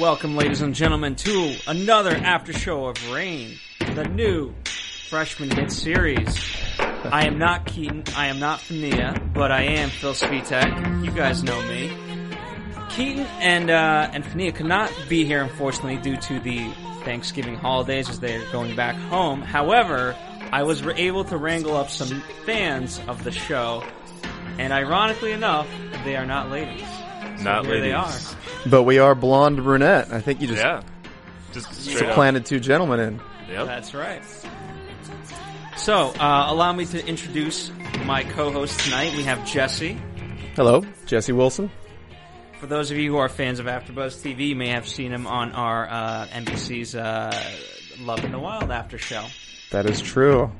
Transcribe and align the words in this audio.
Welcome, 0.00 0.34
ladies 0.34 0.62
and 0.62 0.74
gentlemen, 0.74 1.14
to 1.16 1.56
another 1.66 2.16
after 2.16 2.54
show 2.54 2.86
of 2.86 3.12
Reign, 3.12 3.58
the 3.80 4.04
new 4.04 4.54
freshman 5.10 5.50
hit 5.50 5.70
series. 5.70 6.26
I 6.78 7.26
am 7.26 7.38
not 7.38 7.66
Keaton, 7.66 8.04
I 8.16 8.28
am 8.28 8.40
not 8.40 8.60
Fania, 8.60 9.34
but 9.34 9.52
I 9.52 9.64
am 9.64 9.90
Phil 9.90 10.14
Svitek. 10.14 11.04
You 11.04 11.10
guys 11.10 11.44
know 11.44 11.60
me. 11.68 11.94
Keaton 12.88 13.26
and 13.40 13.68
uh, 13.68 14.08
and 14.14 14.24
Fania 14.24 14.54
could 14.54 14.64
not 14.64 14.90
be 15.10 15.26
here, 15.26 15.42
unfortunately, 15.42 15.98
due 15.98 16.16
to 16.16 16.40
the 16.40 16.70
Thanksgiving 17.04 17.56
holidays 17.56 18.08
as 18.08 18.20
they 18.20 18.36
are 18.36 18.52
going 18.52 18.74
back 18.74 18.96
home. 18.96 19.42
However, 19.42 20.16
I 20.50 20.62
was 20.62 20.80
able 20.80 21.24
to 21.24 21.36
wrangle 21.36 21.76
up 21.76 21.90
some 21.90 22.22
fans 22.46 22.98
of 23.06 23.22
the 23.22 23.32
show, 23.32 23.84
and 24.58 24.72
ironically 24.72 25.32
enough, 25.32 25.68
they 26.06 26.16
are 26.16 26.24
not 26.24 26.48
ladies. 26.48 26.88
So 27.36 27.44
Not 27.44 27.66
here 27.66 27.80
they 27.80 27.92
are. 27.92 28.10
Ladies. 28.60 28.70
But 28.70 28.82
we 28.84 28.98
are 28.98 29.14
blonde 29.14 29.62
brunette. 29.62 30.12
I 30.12 30.20
think 30.20 30.40
you 30.40 30.48
just 30.48 30.60
Yeah. 30.60 30.82
Just 31.52 31.74
straight 31.74 32.12
planted 32.12 32.46
two 32.46 32.60
gentlemen 32.60 33.00
in. 33.00 33.20
Yep. 33.50 33.66
That's 33.66 33.94
right. 33.94 34.22
So, 35.76 36.10
uh, 36.20 36.46
allow 36.48 36.72
me 36.72 36.84
to 36.86 37.04
introduce 37.06 37.72
my 38.04 38.22
co-host 38.22 38.78
tonight. 38.80 39.16
We 39.16 39.24
have 39.24 39.44
Jesse. 39.46 39.98
Hello, 40.54 40.84
Jesse 41.06 41.32
Wilson. 41.32 41.70
For 42.60 42.66
those 42.66 42.90
of 42.90 42.98
you 42.98 43.10
who 43.10 43.16
are 43.16 43.28
fans 43.30 43.58
of 43.58 43.66
AfterBuzz 43.66 44.22
TV, 44.22 44.48
you 44.48 44.56
may 44.56 44.68
have 44.68 44.86
seen 44.86 45.10
him 45.10 45.26
on 45.26 45.52
our 45.52 45.88
uh, 45.88 46.26
NBC's 46.26 46.94
uh, 46.94 47.32
Love 47.98 48.22
in 48.24 48.32
the 48.32 48.38
Wild 48.38 48.70
after 48.70 48.98
show. 48.98 49.24
That 49.70 49.86
is 49.86 50.02
true. 50.02 50.52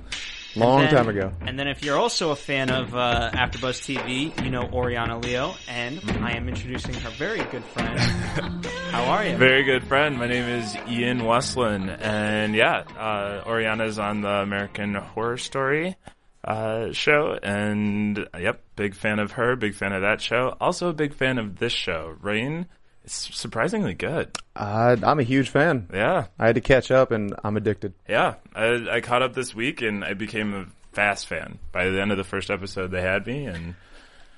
Long 0.56 0.80
Then- 0.80 0.90
time 0.90 1.08
ago. 1.08 1.32
And 1.42 1.58
then, 1.58 1.68
if 1.68 1.84
you're 1.84 1.96
also 1.98 2.30
a 2.30 2.36
fan 2.36 2.70
of 2.70 2.94
uh, 2.94 3.30
AfterBuzz 3.32 3.80
TV, 3.96 4.44
you 4.44 4.50
know 4.50 4.62
Oriana 4.72 5.18
Leo, 5.18 5.54
and 5.68 6.00
I 6.22 6.32
am 6.36 6.48
introducing 6.48 6.94
her 6.94 7.10
very 7.10 7.42
good 7.50 7.64
friend. 7.66 7.98
How 8.90 9.04
are 9.04 9.24
you? 9.24 9.36
Very 9.36 9.62
good 9.62 9.84
friend. 9.84 10.18
My 10.18 10.26
name 10.26 10.48
is 10.48 10.76
Ian 10.88 11.24
Westland, 11.24 11.88
and 11.90 12.54
yeah, 12.54 12.82
uh, 12.98 13.42
Oriana's 13.46 13.98
on 13.98 14.22
the 14.22 14.28
American 14.28 14.94
Horror 14.94 15.36
Story 15.38 15.96
uh, 16.44 16.90
show, 16.92 17.38
and 17.42 18.26
yep, 18.38 18.62
big 18.74 18.94
fan 18.96 19.18
of 19.20 19.32
her, 19.32 19.54
big 19.56 19.74
fan 19.74 19.92
of 19.92 20.02
that 20.02 20.20
show. 20.20 20.56
Also, 20.60 20.88
a 20.88 20.92
big 20.92 21.14
fan 21.14 21.38
of 21.38 21.58
this 21.58 21.72
show, 21.72 22.16
Reign. 22.20 22.66
It's 23.04 23.34
surprisingly 23.36 23.94
good. 23.94 24.36
Uh, 24.54 24.96
I'm 25.02 25.18
a 25.20 25.22
huge 25.24 25.48
fan. 25.48 25.88
Yeah, 25.92 26.26
I 26.38 26.46
had 26.46 26.54
to 26.56 26.60
catch 26.60 26.90
up, 26.90 27.10
and 27.12 27.34
I'm 27.42 27.56
addicted. 27.56 27.94
yeah. 28.08 28.34
I, 28.54 28.86
I 28.90 29.00
caught 29.00 29.22
up 29.22 29.32
this 29.34 29.54
week, 29.54 29.82
and 29.82 30.04
I 30.04 30.14
became 30.14 30.54
a 30.54 30.66
fast 30.92 31.26
fan. 31.26 31.58
By 31.72 31.88
the 31.88 32.00
end 32.00 32.10
of 32.12 32.18
the 32.18 32.24
first 32.24 32.50
episode, 32.50 32.90
they 32.90 33.00
had 33.02 33.26
me, 33.26 33.46
and 33.46 33.74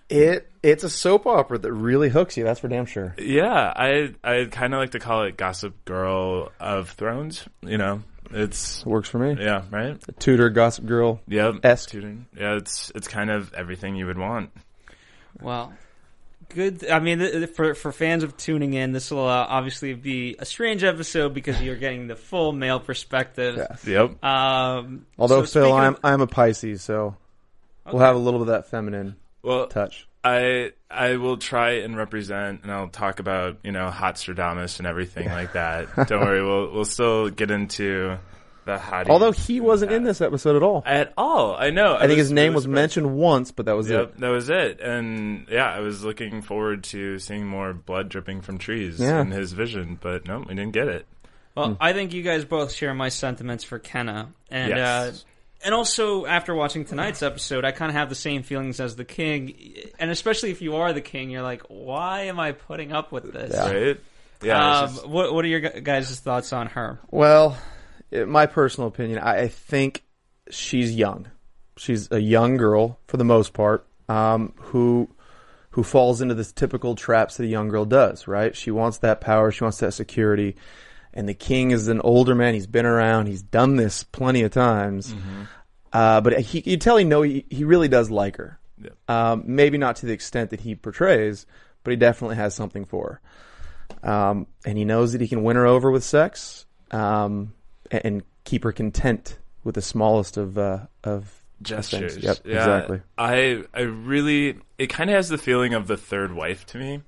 It 0.09 0.48
it's 0.62 0.84
a 0.84 0.91
soap 0.91 1.26
opera 1.26 1.59
that 1.59 1.72
really 1.72 2.09
hooks 2.09 2.36
you. 2.36 2.44
That's 2.44 2.60
for 2.60 2.69
damn 2.69 2.86
sure. 2.86 3.14
Yeah, 3.19 3.72
I 3.75 4.14
I 4.22 4.47
kind 4.50 4.75
of 4.75 4.78
like 4.78 4.91
to 4.92 5.00
call 5.00 5.25
it 5.25 5.36
Gossip 5.36 5.84
Girl 5.84 6.53
of 6.60 6.91
Thrones. 6.91 7.44
You 7.62 7.78
know, 7.78 8.03
it's 8.31 8.86
Works 8.86 9.09
for 9.09 9.19
me. 9.19 9.42
yeah, 9.42 9.62
right. 9.70 9.98
Tudor 10.20 10.50
Gossip 10.50 10.86
Girl. 10.86 11.20
Yeah, 11.26 11.53
Esque. 11.65 11.91
tutoring. 11.91 12.26
Yeah, 12.38 12.56
it's 12.56 12.92
it's 12.94 13.09
kind 13.09 13.28
of 13.31 13.53
everything 13.54 13.97
you 13.97 14.06
would 14.06 14.19
want. 14.19 14.50
Well, 15.41 15.72
good. 16.54 16.88
I 16.88 16.98
mean, 17.00 17.18
th- 17.18 17.32
th- 17.32 17.50
for 17.50 17.74
for 17.74 17.92
fans 17.92 18.22
of 18.22 18.36
tuning 18.36 18.74
in, 18.74 18.92
this 18.92 19.10
will 19.10 19.26
uh, 19.28 19.46
obviously 19.48 19.94
be 19.94 20.36
a 20.38 20.44
strange 20.44 20.84
episode 20.84 21.34
because 21.34 21.60
you're 21.60 21.76
getting 21.76 22.06
the 22.08 22.16
full 22.16 22.52
male 22.52 22.80
perspective. 22.80 23.56
Yes. 23.56 23.86
Yep. 23.86 24.24
Um, 24.24 25.06
Although 25.18 25.44
so 25.44 25.64
Phil, 25.64 25.72
I'm 25.72 25.94
of- 25.94 26.00
I'm 26.04 26.20
a 26.20 26.26
Pisces, 26.26 26.82
so 26.82 27.16
we'll 27.86 27.98
have 28.02 28.16
a 28.16 28.18
little 28.18 28.41
bit 28.41 28.48
of 28.48 28.54
that 28.54 28.70
feminine 28.70 29.16
Well, 29.42 29.66
touch. 29.66 30.06
I 30.24 30.72
I 30.91 31.16
will 31.16 31.36
try 31.36 31.70
and 31.80 31.96
represent, 31.96 32.62
and 32.62 32.70
I'll 32.70 32.88
talk 32.88 33.18
about 33.18 33.58
you 33.64 33.72
know 33.72 33.91
hot 33.91 34.14
Stradamus 34.16 34.78
and 34.78 34.86
everything 34.86 35.28
like 35.28 35.54
that. 35.54 35.88
Don't 36.08 36.20
worry, 36.20 36.44
we'll 36.44 36.72
we'll 36.72 36.84
still 36.84 37.28
get 37.28 37.50
into 37.50 38.18
the 38.64 38.76
hottie. 38.78 39.08
Although 39.08 39.32
he 39.32 39.60
wasn't 39.60 39.92
in 39.92 40.04
this 40.04 40.20
episode 40.20 40.56
at 40.56 40.62
all. 40.62 40.82
at 40.86 41.12
all, 41.16 41.56
I 41.56 41.70
know. 41.70 41.96
I 41.96 42.06
think 42.06 42.18
his 42.18 42.30
name 42.32 42.54
was 42.54 42.66
mentioned 42.68 43.16
once, 43.16 43.50
but 43.50 43.66
that 43.66 43.76
was 43.76 43.90
Yep, 43.90 44.00
it. 44.14 44.20
that 44.20 44.28
was 44.28 44.48
it. 44.50 44.80
And 44.80 45.46
yeah, 45.50 45.66
I 45.72 45.80
was 45.80 46.04
looking 46.04 46.42
forward 46.42 46.84
to 46.84 47.18
seeing 47.18 47.46
more 47.46 47.72
blood 47.72 48.08
dripping 48.08 48.40
from 48.42 48.58
trees 48.58 49.00
Yeah. 49.00 49.20
in 49.20 49.30
his 49.30 49.52
vision, 49.52 49.98
but 50.00 50.26
no, 50.26 50.38
we 50.40 50.54
didn't 50.54 50.72
get 50.72 50.88
it. 50.88 51.06
well, 51.54 51.76
I 51.80 51.92
think 51.92 52.12
you 52.14 52.22
guys 52.22 52.44
both 52.44 52.72
share 52.72 52.94
my 52.94 53.08
sentiments 53.10 53.62
for 53.64 53.78
Kenna, 53.78 54.28
and 54.50 54.72
uh, 54.72 55.10
and 55.64 55.74
also 55.74 56.24
after 56.26 56.54
watching 56.54 56.84
tonight's 56.84 57.22
episode, 57.22 57.64
I 57.64 57.72
kind 57.72 57.90
of 57.90 57.94
have 57.96 58.08
the 58.08 58.14
same 58.14 58.42
feelings 58.42 58.80
as 58.80 58.96
the 58.96 59.04
king, 59.04 59.54
and 59.98 60.10
especially 60.10 60.50
if 60.50 60.62
you 60.62 60.76
are 60.76 60.92
the 60.92 61.00
king, 61.02 61.30
you're 61.30 61.42
like, 61.42 61.62
why 61.68 62.22
am 62.22 62.40
I 62.40 62.52
putting 62.52 62.92
up 62.92 63.12
with 63.12 63.32
this? 63.32 63.52
Yeah. 63.54 63.70
Right? 63.70 64.00
Yeah. 64.42 64.78
Um, 64.80 64.88
just- 64.94 65.06
what 65.08 65.34
what 65.34 65.44
are 65.44 65.48
your 65.48 65.60
gu- 65.60 65.80
guys' 65.82 66.18
thoughts 66.20 66.52
on 66.52 66.68
her? 66.68 66.98
Well, 67.10 67.50
in 67.50 67.56
my 68.12 68.46
personal 68.46 68.88
opinion, 68.88 69.18
I 69.18 69.42
I 69.42 69.48
think 69.48 70.02
she's 70.50 70.94
young. 70.94 71.30
She's 71.76 72.10
a 72.10 72.18
young 72.18 72.56
girl 72.56 72.98
for 73.06 73.16
the 73.16 73.24
most 73.24 73.52
part, 73.52 73.86
um, 74.08 74.52
who 74.56 75.08
who 75.70 75.82
falls 75.82 76.20
into 76.20 76.34
the 76.34 76.44
typical 76.44 76.94
traps 76.94 77.36
that 77.36 77.44
a 77.44 77.48
young 77.48 77.68
girl 77.68 77.84
does. 77.84 78.28
Right? 78.28 78.54
She 78.56 78.70
wants 78.70 78.98
that 78.98 79.20
power. 79.20 79.50
She 79.50 79.64
wants 79.64 79.78
that 79.78 79.92
security. 79.92 80.56
And 81.14 81.28
the 81.28 81.34
king 81.34 81.72
is 81.72 81.88
an 81.88 82.00
older 82.00 82.34
man. 82.34 82.54
He's 82.54 82.66
been 82.66 82.86
around. 82.86 83.26
He's 83.26 83.42
done 83.42 83.76
this 83.76 84.02
plenty 84.02 84.44
of 84.44 84.50
times. 84.50 85.14
Uh, 85.92 86.22
but 86.22 86.40
he, 86.40 86.62
you 86.64 86.78
tell 86.78 86.96
him 86.96 87.10
no, 87.10 87.20
he, 87.20 87.44
he 87.50 87.64
really 87.64 87.88
does 87.88 88.10
like 88.10 88.36
her. 88.36 88.58
Yep. 88.82 89.10
Um, 89.10 89.42
maybe 89.44 89.76
not 89.76 89.96
to 89.96 90.06
the 90.06 90.14
extent 90.14 90.50
that 90.50 90.60
he 90.60 90.74
portrays, 90.74 91.44
but 91.84 91.90
he 91.90 91.96
definitely 91.96 92.36
has 92.36 92.54
something 92.54 92.86
for 92.86 93.20
her. 94.02 94.10
Um, 94.10 94.46
and 94.64 94.78
he 94.78 94.86
knows 94.86 95.12
that 95.12 95.20
he 95.20 95.28
can 95.28 95.44
win 95.44 95.56
her 95.56 95.66
over 95.66 95.90
with 95.90 96.02
sex, 96.02 96.64
um, 96.92 97.52
and, 97.92 98.22
keep 98.44 98.64
her 98.64 98.72
content 98.72 99.38
with 99.62 99.76
the 99.76 99.80
smallest 99.82 100.36
of, 100.36 100.58
uh, 100.58 100.80
of 101.04 101.41
gestures. 101.62 102.14
things. 102.14 102.25
Yep, 102.25 102.38
yeah, 102.44 102.56
exactly. 102.56 103.00
I 103.16 103.62
I 103.72 103.82
really 103.82 104.58
it 104.78 104.88
kind 104.88 105.08
of 105.10 105.14
has 105.14 105.28
the 105.28 105.38
feeling 105.38 105.75
of 105.75 105.86
the 105.86 105.97
third 105.97 106.32
wife 106.32 106.66
to 106.66 106.78
me. 106.78 107.03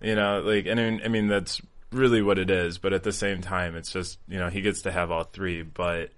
You 0.00 0.16
know, 0.16 0.40
like 0.40 0.66
and 0.66 0.80
I 0.80 0.90
mean, 0.90 1.00
I 1.04 1.08
mean 1.08 1.28
that's 1.28 1.60
really 1.92 2.22
what 2.22 2.38
it 2.40 2.50
is, 2.50 2.78
but 2.78 2.92
at 2.92 3.04
the 3.04 3.12
same 3.12 3.40
time 3.40 3.76
it's 3.76 3.92
just, 3.92 4.18
you 4.28 4.38
know, 4.38 4.48
he 4.48 4.62
gets 4.62 4.82
to 4.82 4.90
have 4.90 5.12
all 5.12 5.22
three, 5.24 5.62
but 5.62 6.10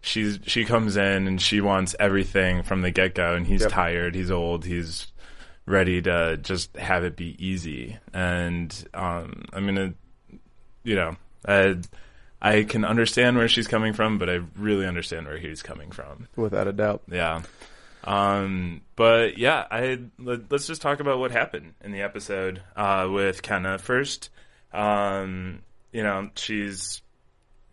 she's 0.00 0.38
she 0.44 0.64
comes 0.64 0.96
in 0.96 1.26
and 1.26 1.42
she 1.42 1.60
wants 1.60 1.96
everything 1.98 2.62
from 2.62 2.82
the 2.82 2.92
get-go 2.92 3.34
and 3.34 3.48
he's 3.48 3.62
Yep. 3.62 3.70
tired, 3.70 4.14
he's 4.14 4.30
old, 4.30 4.64
he's 4.64 5.08
ready 5.66 6.00
to 6.02 6.36
just 6.36 6.76
have 6.76 7.02
it 7.02 7.16
be 7.16 7.34
easy. 7.44 7.98
And 8.14 8.72
um 8.94 9.42
I 9.52 9.58
mean 9.58 9.76
it, 9.76 9.94
you 10.84 10.94
know, 10.94 11.16
I 11.44 11.78
I 12.42 12.64
can 12.64 12.84
understand 12.84 13.36
where 13.36 13.48
she's 13.48 13.68
coming 13.68 13.92
from, 13.92 14.18
but 14.18 14.30
I 14.30 14.40
really 14.56 14.86
understand 14.86 15.26
where 15.26 15.38
he's 15.38 15.62
coming 15.62 15.90
from. 15.90 16.28
without 16.36 16.66
a 16.66 16.72
doubt. 16.72 17.02
Yeah. 17.10 17.42
Um, 18.04 18.80
but 18.96 19.36
yeah, 19.36 19.66
I 19.70 20.00
let, 20.18 20.50
us 20.52 20.66
just 20.66 20.80
talk 20.80 21.00
about 21.00 21.18
what 21.18 21.32
happened 21.32 21.74
in 21.82 21.92
the 21.92 22.00
episode 22.00 22.62
uh, 22.76 23.08
with 23.10 23.42
Kenna 23.42 23.78
first. 23.78 24.30
Um, 24.72 25.60
you 25.92 26.02
know, 26.02 26.30
she's 26.34 27.02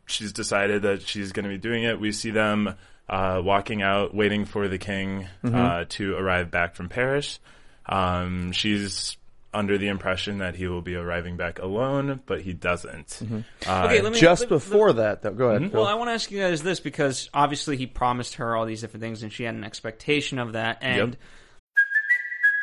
she's 0.05 0.33
decided 0.33 0.81
that 0.81 1.01
she's 1.01 1.31
going 1.31 1.43
to 1.45 1.49
be 1.49 1.57
doing 1.57 1.83
it. 1.83 1.99
We 1.99 2.11
see 2.11 2.31
them 2.31 2.75
uh, 3.07 3.41
walking 3.43 3.81
out, 3.81 4.13
waiting 4.13 4.45
for 4.45 4.67
the 4.67 4.77
king 4.77 5.27
uh, 5.45 5.85
to 5.89 6.15
arrive 6.15 6.51
back 6.51 6.75
from 6.75 6.89
Paris. 6.89 7.39
Um, 7.85 8.51
she's 8.51 9.15
under 9.53 9.77
the 9.77 9.87
impression 9.87 10.39
that 10.39 10.55
he 10.55 10.67
will 10.67 10.81
be 10.81 10.95
arriving 10.95 11.37
back 11.37 11.59
alone, 11.59 12.21
but 12.25 12.41
he 12.41 12.53
doesn't. 12.53 13.19
Uh, 13.65 13.83
Okay, 13.85 14.01
let 14.01 14.11
me 14.13 14.19
Just 14.19 14.41
let- 14.41 14.49
before 14.49 14.93
that, 14.93 15.21
though, 15.21 15.31
go 15.33 15.49
ahead. 15.49 15.71
Phil. 15.71 15.81
Well, 15.81 15.89
I 15.89 15.95
want 15.95 16.09
to 16.09 16.13
ask 16.13 16.29
you 16.31 16.39
guys 16.39 16.61
this 16.63 16.79
because 16.79 17.29
obviously 17.33 17.77
he 17.77 17.87
promised 17.87 18.35
her 18.35 18.55
all 18.55 18.65
these 18.65 18.81
different 18.81 19.01
things, 19.03 19.23
and 19.23 19.31
she 19.31 19.43
had 19.43 19.55
an 19.55 19.63
expectation 19.63 20.37
of 20.39 20.53
that. 20.53 20.79
And 20.81 21.13
Yep. 21.13 21.15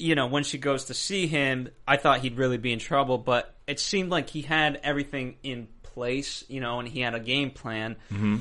You 0.00 0.14
know, 0.14 0.26
when 0.26 0.44
she 0.44 0.58
goes 0.58 0.86
to 0.86 0.94
see 0.94 1.26
him, 1.26 1.68
I 1.86 1.96
thought 1.96 2.20
he'd 2.20 2.38
really 2.38 2.58
be 2.58 2.72
in 2.72 2.78
trouble, 2.78 3.18
but 3.18 3.54
it 3.66 3.78
seemed 3.78 4.10
like 4.10 4.30
he 4.30 4.42
had 4.42 4.80
everything 4.82 5.36
in 5.42 5.68
place, 5.82 6.44
you 6.48 6.60
know, 6.60 6.80
and 6.80 6.88
he 6.88 7.00
had 7.00 7.14
a 7.14 7.20
game 7.20 7.50
plan. 7.50 7.96
Mm-hmm. 8.12 8.38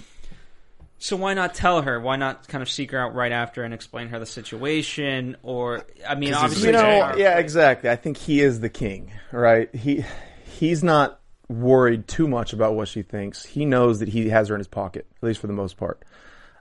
So 0.98 1.16
why 1.16 1.34
not 1.34 1.54
tell 1.54 1.82
her? 1.82 2.00
Why 2.00 2.18
not 2.18 2.48
kind 2.48 2.62
of 2.62 2.70
seek 2.70 2.92
her 2.92 3.00
out 3.00 3.16
right 3.16 3.32
after 3.32 3.64
and 3.64 3.74
explain 3.74 4.10
her 4.10 4.20
the 4.20 4.26
situation? 4.26 5.38
Or, 5.44 5.86
I 6.08 6.16
mean, 6.16 6.34
obviously, 6.34 6.68
you 6.68 6.74
know, 6.74 7.16
yeah, 7.16 7.38
exactly. 7.38 7.90
I 7.90 7.96
think 7.96 8.18
he 8.18 8.42
is 8.42 8.60
the 8.60 8.70
king, 8.70 9.12
right? 9.32 9.74
He 9.74 10.04
he's 10.46 10.84
not 10.84 11.22
worried 11.48 12.08
too 12.08 12.28
much 12.28 12.52
about 12.54 12.76
what 12.76 12.88
she 12.90 13.02
thinks. 13.02 13.46
He 13.46 13.66
knows 13.66 14.00
that 14.00 14.10
he 14.10 14.30
has 14.30 14.50
her 14.50 14.56
in 14.56 14.60
his 14.60 14.68
pocket, 14.68 15.08
at 15.16 15.24
least 15.24 15.40
for 15.40 15.48
the 15.48 15.54
most 15.54 15.78
part. 15.78 16.04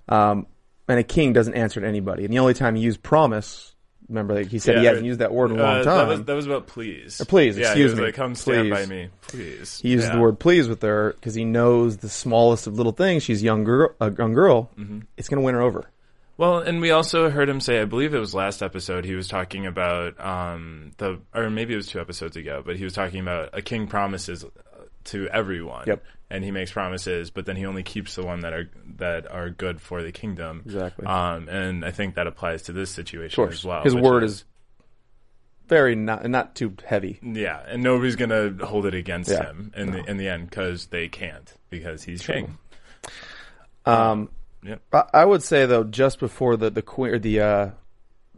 Um, 0.09 0.47
and 0.89 0.99
a 0.99 1.05
king 1.05 1.33
doesn't 1.33 1.55
answer 1.55 1.81
to 1.81 1.87
anybody. 1.87 2.25
And 2.25 2.33
the 2.33 2.39
only 2.39 2.55
time 2.55 2.77
he 2.77 2.83
used 2.83 3.03
promise, 3.03 3.75
remember, 4.09 4.35
like 4.35 4.49
he 4.49 4.59
said 4.59 4.79
he 4.79 4.85
hasn't 4.85 5.07
used 5.07 5.21
that 5.21 5.33
word 5.33 5.51
in 5.51 5.59
a 5.59 5.63
long 5.63 5.77
uh, 5.79 5.83
time. 5.85 5.99
That 5.99 6.09
was, 6.09 6.25
that 6.25 6.35
was 6.35 6.47
about 6.47 6.67
please. 6.67 7.21
Or 7.21 7.25
please, 7.25 7.57
yeah, 7.57 7.75
he 7.75 7.83
excuse 7.83 7.95
me. 7.95 8.03
Like, 8.07 8.15
Come 8.15 8.35
stand 8.35 8.71
Please. 8.71 8.75
by 8.75 8.87
me, 8.87 9.09
please. 9.23 9.81
he 9.81 9.91
uses 9.91 10.09
Yeah. 10.09 10.17
the 10.17 10.21
word 10.21 10.39
please 10.39 10.69
with 10.69 10.83
her 10.83 11.13
because 11.15 11.35
he 11.35 11.45
knows 11.45 11.99
the 11.99 12.09
smallest 12.09 12.67
of 12.67 12.75
little 12.75 12.93
things. 12.93 13.23
She's 13.23 13.43
a 13.43 13.45
young 13.45 13.65
girl, 13.65 13.91
a 14.01 14.11
young 14.13 14.33
girl. 14.35 14.71
Mm-hmm. 14.79 15.01
It's 15.17 15.29
going 15.29 15.41
to 15.41 15.45
win 15.45 15.55
her 15.55 15.63
over. 15.63 15.91
Well, 16.37 16.59
and 16.61 16.81
we 16.81 16.93
also 16.93 17.31
heard 17.31 17.49
him 17.49 17.61
say, 17.61 17.81
I 17.81 17.85
believe 17.85 18.15
it 18.15 18.19
was 18.21 18.33
last 18.33 18.63
episode, 18.63 19.05
he 19.05 19.17
was 19.17 19.27
talking 19.27 19.67
about 19.67 20.25
um, 20.25 20.93
the, 20.99 21.21
or 21.35 21.51
maybe 21.51 21.75
it 21.75 21.77
was 21.77 21.89
two 21.89 21.99
episodes 22.01 22.37
ago, 22.37 22.63
but 22.65 22.77
he 22.77 22.85
was 22.85 22.93
talking 22.93 23.19
about 23.21 23.51
a 23.59 23.61
king 23.61 23.89
promises 23.89 24.45
uh, 24.45 24.49
to 25.05 25.27
everyone. 25.33 25.83
Yep. 25.89 26.05
And 26.31 26.45
he 26.45 26.51
makes 26.51 26.71
promises, 26.71 27.31
but 27.31 27.47
then 27.47 27.57
he 27.57 27.65
only 27.65 27.83
keeps 27.83 28.15
the 28.15 28.23
one 28.23 28.41
that 28.41 28.53
are 28.53 28.71
that 28.97 29.31
are 29.31 29.49
good 29.49 29.81
for 29.81 30.03
the 30.03 30.13
kingdom. 30.13 30.63
Exactly. 30.67 31.07
Um, 31.07 31.49
and 31.49 31.85
I 31.85 31.91
think 31.91 32.17
that 32.17 32.27
applies 32.27 32.63
to 32.65 32.73
this 32.73 32.91
situation 32.91 33.43
as 33.49 33.65
well. 33.65 33.83
his 33.83 33.95
word 33.95 34.25
is 34.25 34.45
very 35.69 35.95
not 35.97 36.29
not 36.29 36.55
too 36.55 36.75
heavy. 36.85 37.19
yeah, 37.23 37.63
and 37.67 37.83
nobody's 37.83 38.17
gonna 38.17 38.53
hold 38.63 38.85
it 38.85 38.95
against 38.95 39.31
Yeah. 39.31 39.45
him 39.47 39.73
in 39.75 39.91
the 39.91 40.05
in 40.05 40.17
the 40.19 40.29
end 40.29 40.51
because 40.51 40.87
they 40.89 41.09
can't 41.09 41.51
because 41.71 42.03
he's 42.03 42.27
king. 42.27 42.59
Um, 43.87 44.31
Yep. 44.65 44.83
I, 44.93 45.05
I 45.15 45.25
would 45.25 45.43
say 45.43 45.67
though, 45.67 45.85
just 45.85 46.19
before 46.19 46.57
the 46.57 46.69
the 46.71 46.83
queen 46.83 47.21
the 47.21 47.41
uh, 47.41 47.71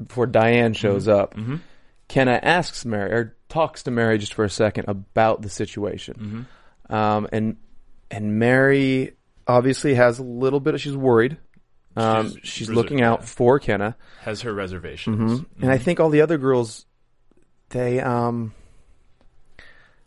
before 0.01 0.27
Diane 0.27 0.75
shows 0.75 1.07
Mm-hmm. 1.07 1.55
up, 1.55 1.61
Kenna 2.09 2.39
asks 2.43 2.85
Mary 2.85 3.11
or 3.13 3.37
talks 3.49 3.83
to 3.85 3.91
Mary 3.91 4.19
just 4.19 4.35
for 4.35 4.45
a 4.45 4.51
second 4.51 4.85
about 4.89 5.43
the 5.43 5.49
situation, 5.49 6.47
Mm-hmm. 6.89 6.95
um, 6.95 7.27
and 7.33 7.57
and 8.11 8.39
Mary 8.39 9.13
obviously 9.47 9.95
has 9.95 10.19
a 10.19 10.23
little 10.23 10.61
bit. 10.61 10.75
Of, 10.75 10.81
she's 10.81 10.97
worried. 10.97 11.39
Um, 11.97 12.31
She's 12.31 12.39
she's 12.49 12.69
reser- 12.69 12.75
looking 12.77 13.03
out 13.03 13.21
yeah. 13.21 13.27
for 13.27 13.59
Kenna, 13.59 13.97
Has 14.21 14.43
her 14.43 14.55
reservations. 14.55 15.43
and 15.61 15.71
I 15.73 15.77
think 15.79 15.99
all 15.99 16.09
the 16.09 16.21
other 16.21 16.39
girls, 16.39 16.87
they 17.71 17.99
um, 18.01 18.55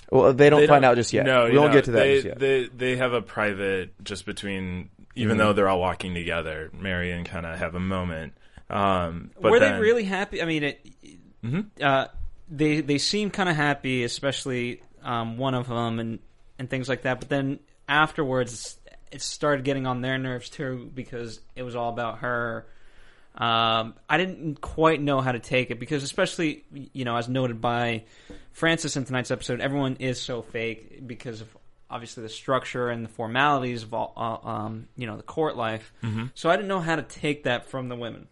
well, 0.10 0.34
they 0.34 0.50
don't 0.50 0.62
They 0.62 0.68
find 0.68 0.84
don't- 0.84 0.92
out 0.92 0.96
just 0.96 1.12
yet. 1.14 1.26
No, 1.26 1.46
we 1.46 1.54
you 1.54 1.60
won't 1.60 1.72
know, 1.72 1.78
get 1.78 1.86
to 1.86 1.92
that 1.92 2.00
They, 2.00 2.14
just 2.16 2.26
yet. 2.26 2.40
they 2.40 2.66
they 2.68 2.96
have 2.98 3.14
a 3.14 3.22
private 3.22 4.02
just 4.04 4.26
between, 4.26 4.90
even 5.16 5.38
though 5.38 5.54
they're 5.54 5.68
all 5.68 5.80
walking 5.82 6.14
together. 6.14 6.70
Mary 6.74 7.12
and 7.12 7.26
kind 7.26 7.46
of 7.46 7.58
have 7.60 7.76
a 7.76 7.80
moment. 7.80 8.34
Um, 8.70 9.32
but 9.40 9.52
were 9.52 9.60
then- 9.60 9.74
they 9.76 9.80
really 9.82 10.04
happy? 10.06 10.42
I 10.42 10.46
mean, 10.46 10.64
it, 10.64 10.88
uh, 11.82 12.08
they 12.50 12.80
they 12.82 12.98
seem 12.98 13.30
kind 13.30 13.50
of 13.50 13.56
happy, 13.56 14.04
especially 14.04 14.82
um, 15.04 15.38
one 15.38 15.54
of 15.54 15.68
them, 15.68 16.00
and 16.00 16.20
and 16.60 16.70
things 16.70 16.88
like 16.88 17.02
that. 17.02 17.20
But 17.20 17.28
then 17.30 17.60
afterwards, 17.94 18.78
it 19.12 19.22
started 19.22 19.64
getting 19.64 19.86
on 19.86 20.02
their 20.02 20.18
nerves 20.18 20.50
too 20.50 20.92
because 20.94 21.40
it 21.56 21.64
was 21.64 21.76
all 21.76 21.90
about 21.90 22.20
her. 22.20 22.66
Um, 23.36 23.96
I 24.10 24.18
didn't 24.18 24.62
quite 24.62 25.02
know 25.02 25.22
how 25.22 25.32
to 25.32 25.40
take 25.40 25.72
it 25.72 25.80
because, 25.80 26.04
especially 26.04 26.64
you 26.94 27.06
know, 27.06 27.16
as 27.16 27.30
noted 27.30 27.62
by 27.62 28.04
Francis 28.52 28.96
in 28.96 29.06
tonight's 29.06 29.32
episode, 29.32 29.62
everyone 29.62 29.98
is 30.00 30.22
so 30.22 30.42
fake 30.42 31.06
because 31.08 31.42
of 31.42 31.58
obviously 31.90 32.24
the 32.24 32.30
structure 32.30 32.90
and 32.90 33.06
the 33.06 33.10
formalities 33.10 33.84
of 33.84 33.94
all, 33.94 34.14
uh, 34.18 34.48
um, 34.48 34.88
you 34.98 35.06
know, 35.06 35.16
the 35.18 35.24
court 35.24 35.56
life. 35.56 35.94
So 36.34 36.50
I 36.50 36.56
didn't 36.56 36.68
know 36.68 36.80
how 36.80 36.96
to 36.96 37.04
take 37.04 37.44
that 37.44 37.70
from 37.70 37.90
the 37.90 37.96
women 37.96 38.28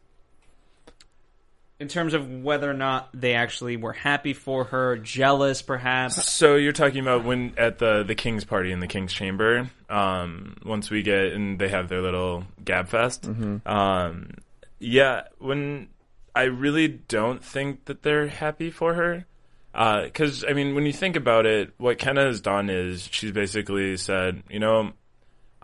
in 1.82 1.88
terms 1.88 2.14
of 2.14 2.30
whether 2.30 2.70
or 2.70 2.76
not 2.76 3.10
they 3.12 3.34
actually 3.34 3.76
were 3.76 3.92
happy 3.92 4.34
for 4.34 4.66
her, 4.66 4.98
jealous 4.98 5.64
perhaps. 5.64 6.32
So 6.32 6.56
you're 6.56 6.74
talking 6.74 7.02
about 7.02 7.26
when 7.26 7.56
at 7.58 7.80
the 7.80 8.04
the 8.04 8.14
king's 8.14 8.46
party 8.46 8.72
in 8.72 8.80
the 8.80 8.88
king's 8.88 9.12
chamber. 9.12 9.68
Um, 9.90 10.58
once 10.64 10.92
we 10.92 11.02
get 11.02 11.34
and 11.34 11.58
they 11.58 11.70
have 11.70 11.90
their 11.90 12.02
little 12.02 12.46
gab 12.64 12.88
fest. 12.88 13.28
Um, 13.66 14.30
yeah, 14.78 15.24
when 15.40 15.88
I 16.36 16.44
really 16.44 16.88
don't 16.88 17.44
think 17.44 17.86
that 17.86 18.04
they're 18.04 18.28
happy 18.28 18.70
for 18.70 18.94
her. 18.94 19.26
Because 19.74 20.46
I 20.48 20.54
mean, 20.54 20.76
when 20.76 20.86
you 20.86 20.94
think 20.94 21.16
about 21.16 21.48
it, 21.48 21.74
what 21.78 21.98
Kenna 21.98 22.26
has 22.26 22.42
done 22.42 22.70
is 22.70 23.10
she's 23.12 23.32
basically 23.32 23.98
said, 23.98 24.44
you 24.52 24.60
know, 24.60 24.92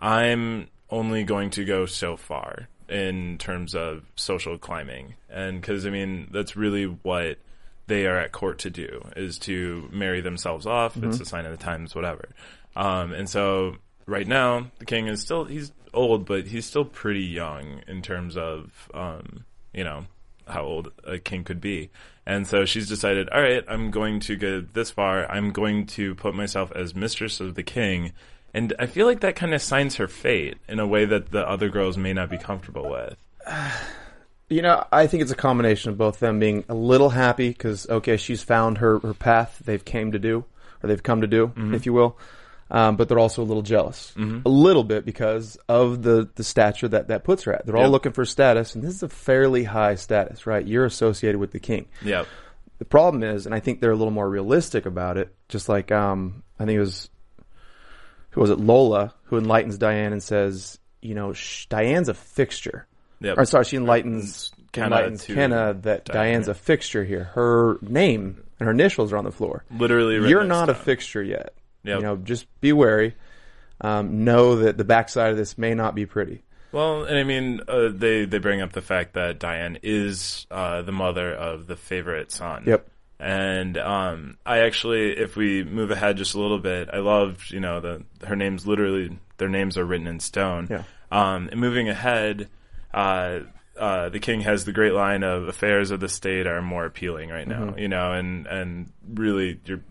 I'm 0.00 0.68
only 0.90 1.22
going 1.22 1.50
to 1.50 1.64
go 1.64 1.86
so 1.86 2.16
far 2.16 2.66
in 2.88 3.38
terms 3.38 3.74
of 3.74 4.04
social 4.16 4.58
climbing, 4.58 5.14
and 5.28 5.60
because 5.60 5.86
I 5.86 5.90
mean 5.90 6.28
that's 6.30 6.56
really 6.56 6.84
what 6.84 7.38
they 7.86 8.06
are 8.06 8.18
at 8.18 8.32
court 8.32 8.58
to 8.60 8.70
do 8.70 9.02
is 9.16 9.38
to 9.38 9.88
marry 9.90 10.20
themselves 10.20 10.66
off. 10.66 10.96
It's 10.96 11.20
a 11.20 11.24
sign 11.24 11.46
of 11.46 11.52
the 11.52 11.62
times, 11.62 11.94
whatever. 11.94 12.28
Um, 12.76 13.12
and 13.12 13.28
so 13.28 13.76
right 14.06 14.26
now 14.26 14.70
the 14.78 14.84
king 14.84 15.06
is 15.08 15.22
still 15.22 15.44
he's 15.44 15.72
old, 15.94 16.26
but 16.26 16.46
he's 16.46 16.66
still 16.66 16.84
pretty 16.84 17.24
young 17.24 17.82
in 17.86 18.02
terms 18.02 18.36
of 18.36 18.88
um, 18.94 19.44
you 19.72 19.84
know 19.84 20.06
how 20.46 20.64
old 20.64 20.92
a 21.04 21.18
king 21.18 21.44
could 21.44 21.60
be. 21.60 21.90
And 22.26 22.46
so 22.46 22.64
she's 22.66 22.88
decided, 22.88 23.28
all 23.30 23.40
right, 23.40 23.64
I'm 23.68 23.90
going 23.90 24.20
to 24.20 24.36
go 24.36 24.60
this 24.60 24.90
far. 24.90 25.30
I'm 25.30 25.50
going 25.50 25.86
to 25.86 26.14
put 26.14 26.34
myself 26.34 26.70
as 26.72 26.94
mistress 26.94 27.40
of 27.40 27.54
the 27.54 27.62
king. 27.62 28.12
And 28.54 28.74
I 28.78 28.86
feel 28.86 29.06
like 29.06 29.20
that 29.20 29.36
kind 29.36 29.54
of 29.54 29.62
signs 29.62 29.96
her 29.96 30.08
fate 30.08 30.56
in 30.68 30.78
a 30.78 30.86
way 30.86 31.04
that 31.04 31.30
the 31.30 31.46
other 31.48 31.68
girls 31.68 31.96
may 31.96 32.12
not 32.12 32.30
be 32.30 32.38
comfortable 32.38 32.90
with. 32.90 33.16
You 34.50 34.62
know, 34.62 34.82
I 34.90 35.06
think 35.08 35.22
it's 35.22 35.30
a 35.30 35.36
combination 35.36 35.90
of 35.90 35.98
both 35.98 36.20
them 36.20 36.38
being 36.38 36.64
a 36.70 36.74
little 36.74 37.10
happy 37.10 37.50
because 37.50 37.86
okay, 37.86 38.16
she's 38.16 38.42
found 38.42 38.78
her 38.78 38.98
her 39.00 39.12
path 39.12 39.60
they've 39.62 39.84
came 39.84 40.12
to 40.12 40.18
do 40.18 40.46
or 40.82 40.88
they've 40.88 41.02
come 41.02 41.20
to 41.20 41.26
do, 41.26 41.52
if 41.74 41.84
you 41.84 41.92
will. 41.92 42.16
Um, 42.70 42.96
but 42.96 43.08
they're 43.08 43.18
also 43.18 43.42
a 43.42 43.44
little 43.44 43.62
jealous, 43.62 44.14
a 44.46 44.48
little 44.48 44.84
bit 44.84 45.04
because 45.04 45.58
of 45.68 46.02
the 46.02 46.30
the 46.34 46.44
stature 46.44 46.88
that 46.88 47.08
that 47.08 47.24
puts 47.24 47.42
her 47.42 47.52
at. 47.52 47.66
They're 47.66 47.76
all 47.76 47.90
looking 47.90 48.12
for 48.12 48.24
status, 48.24 48.74
and 48.74 48.82
this 48.82 48.94
is 48.94 49.02
a 49.02 49.08
fairly 49.10 49.64
high 49.64 49.96
status, 49.96 50.46
right? 50.46 50.66
You're 50.66 50.86
associated 50.86 51.38
with 51.38 51.50
the 51.52 51.60
king. 51.60 51.86
Yeah. 52.02 52.24
The 52.78 52.86
problem 52.86 53.22
is, 53.22 53.44
and 53.44 53.54
I 53.54 53.60
think 53.60 53.80
they're 53.80 53.90
a 53.90 53.96
little 53.96 54.12
more 54.12 54.30
realistic 54.30 54.86
about 54.86 55.18
it. 55.18 55.34
Just 55.50 55.68
like 55.68 55.92
um, 55.92 56.42
I 56.58 56.64
think 56.64 56.76
it 56.76 56.80
was 56.80 57.10
who 58.30 58.40
was 58.40 58.50
it 58.50 58.58
Lola 58.58 59.14
who 59.24 59.38
enlightens 59.38 59.78
Diane 59.78 60.12
and 60.12 60.22
says, 60.22 60.78
you 61.00 61.14
know, 61.14 61.32
sh- 61.32 61.66
Diane's 61.66 62.08
a 62.08 62.14
fixture. 62.14 62.86
Yep. 63.20 63.38
Or 63.38 63.44
sorry, 63.44 63.64
she 63.64 63.76
enlightens 63.76 64.52
Kenna 64.72 64.86
enlightens 64.86 65.24
Kenna 65.24 65.74
that 65.82 66.04
Diane. 66.04 66.24
Diane's 66.24 66.48
a 66.48 66.54
fixture 66.54 67.04
here. 67.04 67.24
Her 67.24 67.78
name 67.82 68.42
and 68.58 68.66
her 68.66 68.72
initials 68.72 69.12
are 69.12 69.16
on 69.16 69.24
the 69.24 69.32
floor. 69.32 69.64
Literally 69.70 70.14
You're 70.28 70.44
not 70.44 70.68
a 70.68 70.74
fixture 70.74 71.22
yet. 71.22 71.54
Yep. 71.84 71.96
You 71.96 72.02
know, 72.02 72.16
just 72.16 72.46
be 72.60 72.72
wary. 72.72 73.14
Um, 73.80 74.24
know 74.24 74.56
that 74.56 74.76
the 74.76 74.84
backside 74.84 75.30
of 75.30 75.36
this 75.36 75.56
may 75.56 75.74
not 75.74 75.94
be 75.94 76.04
pretty. 76.04 76.42
Well, 76.72 77.04
and 77.04 77.16
I 77.16 77.22
mean, 77.22 77.60
uh, 77.66 77.88
they 77.92 78.24
they 78.24 78.38
bring 78.38 78.60
up 78.60 78.72
the 78.72 78.82
fact 78.82 79.14
that 79.14 79.38
Diane 79.38 79.78
is 79.82 80.46
uh, 80.50 80.82
the 80.82 80.92
mother 80.92 81.32
of 81.32 81.66
the 81.66 81.76
favorite 81.76 82.32
son. 82.32 82.64
Yep. 82.66 82.88
And 83.20 83.76
um, 83.76 84.38
I 84.46 84.58
actually, 84.60 85.10
if 85.18 85.34
we 85.36 85.64
move 85.64 85.90
ahead 85.90 86.16
just 86.16 86.34
a 86.34 86.40
little 86.40 86.58
bit, 86.60 86.88
I 86.92 86.98
loved, 86.98 87.50
you 87.50 87.60
know, 87.60 87.80
the 87.80 88.04
her 88.26 88.36
names 88.36 88.66
literally, 88.66 89.18
their 89.38 89.48
names 89.48 89.76
are 89.76 89.84
written 89.84 90.06
in 90.06 90.20
stone. 90.20 90.68
Yeah. 90.70 90.84
Um, 91.10 91.48
and 91.50 91.60
moving 91.60 91.88
ahead, 91.88 92.48
uh, 92.94 93.40
uh, 93.76 94.08
the 94.10 94.20
king 94.20 94.42
has 94.42 94.64
the 94.64 94.72
great 94.72 94.92
line 94.92 95.22
of 95.24 95.48
affairs 95.48 95.90
of 95.90 96.00
the 96.00 96.08
state 96.08 96.46
are 96.46 96.62
more 96.62 96.84
appealing 96.84 97.30
right 97.30 97.46
now, 97.48 97.66
Mm-hmm. 97.66 97.78
you 97.78 97.88
know, 97.88 98.12
and 98.12 98.46
and 98.46 98.92
really 99.08 99.60
you're 99.64 99.82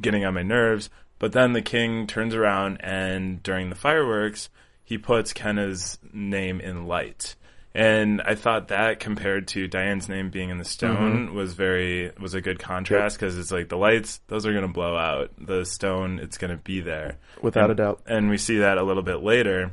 getting 0.00 0.24
on 0.24 0.34
my 0.34 0.42
nerves. 0.42 0.90
But 1.18 1.32
then 1.32 1.54
the 1.54 1.62
king 1.62 2.06
turns 2.06 2.34
around 2.34 2.78
and 2.82 3.42
during 3.42 3.70
the 3.70 3.74
fireworks, 3.76 4.50
he 4.84 4.98
puts 4.98 5.32
Kenna's 5.32 5.98
name 6.12 6.60
in 6.60 6.86
light. 6.86 7.36
And 7.76 8.22
I 8.22 8.34
thought 8.36 8.68
that 8.68 9.00
compared 9.00 9.48
to 9.48 9.68
Diane's 9.68 10.08
name 10.08 10.30
being 10.30 10.48
in 10.48 10.56
the 10.56 10.64
stone 10.64 11.26
Mm-hmm. 11.26 11.34
was 11.36 11.52
very 11.52 12.10
was 12.18 12.32
a 12.34 12.40
good 12.40 12.58
contrast 12.58 13.18
because 13.18 13.36
it's 13.38 13.52
like 13.52 13.68
the 13.68 13.76
lights 13.76 14.18
those 14.28 14.46
are 14.46 14.52
going 14.52 14.66
to 14.66 14.72
blow 14.72 14.96
out 14.96 15.30
the 15.38 15.64
stone 15.66 16.18
it's 16.18 16.38
going 16.38 16.50
to 16.52 16.56
be 16.56 16.80
there 16.80 17.18
Without 17.42 17.70
And- 17.70 17.72
a 17.72 17.82
doubt. 17.82 18.00
and 18.06 18.30
we 18.30 18.38
see 18.38 18.58
that 18.58 18.78
a 18.78 18.82
little 18.82 19.02
bit 19.02 19.22
later 19.22 19.72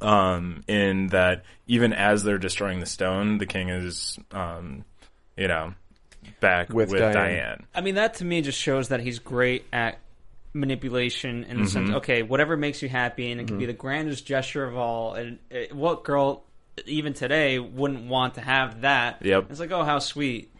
um, 0.00 0.64
in 0.66 1.06
that 1.08 1.44
even 1.68 1.92
as 1.92 2.24
they're 2.24 2.38
destroying 2.38 2.80
the 2.80 2.86
stone, 2.86 3.38
the 3.38 3.46
king 3.46 3.68
is, 3.68 4.18
um, 4.32 4.84
you 5.36 5.46
know, 5.46 5.74
back 6.40 6.70
With 6.70 6.90
with, 6.90 7.00
Diane. 7.00 7.12
Diane. 7.14 7.66
I 7.74 7.80
mean, 7.80 7.94
that 7.96 8.14
to 8.14 8.24
me 8.24 8.40
just 8.42 8.58
shows 8.58 8.88
that 8.88 9.00
he's 9.00 9.18
great 9.18 9.66
at 9.72 9.98
manipulation 10.52 11.44
in 11.44 11.62
the 11.62 11.68
sense, 11.68 11.88
Mm-hmm. 11.88 11.96
okay, 11.96 12.22
whatever 12.22 12.56
makes 12.56 12.80
you 12.82 12.88
happy, 12.88 13.30
and 13.30 13.40
it 13.40 13.46
can 13.46 13.58
be 13.58 13.66
the 13.66 13.72
grandest 13.72 14.26
gesture 14.26 14.64
of 14.64 14.76
all. 14.76 15.14
And 15.14 15.38
uh 15.52 15.74
what 15.74 16.02
girl, 16.04 16.44
even 16.86 17.12
today, 17.14 17.58
wouldn't 17.58 18.08
want 18.08 18.34
to 18.34 18.40
have 18.40 18.82
that? 18.82 19.24
Yep. 19.24 19.50
It's 19.50 19.60
like, 19.60 19.70
oh, 19.70 19.84
how 19.84 19.98
sweet. 19.98 20.50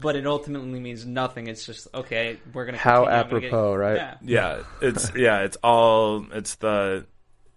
But 0.00 0.16
it 0.16 0.26
ultimately 0.26 0.80
means 0.80 1.06
nothing. 1.06 1.46
It's 1.46 1.64
just 1.64 1.86
okay. 1.94 2.38
We're 2.52 2.66
gonna 2.66 2.76
How 2.76 3.04
continue, 3.04 3.20
I'm 3.20 3.28
gonna 3.28 3.40
get- 3.40 3.46
apropos, 3.48 3.74
right? 3.76 3.96
Yeah. 3.96 4.14
Yeah, 4.22 4.62
it's 4.80 5.12
yeah, 5.14 5.40
it's 5.42 5.56
all 5.62 6.26
it's 6.32 6.56
the, 6.56 7.06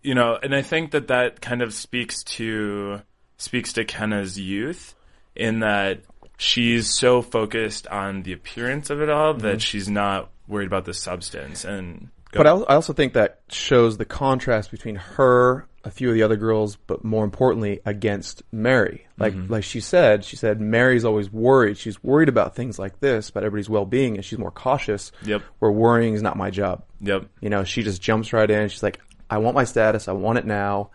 you 0.04 0.14
know, 0.14 0.38
and 0.42 0.54
I 0.54 0.62
think 0.62 0.92
that 0.92 1.08
that 1.08 1.42
kind 1.42 1.64
of 1.64 1.74
speaks 1.74 2.24
to 2.24 3.02
speaks 3.38 3.74
to 3.74 3.84
Kenna's 3.84 4.40
youth 4.40 4.94
in 5.36 5.62
that 5.62 6.02
she's 6.38 6.94
so 6.94 7.22
focused 7.22 7.88
on 7.88 8.24
the 8.24 8.34
appearance 8.34 8.90
of 8.90 9.02
it 9.02 9.10
all 9.10 9.34
that 9.34 9.44
mm-hmm. 9.44 9.58
she's 9.58 9.90
not 9.90 10.30
worried 10.48 10.68
about 10.68 10.86
the 10.86 10.94
substance 10.94 11.66
and. 11.66 12.10
But 12.32 12.46
I 12.46 12.52
I 12.52 12.76
also 12.76 12.94
think 12.94 13.14
that 13.14 13.42
shows 13.50 13.98
the 13.98 14.06
contrast 14.06 14.70
between 14.70 14.96
her, 14.96 15.66
a 15.84 15.92
few 15.92 16.10
of 16.10 16.14
the 16.14 16.24
other 16.24 16.36
girls, 16.36 16.76
but 16.88 17.04
more 17.04 17.24
importantly, 17.24 17.80
against 17.86 18.44
Mary. 18.52 19.08
Like 19.18 19.34
Mm-hmm. 19.34 19.52
like 19.52 19.64
she 19.64 19.80
said, 19.80 20.24
she 20.26 20.36
said 20.36 20.60
Mary's 20.62 21.06
always 21.06 21.32
worried. 21.32 21.78
She's 21.78 22.02
worried 22.04 22.30
about 22.30 22.56
things 22.56 22.78
like 22.80 23.00
this, 23.00 23.30
about 23.30 23.44
everybody's 23.44 23.70
well 23.70 23.86
being, 23.86 24.16
and 24.16 24.24
she's 24.26 24.40
more 24.40 24.52
cautious. 24.52 25.12
Yep. 25.24 25.42
Where 25.60 25.72
worrying 25.72 26.14
is 26.14 26.22
not 26.22 26.38
my 26.38 26.50
job. 26.50 26.84
Yep. 27.02 27.26
You 27.42 27.50
know, 27.50 27.64
she 27.64 27.84
just 27.84 28.02
jumps 28.02 28.34
right 28.34 28.50
in. 28.50 28.70
She's 28.70 28.84
like, 28.84 29.00
I 29.30 29.38
want 29.38 29.56
my 29.56 29.64
status. 29.64 30.08
I 30.08 30.14
want 30.14 30.40
it 30.40 30.46
now. 30.46 30.90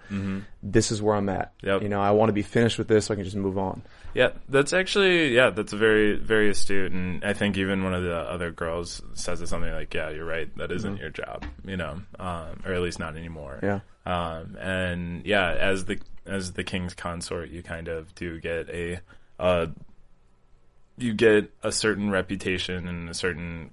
This 0.62 0.90
is 0.90 1.00
where 1.00 1.14
I'm 1.14 1.28
at. 1.28 1.56
Mm-hmm. 1.58 1.66
Yep. 1.66 1.82
You 1.82 1.88
know, 1.88 2.00
I 2.00 2.10
want 2.12 2.28
to 2.30 2.32
be 2.32 2.42
finished 2.42 2.78
with 2.78 2.88
this 2.88 3.06
so 3.06 3.14
I 3.14 3.16
can 3.16 3.24
just 3.24 3.36
move 3.36 3.58
on. 3.58 3.82
Yeah, 4.14 4.30
that's 4.48 4.72
actually 4.72 5.34
yeah, 5.34 5.50
that's 5.50 5.72
very 5.72 6.16
very 6.16 6.48
astute, 6.48 6.92
and 6.92 7.24
I 7.24 7.32
think 7.32 7.56
even 7.56 7.82
one 7.82 7.94
of 7.94 8.04
the 8.04 8.16
other 8.16 8.52
girls 8.52 9.02
says 9.14 9.40
it 9.40 9.48
something 9.48 9.72
like, 9.72 9.92
"Yeah, 9.92 10.10
you're 10.10 10.24
right. 10.24 10.56
That 10.56 10.70
isn't 10.70 10.98
your 10.98 11.10
job, 11.10 11.44
you 11.64 11.76
know, 11.76 12.00
um, 12.20 12.62
or 12.64 12.74
at 12.74 12.80
least 12.80 13.00
not 13.00 13.16
anymore." 13.16 13.58
Yeah. 13.60 13.80
Um, 14.06 14.56
and 14.60 15.26
yeah, 15.26 15.50
as 15.52 15.86
the 15.86 15.98
as 16.26 16.52
the 16.52 16.62
king's 16.62 16.94
consort, 16.94 17.50
you 17.50 17.64
kind 17.64 17.88
of 17.88 18.14
do 18.14 18.38
get 18.38 18.68
a 18.70 19.00
uh, 19.40 19.66
you 20.96 21.12
get 21.12 21.52
a 21.64 21.72
certain 21.72 22.10
reputation 22.10 22.86
and 22.86 23.08
a 23.08 23.14
certain 23.14 23.72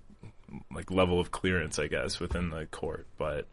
like 0.73 0.89
level 0.89 1.19
of 1.19 1.31
clearance, 1.31 1.77
I 1.79 1.87
guess, 1.87 2.19
within 2.19 2.49
the 2.49 2.65
court. 2.65 3.05
But 3.17 3.47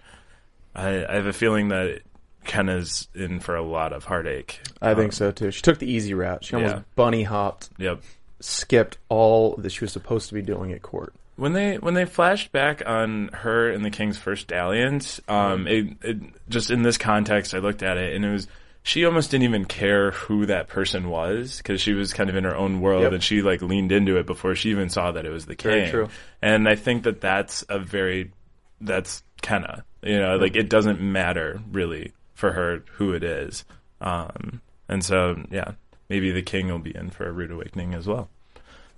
I, 0.75 1.05
I 1.07 1.15
have 1.15 1.27
a 1.27 1.33
feeling 1.33 1.69
that 1.69 2.01
Kenna's 2.45 3.09
in 3.15 3.41
for 3.41 3.57
a 3.57 3.63
lot 3.63 3.93
of 3.93 4.05
heartache. 4.05 4.61
I 4.81 4.95
think 4.95 5.07
Um, 5.07 5.13
so 5.13 5.31
too. 5.31 5.51
She 5.51 5.63
took 5.63 5.79
the 5.79 5.91
easy 5.91 6.15
route. 6.15 6.45
She 6.45 6.55
almost 6.57 6.77
Yeah. 6.77 6.83
bunny 6.97 7.23
hopped, 7.25 7.71
Yep. 7.79 8.01
skipped 8.41 8.99
all 9.09 9.55
that 9.57 9.71
she 9.71 9.81
was 9.85 9.93
supposed 9.93 10.29
to 10.29 10.35
be 10.35 10.43
doing 10.43 10.73
at 10.73 10.83
court. 10.83 11.13
When 11.37 11.53
they 11.53 11.77
when 11.77 11.95
they 11.95 12.05
flashed 12.05 12.51
back 12.51 12.83
on 12.85 13.29
her 13.33 13.71
and 13.71 13.85
the 13.85 13.91
king's 13.91 14.19
first 14.19 14.49
dalliance, 14.49 15.21
um, 15.29 15.69
it, 15.69 15.87
it 16.03 16.17
just 16.49 16.71
in 16.71 16.83
this 16.83 16.99
context, 16.99 17.55
I 17.55 17.59
looked 17.59 17.83
at 17.83 17.97
it 17.97 18.15
and 18.17 18.25
it 18.25 18.31
was 18.33 18.49
she 18.83 19.05
almost 19.05 19.31
didn't 19.31 19.45
even 19.45 19.65
care 19.67 20.13
who 20.13 20.47
that 20.47 20.69
person 20.69 21.11
was 21.11 21.59
because 21.59 21.81
she 21.81 21.93
was 21.93 22.13
kind 22.13 22.31
of 22.31 22.37
in 22.37 22.45
her 22.45 22.57
own 22.57 22.81
world 22.81 23.03
Yep. 23.03 23.13
and 23.13 23.23
she 23.23 23.43
like 23.43 23.61
leaned 23.63 23.93
into 23.93 24.17
it 24.17 24.27
before 24.27 24.55
she 24.55 24.71
even 24.71 24.89
saw 24.89 25.13
that 25.13 25.27
it 25.27 25.31
was 25.31 25.47
the 25.47 25.55
king. 25.57 25.71
Very 25.73 25.91
true. 25.91 26.09
And 26.43 26.69
I 26.69 26.75
think 26.75 27.03
that 27.05 27.21
that's 27.21 27.65
a 27.69 27.79
very 27.79 28.33
that's 28.81 29.23
Kenna. 29.43 29.85
You 30.03 30.19
know, 30.19 30.37
like 30.37 30.57
it 30.57 30.69
doesn't 30.69 31.01
matter 31.01 31.61
really 31.73 32.13
for 32.35 32.53
her 32.53 32.85
who 32.93 33.13
it 33.13 33.25
is. 33.25 33.65
Um, 34.01 34.61
and 34.89 35.05
so 35.05 35.37
yeah, 35.51 35.73
maybe 36.09 36.31
the 36.31 36.43
king 36.43 36.69
will 36.69 36.79
be 36.79 36.95
in 36.95 37.11
for 37.11 37.27
a 37.27 37.33
rude 37.33 37.51
awakening 37.51 37.95
as 37.95 38.07
well. 38.07 38.29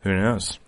Who 0.02 0.14
knows? 0.14 0.58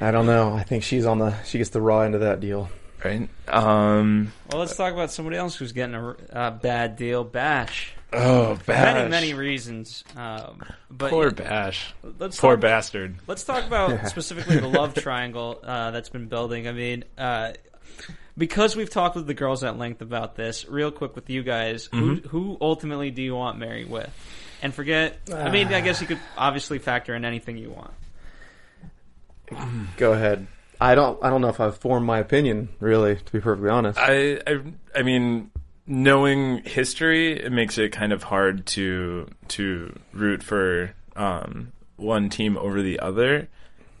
I 0.00 0.10
don't 0.10 0.26
know. 0.26 0.54
I 0.54 0.62
think 0.64 0.82
she's 0.82 1.06
on 1.06 1.18
the. 1.18 1.40
She 1.44 1.58
gets 1.58 1.70
the 1.70 1.80
raw 1.80 2.00
end 2.00 2.14
of 2.14 2.20
that 2.22 2.40
deal. 2.40 2.68
right? 3.04 3.28
Um, 3.48 4.32
Well, 4.50 4.60
let's 4.60 4.76
talk 4.76 4.92
about 4.92 5.10
somebody 5.12 5.36
else 5.36 5.54
who's 5.56 5.72
getting 5.72 5.94
a 5.94 6.16
uh, 6.32 6.50
bad 6.50 6.96
deal. 6.96 7.22
Bash. 7.22 7.92
oh, 8.12 8.56
Bash. 8.66 8.94
Many, 8.94 9.08
many 9.10 9.34
reasons. 9.34 10.02
Um, 10.16 10.62
but 10.90 11.10
Poor 11.10 11.30
Bash. 11.30 11.94
let's 12.18 12.40
Poor 12.40 12.54
talk, 12.54 12.60
bastard. 12.62 13.16
Let's 13.28 13.44
talk 13.44 13.64
about 13.66 14.06
specifically 14.08 14.58
the 14.58 14.68
love 14.68 14.94
triangle 14.94 15.60
uh, 15.62 15.90
that's 15.92 16.08
been 16.08 16.26
building. 16.26 16.66
I 16.66 16.72
mean, 16.72 17.04
uh, 17.18 17.52
because 18.36 18.76
we've 18.76 18.90
talked 18.90 19.16
with 19.16 19.26
the 19.26 19.34
girls 19.34 19.62
at 19.64 19.78
length 19.78 20.00
about 20.02 20.34
this, 20.36 20.66
real 20.68 20.90
quick 20.90 21.14
with 21.14 21.30
you 21.30 21.42
guys, 21.42 21.88
who, 21.92 22.16
who 22.16 22.58
ultimately 22.60 23.10
do 23.10 23.22
you 23.22 23.34
want 23.34 23.58
Mary 23.58 23.84
with? 23.84 24.10
And 24.62 24.74
forget, 24.74 25.18
I 25.32 25.50
mean, 25.50 25.68
I 25.68 25.80
guess 25.80 26.00
you 26.00 26.06
could 26.06 26.20
obviously 26.36 26.78
factor 26.78 27.14
in 27.14 27.24
anything 27.24 27.56
you 27.56 27.70
want. 27.70 27.92
Go 29.96 30.12
ahead. 30.12 30.46
I 30.80 30.94
don't. 30.94 31.22
I 31.22 31.30
don't 31.30 31.40
know 31.40 31.48
if 31.48 31.60
I've 31.60 31.76
formed 31.76 32.06
my 32.06 32.18
opinion. 32.18 32.70
Really, 32.80 33.16
to 33.16 33.32
be 33.32 33.40
perfectly 33.40 33.70
honest. 33.70 33.98
I, 33.98 34.40
I, 34.46 34.62
I 34.94 35.02
mean, 35.02 35.50
knowing 35.86 36.62
history, 36.64 37.38
it 37.38 37.52
makes 37.52 37.78
it 37.78 37.92
kind 37.92 38.12
of 38.12 38.24
hard 38.24 38.66
to 38.66 39.28
to 39.48 39.98
root 40.12 40.42
for 40.42 40.94
um, 41.14 41.72
one 41.96 42.28
team 42.28 42.56
over 42.56 42.82
the 42.82 43.00
other. 43.00 43.48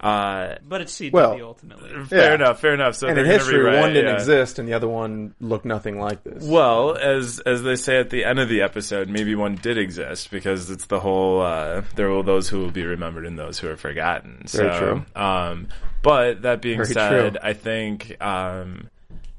Uh, 0.00 0.56
But 0.68 0.82
it's 0.82 0.92
CW 0.92 1.12
Well, 1.12 1.40
ultimately. 1.42 2.04
fair 2.04 2.30
Yeah. 2.30 2.34
enough, 2.34 2.60
fair 2.60 2.74
enough. 2.74 2.94
So 2.96 3.08
and 3.08 3.16
in 3.18 3.24
history, 3.24 3.58
rewrite- 3.58 3.80
one 3.80 3.92
didn't 3.94 4.10
yeah. 4.10 4.14
exist, 4.14 4.58
and 4.58 4.68
the 4.68 4.74
other 4.74 4.88
one 4.88 5.34
looked 5.40 5.64
nothing 5.64 5.98
like 5.98 6.22
this. 6.24 6.44
Well, 6.44 6.96
as 6.96 7.40
as 7.40 7.62
they 7.62 7.76
say 7.76 7.98
at 8.00 8.10
the 8.10 8.24
end 8.24 8.38
of 8.38 8.48
the 8.48 8.62
episode, 8.62 9.08
maybe 9.08 9.34
one 9.34 9.54
did 9.54 9.78
exist 9.78 10.30
because 10.30 10.70
it's 10.70 10.86
the 10.86 11.00
whole 11.00 11.40
uh, 11.40 11.82
there 11.96 12.10
will 12.10 12.22
those 12.22 12.48
who 12.48 12.58
will 12.58 12.70
be 12.70 12.84
remembered 12.84 13.24
and 13.24 13.38
those 13.38 13.58
who 13.58 13.68
are 13.70 13.76
forgotten. 13.76 14.46
So, 14.46 14.58
Very 14.68 14.78
true. 14.78 15.06
Um, 15.16 15.68
but 16.02 16.42
that 16.42 16.60
being 16.60 16.78
Very 16.78 16.92
said, 16.92 17.32
true. 17.34 17.40
I 17.42 17.52
think 17.54 18.16
um, 18.22 18.90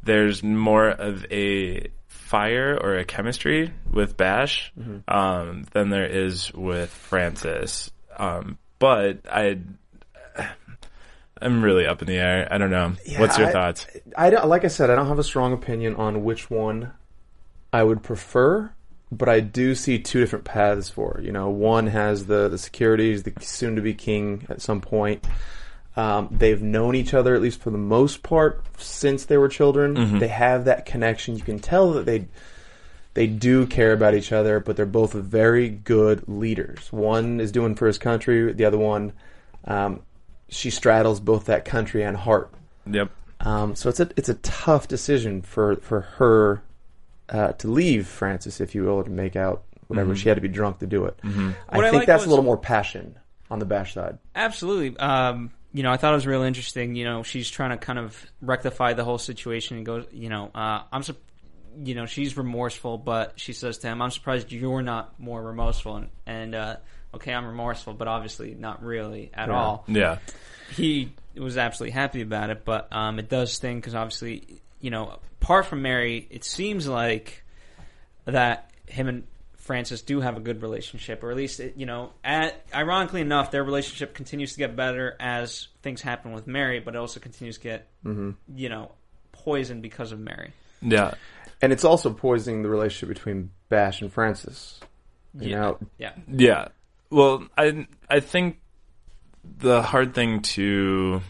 there's 0.03 0.41
more 0.41 0.88
of 0.89 1.25
a 1.31 1.89
fire 2.07 2.75
or 2.81 2.95
a 2.95 3.05
chemistry 3.05 3.71
with 3.91 4.17
Bash 4.17 4.71
Mm-hmm. 4.79 5.13
um, 5.15 5.65
than 5.74 5.89
there 5.91 6.07
is 6.07 6.51
with 6.53 6.89
Francis. 6.89 7.91
Um, 8.17 8.57
but 8.79 9.19
I. 9.31 9.59
I'm 11.41 11.63
really 11.63 11.85
up 11.85 12.01
in 12.01 12.07
the 12.07 12.17
air. 12.17 12.47
I 12.49 12.57
don't 12.57 12.71
know. 12.71 12.93
What's 13.17 13.37
your 13.37 13.47
I- 13.47 13.51
thoughts? 13.51 13.87
I 14.17 14.29
don't. 14.29 14.47
Like 14.47 14.63
I 14.63 14.69
said, 14.69 14.89
I 14.89 14.95
don't 14.95 15.07
have 15.07 15.19
a 15.19 15.23
strong 15.23 15.53
opinion 15.53 15.95
on 15.95 16.23
which 16.23 16.49
one 16.49 16.91
I 17.73 17.83
would 17.83 18.03
prefer, 18.03 18.71
but 19.11 19.27
I 19.27 19.41
do 19.41 19.75
see 19.75 19.99
two 19.99 20.19
different 20.21 20.45
paths 20.45 20.89
for. 20.89 21.19
You 21.21 21.31
know, 21.31 21.49
one 21.49 21.87
has 21.87 22.25
the 22.27 22.47
the 22.47 22.57
securities, 22.57 23.23
the 23.23 23.33
soon-to-be 23.41 23.95
king 23.95 24.45
at 24.49 24.61
some 24.61 24.79
point. 24.81 25.25
Um, 25.97 26.27
they've 26.29 26.61
known 26.61 26.95
each 26.95 27.13
other 27.13 27.35
at 27.35 27.41
least 27.41 27.61
for 27.61 27.69
the 27.69 27.77
most 27.77 28.21
part 28.21 28.61
since 28.77 29.25
they 29.25 29.37
were 29.37 29.47
children. 29.47 30.19
They 30.19 30.27
have 30.27 30.65
that 30.65 30.85
connection. 30.85 31.37
You 31.37 31.43
can 31.43 31.59
tell 31.59 31.93
that 31.93 32.05
they 32.05 32.27
they 33.13 33.27
do 33.27 33.65
care 33.65 33.93
about 33.93 34.13
each 34.13 34.33
other, 34.33 34.59
but 34.59 34.75
they're 34.75 34.85
both 34.85 35.13
very 35.13 35.69
good 35.69 36.27
leaders. 36.27 36.91
One 36.91 37.39
is 37.39 37.51
doing 37.53 37.75
for 37.75 37.87
his 37.87 37.97
country. 37.97 38.51
The 38.51 38.65
other 38.65 38.77
one, 38.77 39.13
um, 39.63 40.01
she 40.55 40.69
straddles 40.69 41.19
both 41.19 41.45
that 41.45 41.65
country 41.65 42.03
and 42.03 42.15
heart. 42.17 42.51
Yep. 42.89 43.09
Um, 43.41 43.75
so 43.75 43.89
it's 43.89 44.00
a 44.00 44.09
it's 44.15 44.29
a 44.29 44.35
tough 44.35 44.88
decision 44.88 45.41
for 45.41 45.75
for 45.77 46.01
her 46.01 46.63
uh, 47.29 47.53
to 47.53 47.67
leave 47.67 48.07
Francis, 48.07 48.62
if 48.62 48.74
you 48.75 48.83
will, 48.83 49.03
to 49.03 49.09
make 49.09 49.35
out 49.35 49.63
whatever. 49.88 50.15
She 50.15 50.29
had 50.29 50.35
to 50.35 50.41
be 50.41 50.47
drunk 50.47 50.79
to 50.79 50.88
do 50.88 51.05
it. 51.05 51.19
I 51.24 51.27
What 51.75 51.85
I 51.85 51.89
think 51.89 52.01
like 52.01 52.07
that's 52.07 52.21
was- 52.21 52.27
a 52.27 52.29
little 52.29 52.45
more 52.45 52.57
passion 52.57 53.17
on 53.51 53.59
the 53.59 53.65
Bash 53.65 53.93
side. 53.93 54.17
Absolutely. 54.35 54.97
Um, 54.97 55.51
you 55.74 55.83
know, 55.83 55.91
I 55.91 55.97
thought 55.97 56.13
it 56.13 56.15
was 56.15 56.25
real 56.25 56.41
interesting. 56.43 56.95
You 56.95 57.03
know, 57.03 57.21
she's 57.24 57.50
trying 57.50 57.71
to 57.71 57.77
kind 57.77 58.00
of 58.00 58.25
rectify 58.41 58.93
the 58.93 59.03
whole 59.03 59.17
situation 59.17 59.77
and 59.77 59.85
goes, 59.85 60.05
you 60.12 60.29
know, 60.29 60.50
uh, 60.55 60.83
I'm, 60.91 61.03
sup- 61.03 61.17
you 61.83 61.93
know, 61.95 62.05
she's 62.05 62.38
remorseful, 62.38 62.97
but 62.97 63.33
she 63.35 63.51
says 63.51 63.77
to 63.79 63.88
him, 63.88 64.01
"I'm 64.01 64.09
surprised 64.12 64.51
you're 64.53 64.81
not 64.81 65.19
more 65.19 65.43
remorseful." 65.43 65.97
And, 65.97 66.09
and 66.25 66.55
uh, 66.55 66.75
okay, 67.15 67.34
I'm 67.34 67.45
remorseful, 67.45 67.93
but 67.93 68.07
obviously 68.07 68.55
not 68.55 68.84
really 68.84 69.31
at 69.34 69.50
all. 69.50 69.84
Yeah. 69.88 70.19
He 70.72 71.12
was 71.36 71.57
absolutely 71.57 71.93
happy 71.93 72.22
about 72.22 72.50
it, 72.50 72.65
but 72.65 72.91
um, 72.91 73.19
it 73.19 73.29
does 73.29 73.51
sting 73.51 73.77
because 73.77 73.95
obviously, 73.95 74.62
you 74.79 74.89
know, 74.89 75.19
apart 75.41 75.65
from 75.65 75.81
Mary, 75.81 76.27
it 76.29 76.43
seems 76.43 76.88
like 76.88 77.43
that 78.25 78.72
him 78.88 79.07
and 79.07 79.24
Francis 79.57 80.01
do 80.01 80.22
have 80.22 80.38
a 80.38 80.39
good 80.39 80.62
relationship, 80.62 81.24
or 81.24 81.31
at 81.31 81.38
least, 81.38 81.60
it, 81.60 81.75
you 81.75 81.86
know, 81.86 82.12
at, 82.24 82.63
ironically 82.74 83.22
enough, 83.22 83.51
their 83.51 83.63
relationship 83.63 84.13
continues 84.13 84.53
to 84.53 84.60
get 84.60 84.75
better 84.75 85.15
as 85.19 85.67
things 85.81 86.01
happen 86.01 86.34
with 86.34 86.45
Mary, 86.48 86.79
but 86.79 86.95
it 86.95 86.98
also 86.98 87.19
continues 87.19 87.57
to 87.57 87.63
get, 87.63 87.88
you 88.55 88.69
know, 88.69 88.91
poisoned 89.31 89.81
because 89.81 90.12
of 90.12 90.19
Mary. 90.19 90.51
Yeah. 90.81 91.15
And 91.62 91.74
it's 91.74 91.84
also 91.84 92.13
poisoning 92.13 92.62
the 92.62 92.69
relationship 92.69 93.10
between 93.15 93.50
Bash 93.69 94.01
and 94.01 94.13
Francis. 94.13 94.79
You 95.39 95.50
yeah, 95.50 95.60
know, 95.60 95.79
yeah. 95.98 96.12
Yeah. 96.31 96.67
Well, 97.15 97.48
I 97.57 97.88
I 98.10 98.19
think 98.19 98.60
the 99.60 99.81
hard 99.81 100.13
thing 100.13 100.41
to 100.41 101.22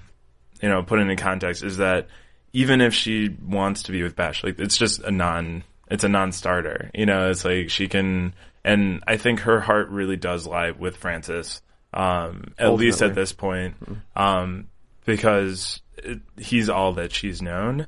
you 0.60 0.70
know 0.70 0.82
put 0.82 0.98
into 0.98 1.16
context 1.16 1.64
is 1.64 1.78
that 1.78 2.08
even 2.54 2.82
if 2.82 2.96
she 2.96 3.30
wants 3.30 3.84
to 3.84 3.92
be 3.92 4.02
with 4.02 4.16
Bash, 4.16 4.44
like 4.44 4.58
it's 4.58 4.78
just 4.78 5.02
a 5.02 5.12
non 5.12 5.64
it's 5.92 6.04
a 6.04 6.10
non-starter. 6.10 6.90
You 6.96 7.06
know, 7.06 7.30
it's 7.30 7.46
like 7.46 7.70
she 7.70 7.88
can 7.88 8.34
and 8.64 9.04
I 9.06 9.18
think 9.18 9.42
her 9.42 9.60
heart 9.60 9.90
really 9.90 10.18
does 10.18 10.48
lie 10.48 10.72
with 10.72 10.98
Francis. 10.98 11.62
Um, 11.94 12.56
at 12.58 12.74
least 12.74 13.04
at 13.04 13.14
this 13.14 13.32
point, 13.32 13.76
um, 14.16 14.70
because 15.06 15.82
it, 15.98 16.20
he's 16.36 16.68
all 16.68 16.94
that 16.94 17.12
she's 17.12 17.44
known. 17.44 17.86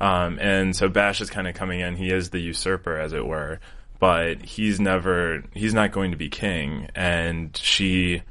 Um, 0.00 0.38
and 0.40 0.76
so 0.76 0.88
Bash 0.88 1.20
is 1.20 1.30
kind 1.30 1.48
of 1.48 1.56
coming 1.56 1.80
in. 1.80 1.96
He 1.96 2.12
is 2.12 2.30
the 2.30 2.38
usurper, 2.38 2.96
as 2.96 3.12
it 3.12 3.26
were, 3.26 3.58
but 4.00 4.42
he's 4.42 4.80
never, 4.80 5.44
he's 5.54 5.74
not 5.74 5.92
going 5.92 6.10
to 6.10 6.16
be 6.16 6.28
king, 6.28 6.88
and 6.96 7.56
she 7.56 8.22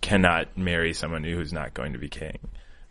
cannot 0.00 0.56
marry 0.56 0.94
someone 0.94 1.24
who's 1.24 1.52
not 1.52 1.74
going 1.74 1.92
to 1.92 1.98
be 1.98 2.08
king. 2.08 2.38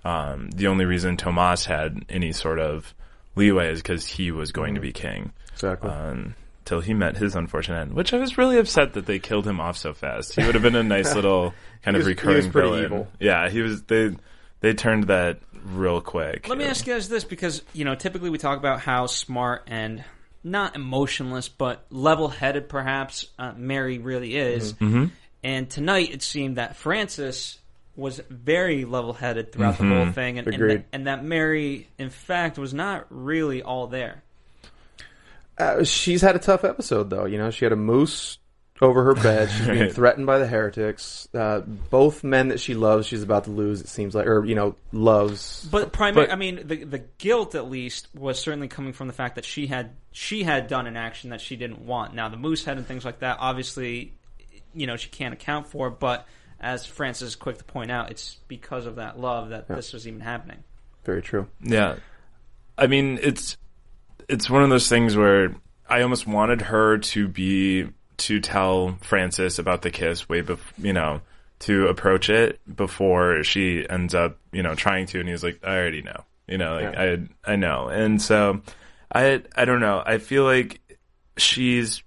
Um, 0.03 0.51
the 0.51 0.67
only 0.67 0.85
reason 0.85 1.17
Tomas 1.17 1.65
had 1.65 2.05
any 2.09 2.31
sort 2.31 2.59
of 2.59 2.93
leeway 3.35 3.71
is 3.71 3.81
because 3.81 4.05
he 4.05 4.31
was 4.31 4.51
going 4.51 4.75
to 4.75 4.81
be 4.81 4.91
king. 4.91 5.31
exactly. 5.53 5.89
Um, 5.89 6.35
till 6.65 6.79
he 6.81 6.93
met 6.93 7.15
his 7.17 7.35
unfortunate 7.35 7.79
end, 7.81 7.93
which 7.93 8.13
I 8.13 8.17
was 8.17 8.37
really 8.37 8.57
upset 8.57 8.93
that 8.93 9.05
they 9.05 9.19
killed 9.19 9.45
him 9.47 9.59
off 9.59 9.77
so 9.77 9.93
fast. 9.93 10.35
He 10.35 10.43
would 10.45 10.55
have 10.55 10.63
been 10.63 10.75
a 10.75 10.83
nice 10.83 11.13
little 11.15 11.53
kind 11.83 11.95
He 11.95 12.01
of 12.01 12.05
was- 12.05 12.05
he 12.07 12.11
recurring 12.11 12.35
was 12.37 12.47
pretty 12.47 12.67
villain. 12.69 12.83
evil. 12.85 13.07
Yeah, 13.19 13.49
he 13.49 13.61
was. 13.61 13.83
They 13.83 14.15
they 14.61 14.73
turned 14.73 15.05
that 15.05 15.39
real 15.63 16.01
quick. 16.01 16.47
Let 16.49 16.57
me 16.57 16.65
ask 16.65 16.85
you 16.87 16.93
guys 16.93 17.07
this 17.07 17.23
because 17.23 17.61
you 17.73 17.85
know 17.85 17.93
typically 17.95 18.29
we 18.31 18.37
talk 18.39 18.57
about 18.57 18.79
how 18.81 19.05
smart 19.05 19.63
and 19.67 20.03
not 20.45 20.75
emotionless 20.75 21.49
but 21.49 21.85
level-headed 21.89 22.69
perhaps 22.69 23.25
uh, 23.37 23.51
Mary 23.57 23.97
really 23.97 24.35
is, 24.37 24.73
Mm-hmm. 24.73 25.05
and 25.43 25.69
tonight 25.69 26.11
it 26.13 26.21
seemed 26.21 26.55
that 26.57 26.75
Francis 26.77 27.57
was 27.97 28.21
very 28.29 28.85
level-headed 28.85 29.51
throughout 29.51 29.75
Mm-hmm. 29.75 29.89
the 29.89 29.95
whole 30.03 30.11
thing, 30.13 30.37
and 30.39 30.47
and, 30.47 30.83
and 30.93 31.07
that 31.07 31.23
Mary 31.25 31.87
in 31.97 32.09
fact 32.09 32.57
was 32.57 32.73
not 32.73 33.07
really 33.09 33.63
all 33.63 33.87
there. 33.87 34.21
Uh, 35.57 35.83
she's 35.83 36.21
had 36.21 36.35
a 36.35 36.39
tough 36.39 36.63
episode, 36.65 37.09
though. 37.09 37.25
You 37.25 37.37
know, 37.37 37.49
she 37.49 37.63
had 37.65 37.71
a 37.71 37.77
moose 37.77 38.37
over 38.81 39.03
her 39.05 39.15
bed. 39.15 39.49
She's 39.49 39.67
being 39.67 39.89
threatened 39.89 40.25
by 40.25 40.37
the 40.37 40.47
heretics. 40.47 41.27
Uh, 41.33 41.61
both 41.61 42.23
men 42.23 42.49
that 42.49 42.59
she 42.59 42.73
loves, 42.73 43.07
she's 43.07 43.23
about 43.23 43.45
to 43.45 43.51
lose. 43.51 43.81
It 43.81 43.87
seems 43.87 44.13
like, 44.13 44.27
or 44.27 44.45
you 44.45 44.55
know, 44.55 44.75
loves. 44.91 45.67
But 45.71 45.91
primary, 45.91 46.29
I 46.29 46.35
mean, 46.35 46.67
the 46.67 46.83
the 46.83 47.03
guilt 47.17 47.55
at 47.55 47.69
least 47.69 48.07
was 48.13 48.39
certainly 48.39 48.67
coming 48.67 48.93
from 48.93 49.07
the 49.07 49.13
fact 49.13 49.35
that 49.35 49.45
she 49.45 49.67
had 49.67 49.91
she 50.11 50.43
had 50.43 50.67
done 50.67 50.87
an 50.87 50.97
action 50.97 51.29
that 51.29 51.41
she 51.41 51.55
didn't 51.55 51.85
want. 51.85 52.13
Now 52.13 52.29
the 52.29 52.37
moose 52.37 52.65
head 52.65 52.77
and 52.77 52.85
things 52.85 53.05
like 53.05 53.19
that, 53.19 53.37
obviously, 53.39 54.13
you 54.73 54.87
know, 54.87 54.97
she 54.97 55.09
can't 55.09 55.33
account 55.33 55.67
for. 55.67 55.89
But 55.89 56.27
as 56.59 56.85
Francis 56.85 57.29
is 57.29 57.35
quick 57.35 57.57
to 57.59 57.63
point 57.63 57.91
out, 57.91 58.11
it's 58.11 58.37
because 58.47 58.85
of 58.85 58.95
that 58.97 59.19
love 59.19 59.49
that 59.49 59.67
this 59.67 59.93
was 59.93 60.07
even 60.07 60.19
happening. 60.19 60.63
Very 61.03 61.21
true. 61.21 61.47
Yeah, 61.61 61.95
I 62.77 62.87
mean 62.87 63.19
it's 63.21 63.57
it's 64.27 64.49
one 64.49 64.63
of 64.63 64.69
those 64.69 64.89
things 64.89 65.15
where 65.15 65.55
I 65.87 66.01
almost 66.01 66.27
wanted 66.27 66.61
her 66.63 66.97
to 66.97 67.27
be 67.27 67.87
to 68.17 68.39
tell 68.39 68.97
Francis 69.01 69.59
about 69.59 69.81
the 69.81 69.91
kiss 69.91 70.27
way 70.29 70.41
before 70.41 70.73
you 70.77 70.93
know 70.93 71.21
to 71.59 71.87
approach 71.87 72.29
it 72.29 72.59
before 72.75 73.43
she 73.43 73.87
ends 73.89 74.13
up 74.13 74.37
you 74.51 74.63
know 74.63 74.75
trying 74.75 75.05
to, 75.07 75.19
and 75.19 75.29
he's 75.29 75.43
like, 75.43 75.59
I 75.63 75.77
already 75.77 76.01
know, 76.01 76.23
you 76.47 76.57
know, 76.57 76.75
like 76.75 76.97
I 76.97 77.17
I 77.45 77.55
know, 77.55 77.87
and 77.87 78.21
so 78.21 78.61
I 79.13 79.41
I 79.55 79.65
don't 79.65 79.79
know, 79.79 80.01
I 80.05 80.17
feel 80.17 80.43
like 80.43 80.81
she's 81.37 82.03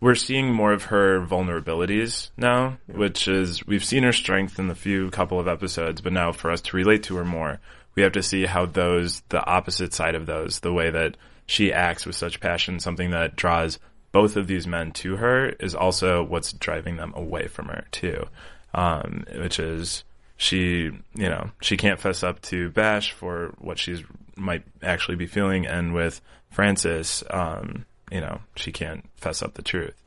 we're 0.00 0.14
seeing 0.14 0.52
more 0.52 0.72
of 0.72 0.84
her 0.84 1.20
vulnerabilities 1.20 2.30
now, 2.36 2.78
which 2.86 3.28
is 3.28 3.66
we've 3.66 3.84
seen 3.84 4.02
her 4.02 4.12
strength 4.12 4.58
in 4.58 4.68
the 4.68 4.74
few 4.74 5.10
couple 5.10 5.40
of 5.40 5.48
episodes, 5.48 6.00
but 6.00 6.12
now 6.12 6.32
for 6.32 6.50
us 6.50 6.60
to 6.62 6.76
relate 6.76 7.02
to 7.04 7.16
her 7.16 7.24
more, 7.24 7.60
we 7.94 8.02
have 8.02 8.12
to 8.12 8.22
see 8.22 8.44
how 8.44 8.66
those 8.66 9.22
the 9.30 9.44
opposite 9.44 9.94
side 9.94 10.14
of 10.14 10.26
those, 10.26 10.60
the 10.60 10.72
way 10.72 10.90
that 10.90 11.16
she 11.46 11.72
acts 11.72 12.04
with 12.04 12.16
such 12.16 12.40
passion, 12.40 12.78
something 12.78 13.10
that 13.10 13.36
draws 13.36 13.78
both 14.16 14.36
of 14.36 14.46
these 14.46 14.66
men 14.66 14.92
to 14.92 15.16
her 15.16 15.50
is 15.60 15.74
also 15.74 16.24
what's 16.24 16.50
driving 16.54 16.96
them 16.96 17.12
away 17.14 17.46
from 17.48 17.66
her 17.66 17.84
too. 17.92 18.24
Um, 18.72 19.26
which 19.36 19.60
is 19.60 20.04
she, 20.38 20.84
you 21.14 21.28
know, 21.28 21.50
she 21.60 21.76
can't 21.76 22.00
fess 22.00 22.22
up 22.22 22.40
to 22.44 22.70
Bash 22.70 23.12
for 23.12 23.52
what 23.58 23.78
she's 23.78 24.02
might 24.34 24.62
actually 24.82 25.16
be 25.16 25.26
feeling, 25.26 25.66
and 25.66 25.92
with 25.92 26.22
Francis, 26.50 27.22
um, 27.28 27.84
you 28.10 28.22
know, 28.22 28.40
she 28.54 28.72
can't 28.72 29.04
fess 29.16 29.42
up 29.42 29.52
the 29.52 29.62
truth. 29.62 30.02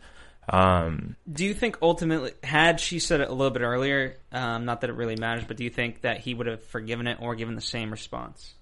Um, 0.49 1.15
Do 1.31 1.45
you 1.45 1.53
think 1.53 1.77
ultimately, 1.79 2.31
had 2.43 2.79
she 2.79 2.97
said 2.97 3.21
it 3.21 3.29
a 3.29 3.33
little 3.33 3.51
bit 3.51 3.61
earlier, 3.61 4.17
um, 4.31 4.65
not 4.65 4.81
that 4.81 4.89
it 4.89 4.93
really 4.93 5.17
matters, 5.17 5.43
but 5.47 5.55
do 5.55 5.63
you 5.63 5.69
think 5.69 6.01
that 6.01 6.17
he 6.21 6.33
would 6.33 6.47
have 6.47 6.63
forgiven 6.63 7.05
it 7.05 7.19
or 7.21 7.35
given 7.35 7.53
the 7.53 7.61
same 7.61 7.91
response? 7.91 8.55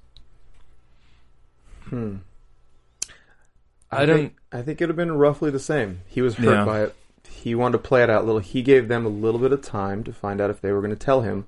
I 3.91 4.05
don't. 4.05 4.17
think, 4.17 4.35
I 4.51 4.61
think 4.61 4.81
it 4.81 4.85
would 4.85 4.89
have 4.89 4.97
been 4.97 5.11
roughly 5.17 5.49
the 5.51 5.59
same. 5.59 6.01
He 6.07 6.21
was 6.21 6.35
hurt 6.35 6.53
Yeah. 6.53 6.65
by 6.65 6.81
it. 6.83 6.95
He 7.29 7.55
wanted 7.55 7.73
to 7.73 7.83
play 7.83 8.03
it 8.03 8.09
out 8.09 8.23
a 8.23 8.25
little. 8.25 8.39
He 8.41 8.61
gave 8.61 8.87
them 8.87 9.05
a 9.05 9.09
little 9.09 9.39
bit 9.39 9.51
of 9.53 9.61
time 9.61 10.03
to 10.05 10.13
find 10.13 10.41
out 10.41 10.49
if 10.49 10.59
they 10.61 10.71
were 10.71 10.81
going 10.81 10.91
to 10.91 10.97
tell 10.97 11.21
him. 11.21 11.45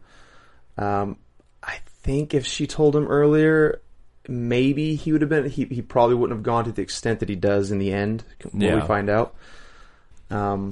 Um, 0.77 1.17
I 1.63 1.79
think 2.03 2.33
if 2.33 2.45
she 2.45 2.67
told 2.67 2.95
him 2.95 3.07
earlier, 3.07 3.81
maybe 4.27 4.95
he 4.95 5.11
would 5.11 5.21
have 5.21 5.29
been. 5.29 5.49
He 5.49 5.65
he 5.65 5.81
probably 5.81 6.15
wouldn't 6.15 6.37
have 6.37 6.43
gone 6.43 6.65
to 6.65 6.71
the 6.71 6.81
extent 6.81 7.19
that 7.19 7.27
he 7.29 7.35
does 7.35 7.71
in 7.71 7.79
the 7.79 7.91
end. 7.91 8.23
When 8.51 8.61
Yeah. 8.61 8.75
we 8.75 8.81
find 8.87 9.09
out. 9.09 9.35
Um, 10.29 10.71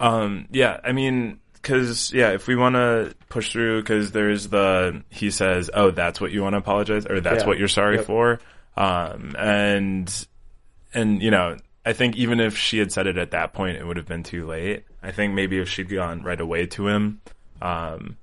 Um, 0.00 0.46
yeah, 0.50 0.80
I 0.84 0.92
mean, 0.92 1.38
because 1.54 2.12
yeah, 2.12 2.30
if 2.32 2.46
we 2.46 2.56
want 2.56 2.74
to 2.74 3.14
push 3.28 3.52
through, 3.52 3.82
because 3.82 4.12
there's 4.12 4.48
the 4.48 5.02
he 5.10 5.30
says, 5.30 5.70
"Oh, 5.72 5.90
that's 5.90 6.20
what 6.20 6.32
you 6.32 6.42
want 6.42 6.54
to 6.54 6.58
apologize, 6.58 7.06
or 7.06 7.20
that's 7.20 7.42
Yeah. 7.42 7.46
what 7.48 7.58
you're 7.58 7.68
sorry 7.68 7.96
Yep. 7.96 8.04
for," 8.06 8.40
um, 8.76 9.34
and 9.38 10.26
and 10.94 11.22
you 11.22 11.30
know, 11.30 11.56
I 11.84 11.92
think 11.92 12.16
even 12.16 12.40
if 12.40 12.56
she 12.56 12.78
had 12.78 12.92
said 12.92 13.06
it 13.06 13.16
at 13.16 13.30
that 13.30 13.52
point, 13.52 13.76
it 13.76 13.86
would 13.86 13.96
have 13.96 14.06
been 14.06 14.22
too 14.22 14.46
late. 14.46 14.84
I 15.02 15.12
think 15.12 15.34
maybe 15.34 15.58
if 15.58 15.68
she'd 15.68 15.88
gone 15.88 16.22
right 16.22 16.40
away 16.40 16.66
to 16.66 16.88
him, 16.88 17.20
um, 17.62 18.16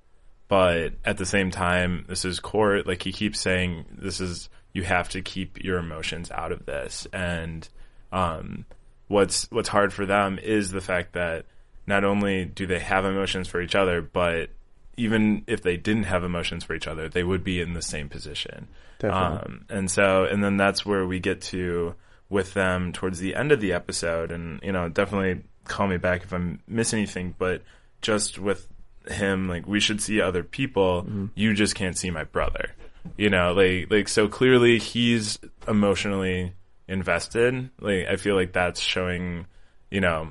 but 0.48 0.94
at 1.06 1.18
the 1.18 1.26
same 1.26 1.50
time, 1.50 2.06
this 2.08 2.26
is 2.26 2.40
court. 2.40 2.86
Like 2.86 3.02
he 3.02 3.12
keeps 3.12 3.40
saying, 3.40 3.86
this 3.92 4.20
is 4.20 4.50
you 4.74 4.84
have 4.84 5.10
to 5.10 5.22
keep 5.22 5.64
your 5.64 5.78
emotions 5.78 6.30
out 6.32 6.52
of 6.52 6.66
this, 6.66 7.08
and 7.14 7.68
um, 8.12 8.66
what's 9.08 9.50
what's 9.52 9.70
hard 9.70 9.94
for 9.94 10.06
them 10.06 10.40
is 10.40 10.72
the 10.72 10.82
fact 10.82 11.14
that 11.14 11.46
not 11.88 12.04
only 12.04 12.46
do 12.46 12.66
they 12.66 12.80
have 12.80 13.06
emotions 13.06 13.48
for 13.48 13.62
each 13.62 13.76
other, 13.76 14.02
but 14.02 14.50
even 14.98 15.44
if 15.48 15.62
they 15.62 15.78
didn't 15.78 16.04
have 16.04 16.24
emotions 16.24 16.64
for 16.64 16.76
each 16.76 16.88
other, 16.88 17.10
they 17.10 17.24
would 17.24 17.44
be 17.44 17.62
in 17.62 17.74
the 17.74 17.82
same 17.82 18.10
position. 18.10 18.68
Definitely. 19.00 19.38
Um, 19.38 19.66
and 19.70 19.92
so, 19.92 20.26
and 20.26 20.44
then 20.44 20.58
that's 20.58 20.86
where 20.86 21.06
we 21.06 21.20
get 21.20 21.42
to 21.44 21.96
with 22.30 22.54
them 22.54 22.92
towards 22.94 23.20
the 23.20 23.36
end 23.36 23.52
of 23.52 23.62
the 23.62 23.74
episode. 23.74 24.32
And, 24.32 24.60
you 24.64 24.72
know, 24.72 24.90
definitely 24.90 25.44
call 25.66 25.88
me 25.88 25.98
back 25.98 26.24
if 26.24 26.34
I'm 26.34 26.60
miss 26.68 26.94
anything, 26.94 27.36
but 27.38 27.62
just 28.02 28.40
with 28.40 28.68
him, 29.08 29.48
like, 29.48 29.68
we 29.68 29.80
should 29.80 30.02
see 30.02 30.22
other 30.22 30.44
people. 30.44 31.04
Mm-hmm. 31.04 31.26
You 31.36 31.54
just 31.54 31.76
can't 31.76 31.98
see 31.98 32.10
my 32.10 32.24
brother. 32.24 32.72
You 33.18 33.30
know, 33.30 33.54
like, 33.54 33.92
like, 33.92 34.08
so 34.08 34.28
clearly 34.28 34.80
he's 34.80 35.38
emotionally 35.68 36.54
invested. 36.88 37.70
Like, 37.80 38.08
I 38.08 38.16
feel 38.16 38.36
like 38.36 38.54
that's 38.54 38.80
showing, 38.80 39.46
you 39.92 40.02
know, 40.02 40.30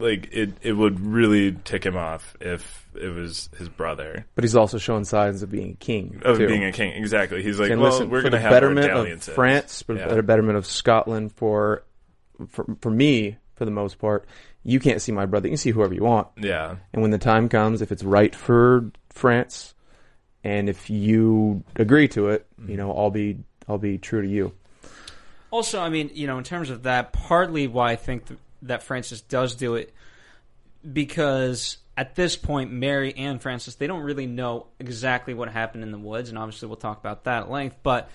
like 0.00 0.28
it, 0.32 0.52
it 0.62 0.72
would 0.72 1.00
really 1.00 1.52
tick 1.64 1.84
him 1.84 1.96
off 1.96 2.36
if 2.40 2.88
it 2.94 3.08
was 3.08 3.48
his 3.56 3.68
brother 3.68 4.26
but 4.34 4.42
he's 4.42 4.56
also 4.56 4.78
showing 4.78 5.04
signs 5.04 5.42
of 5.42 5.50
being 5.50 5.72
a 5.72 5.76
king. 5.76 6.20
of 6.24 6.38
too. 6.38 6.46
being 6.48 6.64
a 6.64 6.72
king. 6.72 6.92
Exactly. 6.92 7.42
He's 7.42 7.60
like, 7.60 7.70
And 7.70 7.80
well, 7.80 7.92
listen, 7.92 8.10
we're 8.10 8.18
for 8.18 8.30
going 8.30 8.32
to 8.32 8.38
the 8.38 8.42
have 8.42 8.52
our 8.52 8.56
betterment 8.56 8.86
of 8.86 8.92
dalliances. 8.92 9.34
France, 9.34 9.82
for 9.82 9.96
Yeah. 9.96 10.08
the 10.08 10.22
betterment 10.22 10.58
of 10.58 10.66
Scotland, 10.66 11.32
for, 11.32 11.84
for 12.48 12.64
for 12.80 12.90
me, 12.90 13.36
for 13.54 13.64
the 13.64 13.70
most 13.70 13.98
part, 13.98 14.26
you 14.62 14.80
can't 14.80 15.00
see 15.00 15.12
my 15.12 15.26
brother. 15.26 15.48
You 15.48 15.52
can 15.52 15.58
see 15.58 15.70
whoever 15.70 15.94
you 15.94 16.02
want. 16.02 16.28
Yeah. 16.36 16.76
And 16.92 17.02
when 17.02 17.10
the 17.10 17.18
time 17.18 17.48
comes, 17.48 17.82
if 17.82 17.92
it's 17.92 18.02
right 18.02 18.34
for 18.34 18.90
France, 19.10 19.74
and 20.42 20.68
if 20.68 20.90
you 20.90 21.64
agree 21.76 22.08
to 22.08 22.30
it, 22.30 22.46
you 22.58 22.64
mm-hmm. 22.64 22.76
know, 22.76 22.92
I'll 22.92 23.10
be 23.10 23.38
I'll 23.68 23.78
be 23.78 23.98
true 23.98 24.22
to 24.22 24.28
you. 24.28 24.52
Also, 25.50 25.80
I 25.80 25.88
mean, 25.88 26.10
you 26.14 26.26
know, 26.26 26.38
in 26.38 26.44
terms 26.44 26.70
of 26.70 26.84
that, 26.84 27.12
partly 27.12 27.66
why 27.66 27.92
I 27.92 27.96
think 27.96 28.26
th- 28.28 28.40
that 28.62 28.82
Francis 28.82 29.20
does 29.20 29.54
do 29.54 29.74
it, 29.74 29.92
because 30.92 31.78
at 31.96 32.14
this 32.14 32.36
point, 32.36 32.72
Mary 32.72 33.14
and 33.16 33.40
Francis, 33.40 33.74
they 33.74 33.86
don't 33.86 34.02
really 34.02 34.26
know 34.26 34.66
exactly 34.78 35.34
what 35.34 35.48
happened 35.48 35.82
in 35.82 35.90
the 35.92 35.98
woods, 35.98 36.28
and 36.30 36.38
obviously 36.38 36.68
we'll 36.68 36.76
talk 36.76 36.98
about 36.98 37.24
that 37.24 37.44
at 37.44 37.50
length, 37.50 37.76
but 37.82 38.10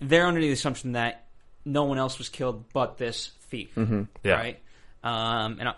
they're 0.00 0.26
under 0.26 0.40
the 0.40 0.50
assumption 0.52 0.92
that 0.92 1.26
no 1.64 1.84
one 1.84 1.98
else 1.98 2.18
was 2.18 2.28
killed 2.28 2.64
but 2.72 2.98
this 2.98 3.32
thief, 3.50 3.76
Yeah. 4.22 4.32
right? 4.34 4.60
Um, 5.02 5.56
and 5.60 5.68
I- 5.70 5.74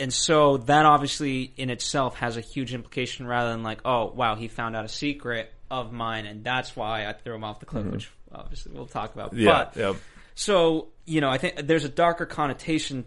and 0.00 0.12
so 0.12 0.56
that 0.56 0.86
obviously 0.86 1.52
in 1.56 1.68
itself 1.70 2.16
has 2.16 2.36
a 2.36 2.40
huge 2.40 2.72
implication 2.74 3.26
rather 3.26 3.50
than 3.50 3.62
like, 3.62 3.80
oh 3.84 4.06
wow, 4.12 4.34
he 4.34 4.48
found 4.48 4.74
out 4.74 4.84
a 4.84 4.88
secret 4.88 5.52
of 5.70 5.92
mine, 5.92 6.26
and 6.26 6.42
that's 6.42 6.74
why 6.74 7.06
I 7.06 7.12
threw 7.12 7.34
him 7.34 7.44
off 7.44 7.60
the 7.60 7.66
cliff, 7.66 7.86
which 7.86 8.10
obviously 8.32 8.72
we'll 8.72 8.86
talk 8.86 9.14
about. 9.14 9.34
Yeah. 9.34 9.50
But 9.52 9.76
Yep. 9.76 9.96
so, 10.34 10.88
you 11.04 11.20
know, 11.20 11.28
I 11.28 11.38
think 11.38 11.66
there's 11.66 11.84
a 11.84 11.88
darker 11.90 12.24
connotation 12.26 13.04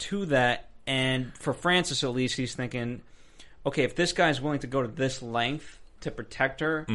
to 0.00 0.26
that 0.26 0.68
And 0.86 1.32
for 1.36 1.52
Francis, 1.54 2.02
at 2.02 2.10
least, 2.10 2.36
he's 2.36 2.54
thinking, 2.54 3.02
okay, 3.64 3.84
if 3.84 3.94
this 3.94 4.12
guy's 4.12 4.40
willing 4.40 4.60
to 4.60 4.66
go 4.66 4.82
to 4.82 4.88
this 4.88 5.22
length 5.22 5.78
to 6.00 6.10
protect 6.10 6.60
her, 6.60 6.86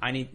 I 0.00 0.10
need 0.12 0.28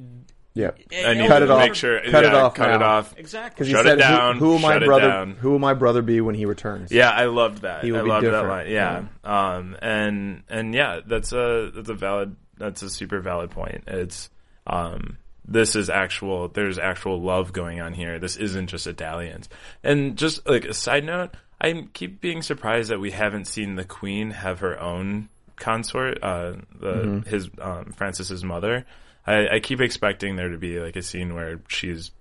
Yeah. 0.53 0.71
I 0.93 1.13
need 1.15 1.27
Cut 1.27 1.39
to 1.39 1.45
it 1.45 1.51
off. 1.51 1.59
make 1.59 1.73
sure. 1.75 1.99
Cut 2.11 2.23
it 2.25 2.33
off 2.33 2.53
Cut 2.53 2.67
now. 2.69 2.75
it 2.75 2.81
off. 2.81 3.13
exactly. 3.17 3.69
Shut 3.71 3.85
said, 3.85 3.97
it 3.97 4.01
down, 4.01 4.37
Who, 4.37 4.45
who 4.45 4.51
will 4.51 4.59
my 4.59 4.79
brother? 4.79 5.07
down. 5.09 5.31
Who 5.31 5.51
will 5.51 5.59
my 5.59 5.73
brother 5.73 6.01
be 6.01 6.21
when 6.21 6.35
he 6.35 6.45
returns? 6.45 6.91
Yeah, 6.91 7.09
I 7.09 7.25
loved 7.25 7.63
that. 7.63 7.83
He 7.83 7.91
will 7.91 7.99
I 7.99 8.03
be 8.03 8.09
loved 8.09 8.25
that 8.27 8.31
different. 8.31 8.49
line. 8.49 8.71
Yeah. 8.71 9.03
Um 9.23 9.77
and 9.81 10.43
and 10.49 10.73
yeah, 10.75 10.99
that's 11.05 11.31
a 11.33 11.71
that's 11.73 11.89
a 11.89 11.93
valid 11.95 12.35
that's 12.57 12.81
a 12.83 12.89
super 12.89 13.19
valid 13.19 13.49
point. 13.51 13.83
It's 13.87 14.29
um 14.67 15.17
this 15.47 15.75
is 15.75 15.89
actual 15.89 16.47
there's 16.49 16.77
actual 16.79 17.21
love 17.21 17.51
going 17.53 17.81
on 17.81 17.93
here. 17.93 18.19
This 18.19 18.35
isn't 18.37 18.67
just 18.67 18.87
a 18.87 18.93
dalliance. 18.93 19.49
And 19.83 20.17
just 20.17 20.47
like 20.47 20.65
a 20.65 20.73
side 20.73 21.03
note, 21.03 21.31
I 21.59 21.87
keep 21.93 22.21
being 22.21 22.41
surprised 22.41 22.89
that 22.89 22.99
we 22.99 23.11
haven't 23.11 23.45
seen 23.45 23.75
the 23.75 23.85
queen 23.85 24.31
have 24.31 24.59
her 24.59 24.79
own 24.79 25.29
consort, 25.55 26.21
uh 26.21 26.53
the 26.79 26.93
Mm-hmm. 27.05 27.29
his 27.29 27.49
um 27.59 27.93
Francis's 27.95 28.43
mother. 28.43 28.85
I, 29.25 29.55
I 29.55 29.59
keep 29.59 29.81
expecting 29.81 30.35
there 30.35 30.49
to 30.49 30.57
be 30.57 30.79
like 30.79 30.95
a 30.95 31.01
scene 31.01 31.33
where 31.33 31.59
she's 31.67 32.11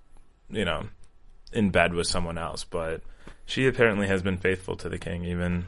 you 0.49 0.65
know, 0.65 0.85
in 1.53 1.69
bed 1.69 1.93
with 1.93 2.07
someone 2.07 2.37
else, 2.37 2.63
but 2.63 3.01
she 3.45 3.67
apparently 3.67 4.07
has 4.07 4.21
been 4.21 4.37
faithful 4.37 4.75
to 4.77 4.89
the 4.89 4.97
king 4.97 5.23
even 5.25 5.67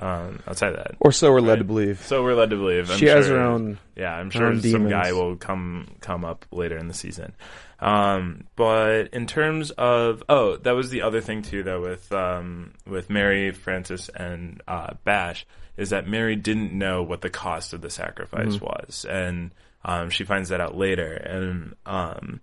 um, 0.00 0.40
outside 0.48 0.72
of 0.72 0.76
that. 0.78 0.94
Or 1.00 1.12
so 1.12 1.30
we're 1.30 1.40
led 1.40 1.48
Right. 1.50 1.58
to 1.58 1.64
believe. 1.64 2.00
So 2.00 2.22
we're 2.22 2.34
led 2.34 2.50
to 2.50 2.56
believe. 2.56 2.90
I'm 2.90 2.98
she 2.98 3.06
has 3.06 3.28
her 3.28 3.38
own. 3.38 3.78
Yeah, 3.96 4.12
I'm 4.14 4.30
sure 4.30 4.50
some 4.52 4.60
demons. 4.60 4.90
guy 4.90 5.12
will 5.12 5.36
come 5.36 5.86
come 6.00 6.24
up 6.24 6.46
later 6.50 6.76
in 6.78 6.88
the 6.88 6.94
season. 6.94 7.32
Um, 7.78 8.44
but 8.56 9.08
in 9.12 9.26
terms 9.26 9.70
of 9.72 10.22
oh, 10.28 10.56
that 10.58 10.72
was 10.72 10.90
the 10.90 11.02
other 11.02 11.20
thing 11.20 11.42
too, 11.42 11.62
though, 11.62 11.80
with 11.80 12.10
um, 12.12 12.72
with 12.86 13.08
Mary, 13.10 13.50
Francis, 13.52 14.08
and 14.14 14.60
uh, 14.68 14.94
Bash, 15.04 15.46
is 15.76 15.90
that 15.90 16.06
Mary 16.08 16.36
didn't 16.36 16.72
know 16.76 17.02
what 17.02 17.20
the 17.22 17.30
cost 17.30 17.72
of 17.72 17.80
the 17.80 17.90
sacrifice 17.90 18.54
Mm-hmm. 18.56 18.64
was, 18.64 19.06
and 19.08 19.50
um, 19.84 20.10
she 20.10 20.24
finds 20.24 20.50
that 20.50 20.60
out 20.60 20.76
later, 20.76 21.12
and 21.14 21.74
um, 21.86 22.40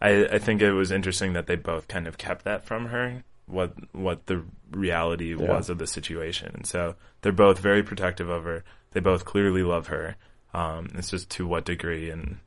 I, 0.00 0.26
I 0.26 0.38
think 0.38 0.62
it 0.62 0.72
was 0.72 0.92
interesting 0.92 1.32
that 1.32 1.46
they 1.48 1.56
both 1.56 1.88
kind 1.88 2.06
of 2.06 2.16
kept 2.18 2.44
that 2.44 2.64
from 2.64 2.86
her 2.86 3.24
what 3.46 3.72
what 3.92 4.26
the 4.26 4.44
reality 4.72 5.34
was 5.34 5.70
of 5.70 5.78
the 5.78 5.86
situation 5.86 6.50
and 6.54 6.66
so 6.66 6.94
they're 7.22 7.32
both 7.32 7.58
very 7.58 7.82
protective 7.82 8.28
of 8.28 8.44
her 8.44 8.64
they 8.92 9.00
both 9.00 9.24
clearly 9.24 9.62
love 9.62 9.86
her 9.86 10.16
um, 10.54 10.88
it's 10.94 11.10
just 11.10 11.30
to 11.30 11.46
what 11.46 11.64
degree 11.64 12.10
and 12.10 12.38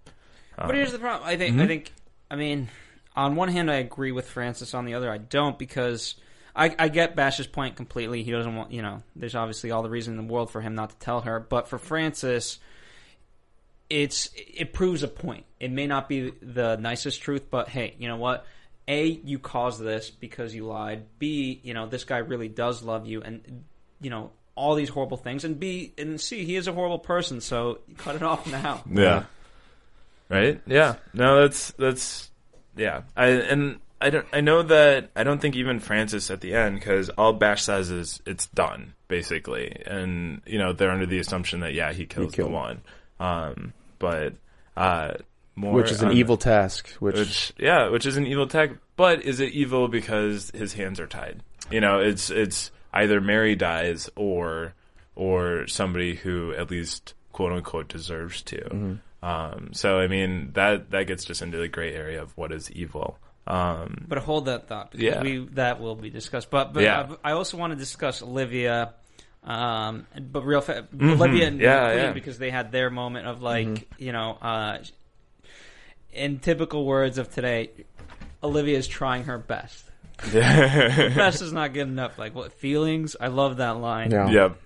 But 0.68 0.76
here's 0.76 0.92
the 0.92 1.00
problem. 1.00 1.28
I 1.28 1.38
think. 1.38 1.60
I 1.60 1.68
think. 1.68 1.94
I 2.30 2.36
mean, 2.36 2.70
on 3.16 3.36
one 3.36 3.50
hand, 3.50 3.72
I 3.72 3.76
agree 3.76 4.12
with 4.12 4.28
Francis. 4.28 4.74
On 4.74 4.86
the 4.86 4.96
other, 4.96 5.12
I 5.12 5.18
don't 5.18 5.58
because 5.58 6.16
I, 6.56 6.76
I 6.78 6.90
get 6.90 7.16
Bash's 7.16 7.48
point 7.48 7.76
completely. 7.76 8.24
He 8.24 8.32
doesn't 8.32 8.56
want. 8.56 8.72
You 8.72 8.82
know, 8.82 9.04
there's 9.16 9.36
obviously 9.36 9.72
all 9.72 9.84
the 9.84 9.90
reason 9.90 10.18
in 10.18 10.28
the 10.28 10.34
world 10.34 10.52
for 10.52 10.62
him 10.62 10.76
not 10.76 10.90
to 10.90 10.98
tell 10.98 11.22
her. 11.22 11.40
But 11.40 11.68
for 11.68 11.78
Francis, 11.78 12.60
it's 13.90 14.30
it 14.36 14.74
proves 14.74 15.04
a 15.04 15.08
point. 15.08 15.46
It 15.60 15.72
may 15.72 15.88
not 15.88 16.10
be 16.10 16.34
the 16.42 16.76
nicest 16.78 17.22
truth, 17.22 17.50
but 17.50 17.70
hey, 17.70 17.96
you 17.98 18.08
know 18.08 18.18
what? 18.18 18.46
A, 18.90 19.06
you 19.06 19.40
caused 19.40 19.82
this 19.82 20.10
because 20.10 20.54
you 20.54 20.66
lied. 20.66 21.06
B, 21.20 21.62
you 21.64 21.74
know, 21.74 21.88
this 21.88 22.04
guy 22.04 22.18
really 22.18 22.50
does 22.50 22.84
love 22.84 23.08
you, 23.08 23.22
and 23.22 23.64
you 24.02 24.10
know 24.10 24.32
all 24.56 24.76
these 24.76 24.90
horrible 24.90 25.16
things. 25.16 25.46
And 25.46 25.58
B, 25.58 25.94
and 25.98 26.20
C, 26.20 26.44
he 26.44 26.58
is 26.58 26.68
a 26.68 26.74
horrible 26.74 27.00
person. 27.00 27.40
So 27.40 27.80
cut 27.98 28.16
it 28.16 28.24
off 28.24 28.46
now. 28.48 28.84
yeah 28.92 29.24
right 30.30 30.62
yeah 30.68 30.96
no 31.14 31.42
that's 31.42 31.72
that's 31.72 32.30
yeah 32.78 33.02
i 33.18 33.28
and 33.28 33.80
i 34.00 34.10
don't 34.10 34.28
i 34.32 34.40
know 34.40 34.62
that 34.62 35.10
i 35.16 35.24
don't 35.24 35.42
think 35.42 35.56
even 35.56 35.80
francis 35.80 36.32
at 36.32 36.40
the 36.42 36.54
end 36.54 36.80
because 36.80 37.10
all 37.10 37.34
bash 37.34 37.64
says 37.64 37.90
is 37.90 38.22
it's 38.26 38.46
done 38.48 38.94
basically 39.08 39.82
and 39.86 40.42
you 40.46 40.58
know 40.58 40.72
they're 40.72 40.92
under 40.92 41.08
the 41.08 41.20
assumption 41.20 41.62
that 41.62 41.74
yeah 41.74 41.92
he 41.92 42.06
kills 42.06 42.34
the 42.34 42.48
one 42.48 42.80
um 43.20 43.74
but 43.98 44.34
uh 44.78 45.14
more 45.60 45.74
Which 45.74 45.92
is 45.92 46.02
an 46.02 46.10
on- 46.10 46.18
evil 46.18 46.38
task. 46.38 46.90
Which, 47.00 47.16
which 47.18 47.54
yeah, 47.58 47.90
which 47.90 48.06
is 48.06 48.18
an 48.18 48.26
evil 48.26 48.48
tech. 48.48 48.72
But 48.96 49.24
is 49.24 49.40
it 49.40 49.52
evil 49.54 49.88
because 49.88 50.52
his 50.52 50.74
hands 50.74 51.00
are 51.00 51.08
tied? 51.08 51.42
You 51.72 51.82
know, 51.82 52.00
it's 52.00 52.30
it's 52.30 52.72
either 52.94 53.20
Mary 53.22 53.56
dies 53.56 54.10
or 54.16 54.74
or 55.16 55.68
somebody 55.68 56.16
who 56.16 56.54
at 56.54 56.72
least 56.72 57.14
quote 57.34 57.52
unquote 57.52 57.90
deserves 57.90 58.42
to. 58.44 58.58
Mm-hmm. 58.58 58.94
Um, 59.26 59.70
so 59.74 60.00
I 60.00 60.08
mean 60.08 60.52
that 60.54 60.92
that 60.92 61.08
gets 61.08 61.26
just 61.26 61.42
into 61.42 61.58
the 61.58 61.68
gray 61.68 61.94
area 61.94 62.22
of 62.22 62.36
what 62.38 62.52
is 62.52 62.72
evil. 62.72 63.18
Um, 63.48 64.06
But 64.08 64.20
hold 64.20 64.46
that 64.46 64.68
thought 64.68 64.92
because 64.92 65.04
Yeah. 65.04 65.22
we 65.22 65.46
that 65.54 65.82
will 65.82 65.96
be 65.96 66.10
discussed. 66.10 66.50
But 66.50 66.72
but 66.74 66.84
Yeah. 66.84 67.16
I, 67.24 67.32
I 67.32 67.34
also 67.34 67.58
want 67.58 67.72
to 67.74 67.78
discuss 67.78 68.22
Olivia, 68.22 68.94
um, 69.44 70.06
but 70.32 70.44
real 70.46 70.62
fa- 70.62 70.88
Olivia 70.94 71.48
and 71.48 71.58
Mm-hmm. 71.58 71.62
Yeah, 71.64 71.86
Queen 71.86 71.98
yeah. 71.98 72.04
Mm-hmm. 72.06 72.14
because 72.14 72.38
they 72.38 72.50
had 72.52 72.72
their 72.72 72.90
moment 72.90 73.28
of 73.28 73.42
like 73.42 73.88
you 73.98 74.12
know, 74.12 74.38
uh, 74.42 74.78
in 76.14 76.40
typical 76.40 76.86
words 76.86 77.18
of 77.18 77.34
today, 77.34 77.72
Olivia 78.44 78.78
is 78.78 78.88
trying 78.88 79.24
her 79.26 79.38
best. 79.38 79.86
best 80.32 81.42
is 81.42 81.54
not 81.54 81.74
good 81.74 81.88
enough. 81.88 82.18
Like 82.18 82.36
what 82.36 82.54
feelings? 82.54 83.16
I 83.20 83.28
love 83.28 83.58
that 83.58 83.78
line. 83.78 84.12
yeah. 84.12 84.30
Yep. 84.30 84.58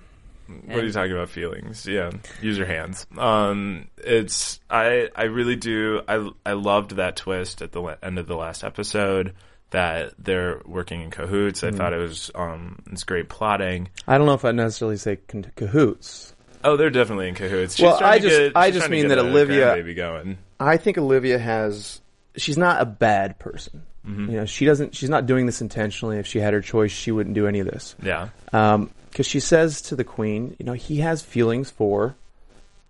What 0.66 0.78
are 0.80 0.86
you 0.86 0.92
talking 0.92 1.14
about? 1.14 1.30
Feelings? 1.30 1.86
Yeah. 1.86 2.12
Use 2.42 2.58
your 2.58 2.68
hands. 2.68 3.08
Um, 3.18 3.88
it's 3.98 4.60
I 4.70 5.10
I 5.16 5.24
really 5.24 5.56
do. 5.56 6.02
I 6.08 6.30
I 6.46 6.54
loved 6.54 6.98
that 6.98 7.16
twist 7.16 7.62
at 7.62 7.72
the 7.72 7.98
end 8.04 8.20
of 8.20 8.28
the 8.28 8.36
last 8.36 8.64
episode 8.64 9.34
that 9.70 10.14
they're 10.20 10.62
working 10.66 11.02
in 11.02 11.12
cahoots. 11.12 11.62
Mm-hmm. 11.62 11.76
I 11.76 11.78
thought 11.78 11.94
it 11.94 11.98
was 11.98 12.30
um 12.36 12.80
it's 12.92 13.04
great 13.04 13.30
plotting. 13.30 13.90
I 14.08 14.18
don't 14.18 14.28
know 14.28 14.34
if 14.34 14.44
I'd 14.46 14.56
necessarily 14.56 14.98
say 14.98 15.16
con- 15.28 15.52
cahoots. 15.56 16.36
Oh, 16.66 16.78
they're 16.78 16.90
definitely 16.90 17.30
in 17.30 17.36
cahoots. 17.36 17.76
She's 17.76 17.84
Well, 17.86 18.00
I 18.04 18.20
just- 18.20 18.38
get- 18.38 18.52
I 18.56 18.72
just 18.72 18.90
mean 18.90 19.04
get 19.04 19.10
that 19.10 19.18
a 19.20 19.22
Olivia- 19.22 19.74
baby 19.76 19.94
going. 19.94 20.38
I 20.68 20.78
think 20.78 20.98
Olivia 20.98 21.38
has. 21.40 22.02
She's 22.36 22.58
not 22.58 22.82
a 22.82 22.86
bad 22.86 23.38
person. 23.40 23.84
Mm-hmm. 24.08 24.30
You 24.32 24.38
know, 24.38 24.46
she 24.46 24.66
doesn't. 24.66 24.96
She's 24.96 25.10
not 25.10 25.26
doing 25.26 25.46
this 25.46 25.62
intentionally. 25.62 26.18
If 26.18 26.28
she 26.28 26.40
had 26.40 26.54
her 26.54 26.62
choice, 26.62 26.92
she 26.92 27.12
wouldn't 27.12 27.36
do 27.36 27.48
any 27.48 27.60
of 27.60 27.68
this. 27.68 27.96
Yeah. 28.04 28.30
because 28.52 29.28
she 29.28 29.40
says 29.40 29.82
to 29.84 29.96
the 29.96 30.04
queen, 30.04 30.56
you 30.60 30.66
know, 30.66 30.74
he 30.74 30.98
has 30.98 31.22
feelings 31.22 31.70
for 31.72 32.16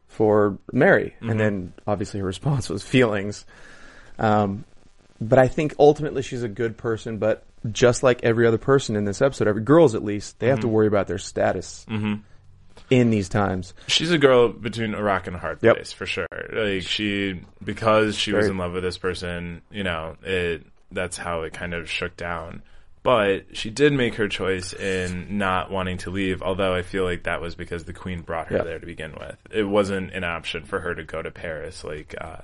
for 0.08 0.58
Mary, 0.72 1.14
Mm-hmm. 1.18 1.30
and 1.30 1.40
then 1.40 1.74
obviously 1.88 2.20
her 2.20 2.26
response 2.26 2.70
was 2.70 2.84
feelings. 2.84 3.46
Um, 4.20 4.64
but 5.20 5.40
I 5.40 5.48
think 5.48 5.74
ultimately 5.80 6.22
she's 6.22 6.44
a 6.44 6.48
good 6.50 6.78
person. 6.78 7.18
But 7.18 7.44
just 7.72 8.04
like 8.04 8.24
every 8.24 8.46
other 8.46 8.58
person 8.58 8.96
in 8.96 9.06
this 9.06 9.22
episode, 9.22 9.48
every 9.48 9.62
girls 9.64 9.96
at 9.96 10.04
least, 10.04 10.40
they 10.40 10.48
have 10.48 10.60
Mm-hmm. 10.60 10.68
to 10.68 10.74
worry 10.74 10.88
about 10.88 11.08
their 11.08 11.18
status 11.18 11.86
in 12.90 13.10
these 13.10 13.30
times. 13.30 13.74
She's 13.88 14.12
a 14.12 14.18
girl 14.18 14.50
between 14.50 14.94
a 14.94 15.02
rock 15.02 15.28
and 15.28 15.36
a 15.36 15.40
hard 15.40 15.60
Yep. 15.62 15.76
place 15.76 15.92
for 15.92 16.06
sure. 16.06 16.28
Like 16.52 16.84
she, 16.84 17.42
because 17.64 18.16
she 18.18 18.34
was 18.34 18.48
in 18.48 18.58
love 18.58 18.74
with 18.74 18.84
this 18.84 18.98
person, 18.98 19.62
you 19.72 19.84
know, 19.84 20.16
it 20.24 20.66
that's 20.92 21.18
how 21.18 21.42
it 21.42 21.54
kind 21.54 21.74
of 21.74 21.90
shook 21.90 22.16
down. 22.18 22.62
But 23.02 23.58
she 23.58 23.70
did 23.70 23.92
make 23.92 24.16
her 24.16 24.28
choice 24.30 24.72
in 24.74 25.38
not 25.38 25.70
wanting 25.72 25.98
to 26.00 26.10
leave. 26.12 26.42
Although 26.42 26.74
I 26.74 26.84
feel 26.84 27.04
like 27.04 27.24
that 27.24 27.42
was 27.42 27.54
because 27.56 27.84
the 27.84 27.92
queen 27.94 28.22
brought 28.22 28.48
her 28.48 28.58
Yeah. 28.58 28.64
there 28.64 28.80
to 28.80 28.86
begin 28.86 29.12
with. 29.20 29.36
It 29.52 29.64
wasn't 29.64 30.14
an 30.14 30.24
option 30.24 30.64
for 30.64 30.80
her 30.80 30.96
to 30.96 31.04
go 31.04 31.22
to 31.22 31.30
Paris, 31.32 31.84
like 31.84 32.16
uh, 32.22 32.38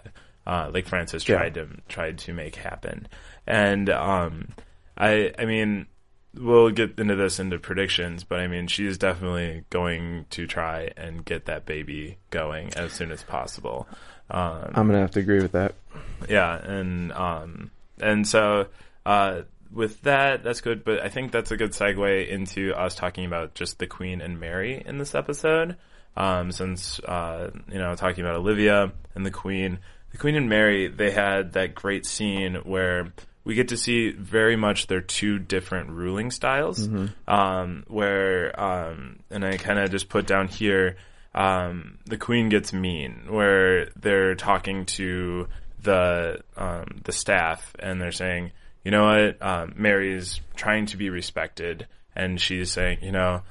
uh, 0.46 0.72
like 0.74 0.86
Francis 0.88 1.28
Yeah. 1.30 1.38
tried 1.38 1.54
to 1.54 1.68
tried 1.88 2.18
to 2.20 2.34
make 2.34 2.56
happen. 2.56 3.08
And 3.48 3.90
um, 3.90 4.50
I, 4.98 5.32
I 5.40 5.46
mean, 5.46 5.86
we'll 6.34 6.70
get 6.70 7.00
into 7.00 7.16
this 7.16 7.40
into 7.40 7.60
predictions, 7.60 8.24
but 8.24 8.40
I 8.40 8.48
mean, 8.48 8.68
she 8.68 8.86
is 8.86 8.98
definitely 8.98 9.64
going 9.70 10.26
to 10.32 10.48
try 10.48 10.92
and 10.98 11.24
get 11.26 11.46
that 11.46 11.66
baby 11.66 12.18
going 12.30 12.74
as 12.76 12.94
soon 12.94 13.12
as 13.12 13.24
possible. 13.24 13.88
Um, 14.30 14.72
I'm 14.76 14.88
gonna 14.88 15.00
have 15.00 15.12
to 15.12 15.20
agree 15.20 15.42
with 15.42 15.54
that. 15.54 15.76
yeah, 16.30 16.56
and 16.56 17.12
um, 17.14 17.72
and 18.00 18.28
so 18.28 18.68
uh, 19.06 19.42
with 19.72 20.02
that, 20.04 20.44
that's 20.44 20.62
good. 20.62 20.84
But 20.84 21.02
I 21.02 21.10
think 21.10 21.32
that's 21.32 21.52
a 21.52 21.58
good 21.58 21.72
segue 21.72 22.28
into 22.28 22.74
us 22.74 22.96
talking 22.96 23.26
about 23.26 23.56
just 23.56 23.80
the 23.80 23.88
Queen 23.88 24.22
and 24.22 24.40
Mary 24.40 24.84
in 24.86 24.98
this 24.98 25.16
episode. 25.16 25.78
Um, 26.16 26.52
since 26.52 27.00
uh, 27.00 27.52
you 27.72 27.80
know, 27.80 27.96
talking 27.96 28.24
about 28.24 28.36
Olivia 28.36 28.92
and 29.16 29.26
the 29.26 29.32
Queen, 29.32 29.80
the 30.12 30.18
Queen 30.18 30.36
and 30.36 30.50
Mary, 30.50 30.88
they 30.88 31.12
had 31.12 31.54
that 31.54 31.76
great 31.76 32.06
scene 32.06 32.56
where 32.56 33.14
we 33.44 33.56
get 33.56 33.70
to 33.70 33.78
see 33.78 34.12
very 34.12 34.56
much 34.56 34.88
their 34.88 35.02
two 35.02 35.40
different 35.40 35.90
ruling 35.92 36.32
styles. 36.32 36.88
Um, 37.28 37.84
where 37.88 38.60
um, 38.60 39.20
and 39.30 39.46
I 39.46 39.58
kind 39.58 39.80
of 39.80 39.92
just 39.92 40.10
put 40.10 40.28
down 40.28 40.48
here 40.48 40.98
um, 41.34 42.00
the 42.06 42.18
queen 42.18 42.50
gets 42.50 42.74
mean, 42.74 43.26
where 43.30 43.90
they're 43.96 44.36
talking 44.36 44.86
to 44.86 45.48
the 45.82 46.42
um, 46.58 47.02
the 47.04 47.12
staff 47.12 47.76
and 47.80 48.02
they're 48.02 48.12
saying, 48.12 48.52
you 48.84 48.92
know 48.92 49.06
what, 49.06 49.42
um, 49.42 49.74
Mary's 49.78 50.42
trying 50.56 50.88
to 50.88 50.98
be 50.98 51.10
respected, 51.10 51.88
and 52.16 52.40
she's 52.42 52.72
saying, 52.72 53.00
you 53.02 53.12
know, 53.12 53.42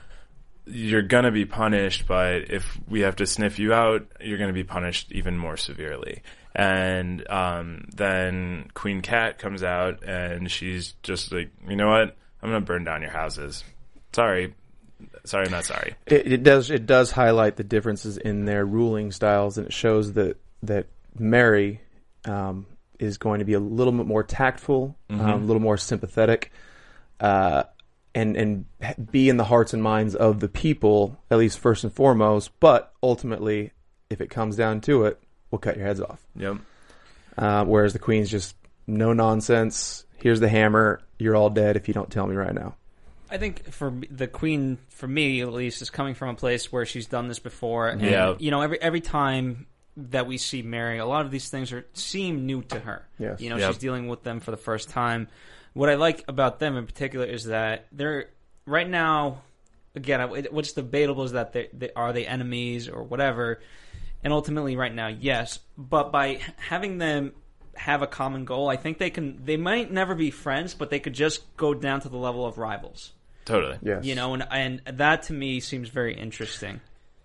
you're 0.66 1.02
gonna 1.02 1.30
be 1.30 1.44
punished, 1.44 2.06
but 2.06 2.50
if 2.50 2.78
we 2.88 3.00
have 3.00 3.16
to 3.16 3.26
sniff 3.26 3.58
you 3.58 3.72
out, 3.72 4.06
you're 4.20 4.38
gonna 4.38 4.52
be 4.52 4.64
punished 4.64 5.12
even 5.12 5.38
more 5.38 5.56
severely. 5.56 6.22
And 6.58 7.24
um, 7.30 7.84
then 7.94 8.68
Queen 8.74 9.00
Cat 9.00 9.38
comes 9.38 9.62
out 9.62 10.02
and 10.02 10.50
she's 10.50 10.94
just 11.04 11.30
like, 11.30 11.52
you 11.68 11.76
know 11.76 11.88
what, 11.88 12.16
I'm 12.42 12.50
gonna 12.50 12.60
burn 12.60 12.82
down 12.82 13.00
your 13.00 13.12
houses. 13.12 13.62
Sorry, 14.12 14.54
sorry, 15.24 15.48
not 15.50 15.64
sorry. 15.64 15.94
It, 16.06 16.32
it 16.32 16.42
does 16.42 16.68
it 16.72 16.84
does 16.84 17.12
highlight 17.12 17.54
the 17.54 17.62
differences 17.62 18.18
in 18.18 18.44
their 18.44 18.66
ruling 18.66 19.12
styles, 19.12 19.56
and 19.56 19.68
it 19.68 19.72
shows 19.72 20.14
that 20.14 20.36
that 20.64 20.86
Mary 21.16 21.80
um, 22.24 22.66
is 22.98 23.18
going 23.18 23.38
to 23.38 23.44
be 23.44 23.54
a 23.54 23.60
little 23.60 23.92
bit 23.92 24.06
more 24.06 24.24
tactful, 24.24 24.96
um, 25.10 25.20
a 25.20 25.36
little 25.36 25.62
more 25.62 25.76
sympathetic, 25.76 26.50
uh, 27.20 27.62
and 28.16 28.36
and 28.36 28.64
be 29.12 29.28
in 29.28 29.36
the 29.36 29.44
hearts 29.44 29.74
and 29.74 29.82
minds 29.82 30.16
of 30.16 30.40
the 30.40 30.48
people 30.48 31.16
at 31.30 31.38
least 31.38 31.60
first 31.60 31.84
and 31.84 31.92
foremost. 31.92 32.50
But 32.58 32.92
ultimately, 33.00 33.70
if 34.10 34.20
it 34.20 34.28
comes 34.28 34.56
down 34.56 34.80
to 34.82 35.04
it, 35.04 35.22
we'll 35.50 35.58
cut 35.58 35.76
your 35.76 35.86
heads 35.86 36.00
off. 36.00 36.20
Yep. 36.36 36.56
Uh, 37.36 37.64
whereas 37.64 37.92
the 37.92 37.98
Queen's 37.98 38.30
just 38.30 38.56
no 38.86 39.12
nonsense. 39.12 40.04
Here's 40.16 40.40
the 40.40 40.48
hammer. 40.48 41.00
You're 41.18 41.36
all 41.36 41.50
dead 41.50 41.76
if 41.76 41.88
you 41.88 41.94
don't 41.94 42.10
tell 42.10 42.26
me 42.26 42.34
right 42.34 42.54
now. 42.54 42.74
I 43.30 43.36
think 43.36 43.70
for 43.72 43.92
the 44.10 44.26
queen, 44.26 44.78
for 44.88 45.06
me 45.06 45.42
at 45.42 45.52
least, 45.52 45.82
is 45.82 45.90
coming 45.90 46.14
from 46.14 46.30
a 46.30 46.34
place 46.34 46.72
where 46.72 46.86
she's 46.86 47.06
done 47.06 47.28
this 47.28 47.38
before. 47.38 47.88
And, 47.88 48.00
Yeah. 48.00 48.34
You 48.38 48.50
know, 48.50 48.62
every 48.62 48.80
every 48.80 49.02
time 49.02 49.66
that 49.98 50.26
we 50.26 50.38
see 50.38 50.62
Mary, 50.62 50.98
a 50.98 51.04
lot 51.06 51.26
of 51.26 51.30
these 51.30 51.50
things 51.50 51.70
are 51.72 51.84
seem 51.92 52.46
new 52.46 52.62
to 52.62 52.80
her. 52.80 53.06
Yes. 53.18 53.40
You 53.40 53.50
know, 53.50 53.56
Yep. 53.58 53.68
she's 53.72 53.78
dealing 53.78 54.08
with 54.08 54.22
them 54.22 54.40
for 54.40 54.50
the 54.50 54.56
first 54.56 54.88
time. 54.88 55.28
What 55.74 55.90
I 55.90 55.96
like 55.96 56.24
about 56.26 56.58
them 56.58 56.76
in 56.76 56.86
particular 56.86 57.26
is 57.26 57.44
that 57.44 57.86
they're 57.92 58.30
right 58.64 58.88
now. 58.88 59.42
Again, 59.94 60.20
what's 60.50 60.72
debatable 60.72 61.24
is 61.24 61.32
that 61.32 61.52
they, 61.52 61.68
they 61.72 61.90
are 61.94 62.12
they 62.12 62.26
enemies 62.26 62.88
or 62.88 63.02
whatever. 63.02 63.60
And 64.24 64.32
ultimately, 64.32 64.76
right 64.76 64.94
now, 64.94 65.08
yes. 65.08 65.60
But 65.76 66.10
by 66.10 66.40
having 66.56 66.98
them 66.98 67.32
have 67.76 68.02
a 68.02 68.06
common 68.08 68.44
goal, 68.44 68.68
I 68.68 68.76
think 68.76 68.98
they 68.98 69.10
can. 69.10 69.44
They 69.44 69.56
might 69.56 69.92
never 69.92 70.14
be 70.14 70.30
friends, 70.30 70.74
but 70.74 70.90
they 70.90 70.98
could 70.98 71.12
just 71.14 71.56
go 71.56 71.72
down 71.74 72.00
to 72.00 72.08
the 72.08 72.16
level 72.16 72.44
of 72.44 72.58
rivals 72.58 73.12
Totally. 73.44 73.78
Yes. 73.82 74.04
you 74.04 74.14
know, 74.16 74.34
and 74.34 74.44
and 74.50 74.82
that 74.98 75.22
to 75.24 75.32
me 75.32 75.60
seems 75.60 75.88
very 75.88 76.14
interesting 76.14 76.80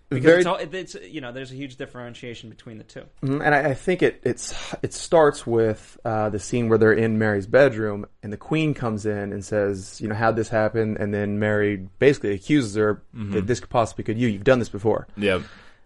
because 0.10 0.24
Very- 0.26 0.38
it's, 0.42 0.46
all, 0.48 0.58
it's 0.58 0.96
you 1.10 1.20
know 1.22 1.32
there's 1.32 1.52
a 1.52 1.56
huge 1.56 1.78
differentiation 1.78 2.52
between 2.52 2.78
the 2.78 2.84
two. 2.84 3.04
Mhm, 3.24 3.44
And 3.44 3.56
I, 3.56 3.72
I 3.72 3.74
think 3.74 4.04
it 4.04 4.22
it's 4.24 4.54
it 4.84 4.94
starts 4.94 5.48
with 5.48 5.98
uh, 6.06 6.30
the 6.30 6.38
scene 6.40 6.70
where 6.70 6.78
they're 6.78 6.94
in 6.94 7.18
Mary's 7.18 7.48
bedroom, 7.48 8.06
and 8.22 8.32
the 8.32 8.38
Queen 8.38 8.76
comes 8.76 9.08
in 9.08 9.34
and 9.34 9.44
says, 9.44 10.00
"You 10.00 10.08
know, 10.10 10.16
how'd 10.16 10.36
this 10.36 10.50
happen?" 10.50 10.98
And 11.00 11.12
then 11.12 11.40
Mary 11.40 11.88
basically 11.98 12.34
accuses 12.36 12.76
her 12.76 13.02
that 13.16 13.48
this 13.48 13.60
could 13.60 13.72
possibly 13.72 14.04
could 14.04 14.20
you. 14.20 14.28
You've 14.28 14.44
done 14.44 14.60
this 14.60 14.70
before, 14.70 15.08
Yep. 15.18 15.42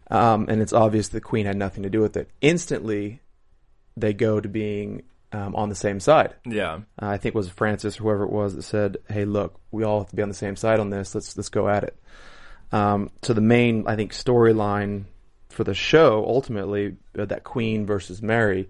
Um, 0.09 0.47
and 0.49 0.61
it's 0.61 0.73
obvious 0.73 1.09
the 1.09 1.21
Queen 1.21 1.45
had 1.45 1.57
nothing 1.57 1.83
to 1.83 1.89
do 1.89 2.01
with 2.01 2.17
it. 2.17 2.29
Instantly, 2.41 3.21
they 3.95 4.13
go 4.13 4.39
to 4.39 4.47
being 4.47 5.03
um, 5.31 5.55
on 5.55 5.69
the 5.69 5.75
same 5.75 5.99
side. 5.99 6.35
Yeah. 6.45 6.79
Uh, 7.01 7.07
I 7.07 7.17
think 7.17 7.35
it 7.35 7.37
was 7.37 7.49
Francis 7.49 7.99
or 7.99 8.03
whoever 8.03 8.23
it 8.23 8.31
was 8.31 8.55
that 8.55 8.63
said, 8.63 8.97
"Hey, 9.09 9.25
look, 9.25 9.59
we 9.71 9.83
all 9.83 9.99
have 9.99 10.09
to 10.09 10.15
be 10.15 10.21
on 10.21 10.29
the 10.29 10.35
same 10.35 10.55
side 10.55 10.79
on 10.79 10.89
this. 10.89 11.13
Let's 11.13 11.35
let's 11.35 11.49
go 11.49 11.67
at 11.67 11.83
it." 11.83 11.97
Um, 12.71 13.09
so 13.21 13.33
the 13.33 13.41
main, 13.41 13.85
I 13.87 13.95
think, 13.95 14.13
storyline 14.13 15.05
for 15.49 15.63
the 15.63 15.73
show 15.73 16.23
ultimately 16.27 16.97
uh, 17.17 17.25
that 17.25 17.43
Queen 17.43 17.85
versus 17.85 18.21
Mary 18.21 18.69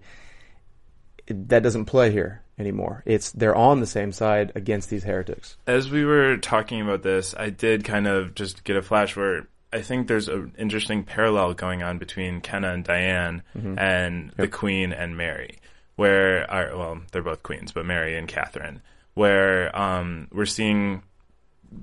it, 1.26 1.48
that 1.50 1.62
doesn't 1.62 1.84
play 1.84 2.10
here 2.10 2.42
anymore. 2.58 3.02
It's 3.06 3.30
they're 3.32 3.54
on 3.54 3.80
the 3.80 3.86
same 3.86 4.12
side 4.12 4.52
against 4.54 4.90
these 4.90 5.04
heretics. 5.04 5.56
As 5.66 5.90
we 5.90 6.04
were 6.04 6.36
talking 6.38 6.80
about 6.80 7.02
this, 7.02 7.34
I 7.36 7.50
did 7.50 7.84
kind 7.84 8.06
of 8.06 8.34
just 8.34 8.64
get 8.64 8.76
a 8.76 8.82
flash 8.82 9.16
where 9.16 9.46
I 9.72 9.82
think 9.82 10.08
there's 10.08 10.28
an 10.28 10.54
interesting 10.58 11.04
parallel 11.04 11.54
going 11.54 11.82
on 11.82 11.98
between 11.98 12.40
Kenna 12.40 12.72
and 12.72 12.84
Diane 12.84 13.42
and 13.78 14.32
the 14.36 14.48
Queen 14.48 14.92
and 14.92 15.16
Mary, 15.16 15.58
where, 15.96 16.50
are, 16.50 16.76
well, 16.76 17.00
they're 17.12 17.22
both 17.22 17.42
queens, 17.42 17.72
but 17.72 17.84
Mary 17.84 18.16
and 18.16 18.26
Catherine, 18.26 18.80
where 19.14 19.76
um, 19.78 20.28
we're 20.32 20.46
seeing 20.46 21.02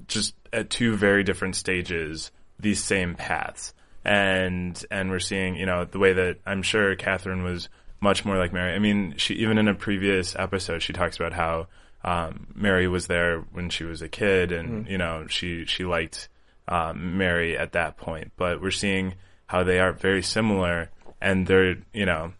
just 0.07 0.33
at 0.51 0.69
two 0.69 0.95
very 0.95 1.23
different 1.23 1.55
stages 1.55 2.31
these 2.59 2.83
same 2.83 3.15
paths. 3.15 3.73
And 4.03 4.83
and 4.91 5.09
we're 5.09 5.19
seeing 5.19 5.55
you 5.55 5.65
know 5.65 5.85
the 5.85 5.97
way 5.97 6.13
that 6.13 6.37
I'm 6.45 6.61
sure 6.61 6.95
Catherine 6.95 7.43
was 7.43 7.69
much 7.99 8.23
more 8.23 8.37
like 8.37 8.53
Mary. 8.53 8.73
I 8.75 8.79
mean 8.79 9.15
she 9.17 9.33
even 9.35 9.57
in 9.57 9.67
a 9.67 9.73
previous 9.73 10.35
episode 10.35 10.83
she 10.83 10.93
talks 10.93 11.15
about 11.15 11.33
how 11.33 11.67
um, 12.03 12.47
Mary 12.53 12.87
was 12.87 13.07
there 13.07 13.39
when 13.51 13.69
she 13.69 13.83
was 13.83 14.03
a 14.03 14.07
kid 14.07 14.51
and 14.51 14.87
you 14.87 14.99
know 14.99 15.25
she 15.27 15.65
she 15.65 15.85
liked 15.85 16.29
um, 16.67 17.17
Mary 17.17 17.57
at 17.57 17.73
that 17.73 17.97
point 17.97 18.31
but 18.37 18.61
we're 18.61 18.71
seeing 18.71 19.13
how 19.47 19.63
they 19.63 19.79
are 19.79 19.91
very 19.91 20.23
similar 20.23 20.89
and 21.21 21.47
they're 21.47 21.75
you 21.93 22.05
know 22.05 22.33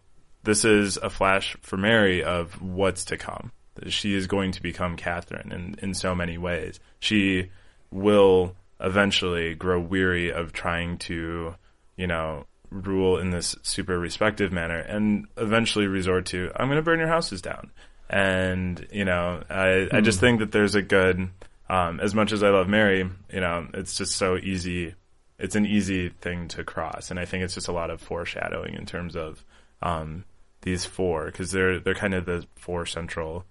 this 0.46 0.64
is 0.64 0.96
a 0.96 1.10
flash 1.10 1.56
for 1.60 1.76
Mary 1.76 2.22
of 2.22 2.62
what's 2.62 3.04
to 3.06 3.18
come. 3.18 3.50
She 3.88 4.14
is 4.14 4.26
going 4.26 4.52
to 4.52 4.62
become 4.62 4.96
Catherine 4.96 5.52
in, 5.52 5.74
in 5.82 5.92
so 5.92 6.14
many 6.14 6.38
ways. 6.38 6.80
She 7.00 7.50
will 7.90 8.54
eventually 8.80 9.54
grow 9.54 9.80
weary 9.80 10.32
of 10.32 10.52
trying 10.52 10.98
to, 10.98 11.56
you 11.96 12.06
know, 12.06 12.46
rule 12.70 13.18
in 13.18 13.30
this 13.30 13.56
super 13.62 13.98
respective 13.98 14.52
manner 14.52 14.78
and 14.78 15.26
eventually 15.36 15.86
resort 15.88 16.26
to, 16.26 16.50
I'm 16.54 16.68
going 16.68 16.76
to 16.76 16.82
burn 16.82 17.00
your 17.00 17.08
houses 17.08 17.42
down. 17.42 17.72
And, 18.08 18.86
you 18.92 19.04
know, 19.04 19.42
I, 19.50 19.88
I 19.92 20.00
just 20.00 20.20
think 20.20 20.38
that 20.38 20.52
there's 20.52 20.76
a 20.76 20.82
good, 20.82 21.28
um, 21.68 22.00
as 22.00 22.14
much 22.14 22.32
as 22.32 22.42
I 22.42 22.50
love 22.50 22.68
Mary, 22.68 23.08
you 23.32 23.40
know, 23.40 23.68
it's 23.74 23.96
just 23.96 24.16
so 24.16 24.36
easy. 24.36 24.94
It's 25.38 25.56
an 25.56 25.66
easy 25.66 26.08
thing 26.08 26.48
to 26.48 26.64
cross. 26.64 27.10
And 27.10 27.20
I 27.20 27.24
think 27.24 27.44
it's 27.44 27.54
just 27.54 27.68
a 27.68 27.72
lot 27.72 27.90
of 27.90 28.00
foreshadowing 28.00 28.74
in 28.74 28.86
terms 28.86 29.16
of, 29.16 29.44
um, 29.82 30.24
these 30.66 30.84
four 30.84 31.26
because 31.26 31.52
they're 31.52 31.78
they're 31.78 31.94
kind 31.94 32.12
of 32.12 32.26
the 32.26 32.44
four 32.56 32.84
central 32.84 33.46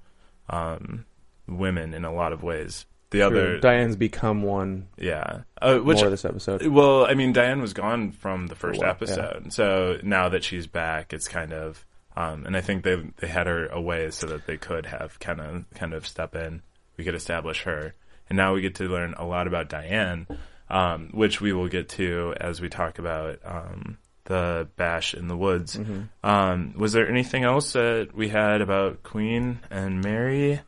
um, 0.50 1.06
women 1.48 1.94
in 1.94 2.06
a 2.06 2.14
lot 2.14 2.32
of 2.34 2.44
ways. 2.44 2.86
The 3.12 3.22
other, 3.22 3.60
Diane's 3.60 3.96
become 3.96 4.44
one 4.44 4.88
yeah, 4.98 5.44
uh, 5.62 5.78
which 5.78 6.02
more 6.02 6.10
this 6.10 6.26
episode. 6.26 6.68
well, 6.68 7.06
I 7.06 7.14
mean, 7.14 7.32
Diane 7.32 7.62
was 7.62 7.74
gone 7.74 8.12
from 8.12 8.48
the 8.48 8.56
first 8.56 8.84
episode, 8.84 9.54
so 9.54 9.98
now 10.04 10.30
that 10.30 10.44
she's 10.44 10.68
back, 10.68 11.14
it's 11.14 11.30
kind 11.30 11.54
of, 11.54 11.86
um, 12.18 12.46
and 12.46 12.58
I 12.58 12.62
think 12.62 12.84
they 12.84 12.98
they 13.18 13.28
had 13.28 13.48
her 13.48 13.68
away 13.68 14.12
so 14.12 14.28
that 14.28 14.46
they 14.46 14.58
could 14.58 14.88
have 14.88 15.18
kind 15.20 15.40
of 15.40 15.66
kind 15.74 15.94
of 15.94 16.06
step 16.06 16.36
in. 16.36 16.62
We 16.98 17.06
could 17.06 17.16
establish 17.16 17.64
her, 17.64 17.94
and 18.30 18.38
now 18.38 18.54
we 18.54 18.62
get 18.62 18.76
to 18.76 18.86
learn 18.86 19.14
a 19.18 19.26
lot 19.26 19.48
about 19.48 19.70
Diane, 19.70 20.28
um, 20.70 21.10
which 21.14 21.42
we 21.42 21.54
will 21.54 21.68
get 21.68 21.90
to 21.90 22.34
as 22.40 22.62
we 22.62 22.70
talk 22.70 23.00
about 23.00 23.40
um, 23.46 23.98
the 24.26 24.68
bash 24.76 25.14
in 25.14 25.28
the 25.28 25.38
woods. 25.38 25.78
Mm-hmm. 25.78 26.02
Um, 26.24 26.74
was 26.78 26.94
there 26.94 27.08
anything 27.10 27.44
else 27.44 27.74
that 27.74 28.10
we 28.14 28.30
had 28.30 28.62
about 28.62 29.04
Queen 29.04 29.60
and 29.70 30.04
Mary? 30.04 30.62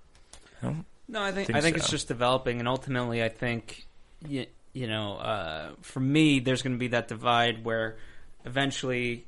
No, 1.09 1.21
I 1.21 1.31
think, 1.31 1.47
Think 1.47 1.57
I 1.57 1.61
think 1.61 1.77
so. 1.77 1.81
it's 1.81 1.89
just 1.89 2.07
developing, 2.09 2.59
and 2.59 2.67
ultimately, 2.67 3.23
I 3.23 3.29
think 3.29 3.85
you, 4.27 4.45
you 4.73 4.87
know, 4.87 5.17
uh, 5.17 5.69
for 5.81 5.99
me, 5.99 6.39
there's 6.39 6.61
going 6.61 6.73
to 6.73 6.79
be 6.79 6.89
that 6.89 7.07
divide 7.07 7.63
where 7.63 7.97
eventually 8.45 9.25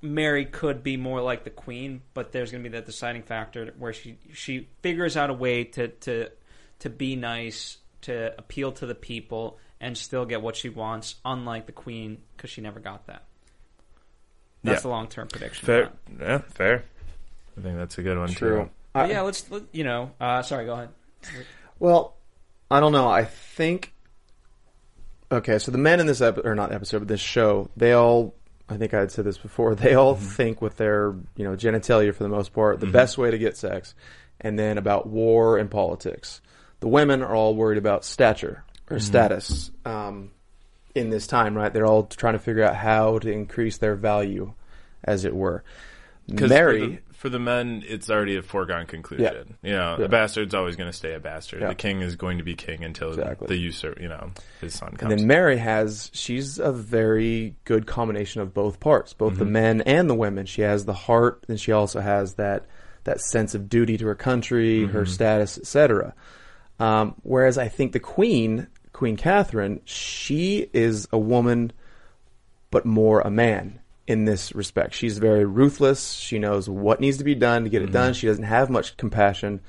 Mary 0.00 0.44
could 0.44 0.82
be 0.82 0.96
more 0.96 1.20
like 1.20 1.42
the 1.44 1.50
Queen, 1.50 2.02
but 2.14 2.30
there's 2.30 2.52
going 2.52 2.62
to 2.62 2.70
be 2.70 2.76
that 2.76 2.86
deciding 2.86 3.22
factor 3.22 3.72
where 3.78 3.92
she 3.92 4.18
she 4.32 4.68
figures 4.80 5.16
out 5.16 5.30
a 5.30 5.34
way 5.34 5.64
to 5.64 5.88
to 5.88 6.30
to 6.80 6.90
be 6.90 7.16
nice, 7.16 7.78
to 8.02 8.34
appeal 8.38 8.72
to 8.72 8.86
the 8.86 8.94
people, 8.94 9.58
and 9.80 9.96
still 9.96 10.24
get 10.24 10.42
what 10.42 10.56
she 10.56 10.68
wants, 10.68 11.16
unlike 11.24 11.66
the 11.66 11.72
Queen, 11.72 12.18
because 12.36 12.50
she 12.50 12.60
never 12.60 12.80
got 12.80 13.06
that. 13.06 13.24
That's 14.64 14.78
Yeah. 14.78 14.82
the 14.82 14.88
long 14.88 15.08
term 15.08 15.28
prediction. 15.28 15.66
Fair, 15.66 15.90
yeah, 16.20 16.38
fair. 16.38 16.84
I 17.56 17.60
think 17.60 17.76
that's 17.76 17.96
a 17.98 18.02
good 18.02 18.18
one 18.18 18.28
True. 18.28 18.64
too. 18.64 18.70
But 18.92 19.10
yeah, 19.10 19.20
let's 19.22 19.50
let, 19.50 19.62
you 19.72 19.84
know. 19.84 20.12
Uh, 20.20 20.42
sorry, 20.42 20.64
go 20.66 20.72
ahead. 20.74 20.88
Well, 21.78 22.16
I 22.70 22.80
don't 22.80 22.92
know. 22.92 23.08
I 23.08 23.24
think. 23.24 23.92
Okay, 25.30 25.58
so 25.58 25.70
the 25.72 25.78
men 25.78 26.00
in 26.00 26.06
this 26.06 26.20
episode, 26.20 26.46
or 26.46 26.54
not 26.54 26.72
episode, 26.72 27.00
but 27.00 27.08
this 27.08 27.20
show, 27.20 27.68
they 27.76 27.92
all, 27.92 28.34
I 28.68 28.76
think 28.76 28.94
I 28.94 29.00
had 29.00 29.10
said 29.10 29.24
this 29.24 29.38
before, 29.38 29.74
they 29.74 29.94
all 29.94 30.14
think 30.14 30.62
with 30.62 30.76
their, 30.76 31.14
you 31.36 31.44
know, 31.44 31.56
genitalia 31.56 32.14
for 32.14 32.22
the 32.22 32.28
most 32.28 32.52
part, 32.52 32.78
the 32.80 32.86
best 32.86 33.18
way 33.18 33.30
to 33.30 33.38
get 33.38 33.56
sex, 33.56 33.94
and 34.40 34.56
then 34.58 34.78
about 34.78 35.08
war 35.08 35.58
and 35.58 35.68
politics. 35.70 36.40
The 36.80 36.88
women 36.88 37.22
are 37.22 37.34
all 37.34 37.54
worried 37.54 37.78
about 37.78 38.04
stature 38.04 38.64
or 38.90 38.96
mm-hmm. 38.96 39.06
status 39.06 39.70
um, 39.84 40.30
in 40.94 41.10
this 41.10 41.26
time, 41.26 41.56
right? 41.56 41.72
They're 41.72 41.86
all 41.86 42.04
trying 42.04 42.34
to 42.34 42.38
figure 42.38 42.62
out 42.62 42.76
how 42.76 43.18
to 43.18 43.30
increase 43.30 43.78
their 43.78 43.94
value, 43.94 44.52
as 45.02 45.24
it 45.24 45.34
were. 45.34 45.64
Mary, 46.28 46.80
for 46.80 46.86
the, 46.88 46.98
for 47.12 47.28
the 47.28 47.38
men, 47.38 47.84
it's 47.86 48.10
already 48.10 48.36
a 48.36 48.42
foregone 48.42 48.86
conclusion. 48.86 49.56
Yeah. 49.62 49.70
You 49.70 49.76
know, 49.76 49.96
Yeah. 49.98 50.04
a 50.06 50.08
bastard's 50.08 50.54
always 50.54 50.76
going 50.76 50.90
to 50.90 50.96
stay 50.96 51.14
a 51.14 51.20
bastard. 51.20 51.60
Yeah. 51.60 51.68
The 51.68 51.74
king 51.74 52.02
is 52.02 52.16
going 52.16 52.38
to 52.38 52.44
be 52.44 52.54
king 52.54 52.82
until 52.84 53.10
Exactly. 53.10 53.46
the 53.46 53.56
usurp, 53.56 54.00
you 54.00 54.08
know, 54.08 54.30
his 54.60 54.74
son 54.74 54.90
And 54.90 54.98
comes. 54.98 55.14
then 55.14 55.26
Mary 55.26 55.56
has 55.56 56.10
she's 56.12 56.58
a 56.58 56.72
very 56.72 57.54
good 57.64 57.86
combination 57.86 58.40
of 58.40 58.52
both 58.52 58.80
parts, 58.80 59.12
both 59.12 59.38
the 59.38 59.44
mm-hmm. 59.44 59.52
men 59.52 59.80
and 59.82 60.10
the 60.10 60.14
women. 60.14 60.46
She 60.46 60.62
has 60.62 60.84
the 60.84 60.92
heart, 60.92 61.44
and 61.48 61.60
she 61.60 61.72
also 61.72 62.00
has 62.00 62.34
that 62.34 62.66
that 63.04 63.20
sense 63.20 63.54
of 63.54 63.68
duty 63.68 63.96
to 63.98 64.06
her 64.06 64.16
country, 64.16 64.84
her 64.86 65.02
mm-hmm. 65.02 65.10
status, 65.12 65.58
etc. 65.58 66.12
Um, 66.78 67.14
whereas 67.22 67.58
I 67.58 67.68
think 67.68 67.92
the 67.92 68.00
Queen, 68.00 68.66
Queen 68.92 69.16
Catherine, 69.16 69.80
she 69.84 70.68
is 70.72 71.08
a 71.12 71.18
woman, 71.18 71.72
but 72.70 72.84
more 72.84 73.20
a 73.20 73.30
man 73.30 73.80
in 74.06 74.24
this 74.24 74.54
respect. 74.54 74.94
She's 74.94 75.18
very 75.18 75.44
ruthless. 75.44 76.12
She 76.14 76.38
knows 76.38 76.68
what 76.68 77.00
needs 77.00 77.18
to 77.18 77.24
be 77.24 77.34
done 77.34 77.64
to 77.64 77.70
get 77.70 77.82
it 77.82 77.92
done. 77.92 78.12
She 78.14 78.26
doesn't 78.26 78.44
have 78.44 78.70
much 78.70 78.96
compassion. 78.96 79.60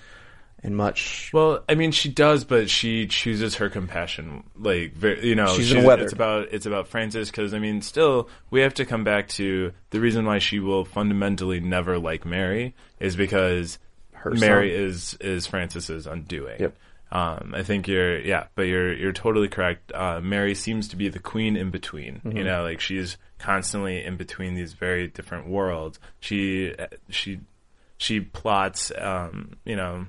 and 0.64 0.76
much. 0.76 1.30
Well, 1.34 1.64
I 1.70 1.76
mean, 1.76 1.92
she 1.92 2.10
does, 2.10 2.44
but 2.44 2.70
she 2.70 3.06
chooses 3.08 3.56
her 3.56 3.70
compassion. 3.70 4.44
Like, 4.56 4.94
very, 4.94 5.28
you 5.28 5.36
know, 5.36 5.56
She's 5.56 5.74
weathered. 5.74 6.06
It's 6.06 6.14
about 6.14 6.48
it's 6.52 6.66
about 6.66 6.88
Francis 6.88 7.30
because 7.30 7.54
I 7.54 7.60
mean, 7.60 7.82
still, 7.82 8.28
we 8.50 8.62
have 8.62 8.74
to 8.76 8.86
come 8.86 9.04
back 9.04 9.28
to 9.30 9.72
the 9.92 10.00
reason 10.00 10.26
why 10.26 10.40
she 10.40 10.60
will 10.60 10.84
fundamentally 10.84 11.60
never 11.60 12.00
like 12.00 12.26
Mary 12.26 12.76
is 13.00 13.16
because 13.16 13.78
Her 14.14 14.32
Mary 14.32 14.72
son. 14.72 14.84
is 14.84 15.18
is 15.22 15.48
Francis's 15.48 16.08
undoing. 16.08 16.60
Yep. 16.60 16.76
Um, 17.12 17.54
I 17.56 17.64
think 17.64 17.88
you're 17.88 18.20
yeah, 18.20 18.48
but 18.56 18.64
you're 18.64 18.94
you're 18.94 19.14
totally 19.14 19.48
correct. 19.48 19.92
Uh, 19.94 20.20
Mary 20.22 20.56
seems 20.56 20.90
to 20.90 20.96
be 20.96 21.08
the 21.10 21.20
queen 21.20 21.56
in 21.56 21.72
between. 21.72 22.16
Mm-hmm. 22.16 22.38
You 22.38 22.44
know, 22.44 22.64
like 22.64 22.80
she's 22.80 23.18
constantly 23.40 24.04
in 24.04 24.18
between 24.18 24.56
these 24.56 24.74
very 24.74 25.08
different 25.08 25.48
worlds. 25.48 26.00
She 26.20 26.76
she 27.10 27.40
she 27.98 28.20
plots. 28.20 28.92
Um, 28.98 29.58
you 29.64 29.76
know, 29.76 30.08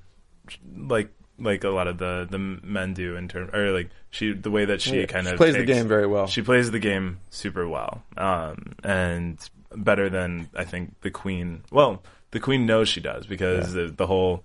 like 0.77 1.11
like 1.39 1.65
a 1.65 1.69
lot 1.69 1.87
of 1.87 1.99
the 1.99 2.27
the 2.29 2.39
men 2.39 2.95
do 2.95 3.17
in 3.17 3.29
term 3.29 3.51
or 3.55 3.71
like 3.71 3.91
she 4.11 4.33
the 4.33 4.51
way 4.51 4.65
that 4.65 4.81
she 4.81 5.01
Yeah, 5.01 5.07
kind 5.07 5.27
she 5.27 5.33
of 5.33 5.37
plays 5.37 5.55
the 5.55 5.65
game 5.65 5.89
very 5.89 6.07
well. 6.07 6.27
She 6.27 6.43
plays 6.43 6.71
the 6.71 6.81
game 6.81 7.21
super 7.31 7.69
well, 7.69 8.03
um, 8.17 8.75
and 8.83 9.39
better 9.75 10.09
than 10.09 10.49
I 10.55 10.65
think 10.65 11.01
the 11.03 11.11
queen. 11.11 11.63
Well, 11.71 12.03
the 12.31 12.41
queen 12.41 12.67
knows 12.67 12.89
she 12.89 13.01
does 13.01 13.27
because 13.27 13.73
the, 13.73 13.87
the 13.87 14.07
whole 14.07 14.45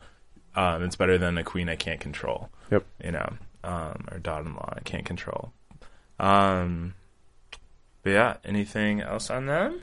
um, 0.55 0.83
it's 0.83 0.95
better 0.95 1.17
than 1.17 1.37
a 1.37 1.43
queen 1.43 1.69
I 1.69 1.75
can't 1.75 1.99
control. 1.99 2.49
Yep. 2.71 2.85
You 3.03 3.11
know, 3.11 3.33
um, 3.63 4.05
or 4.11 4.19
daughter-in-law 4.19 4.73
I 4.77 4.79
can't 4.81 5.05
control. 5.05 5.51
Um, 6.19 6.93
but 8.03 8.11
yeah, 8.11 8.37
anything 8.45 9.01
else 9.01 9.29
on 9.29 9.45
them? 9.45 9.81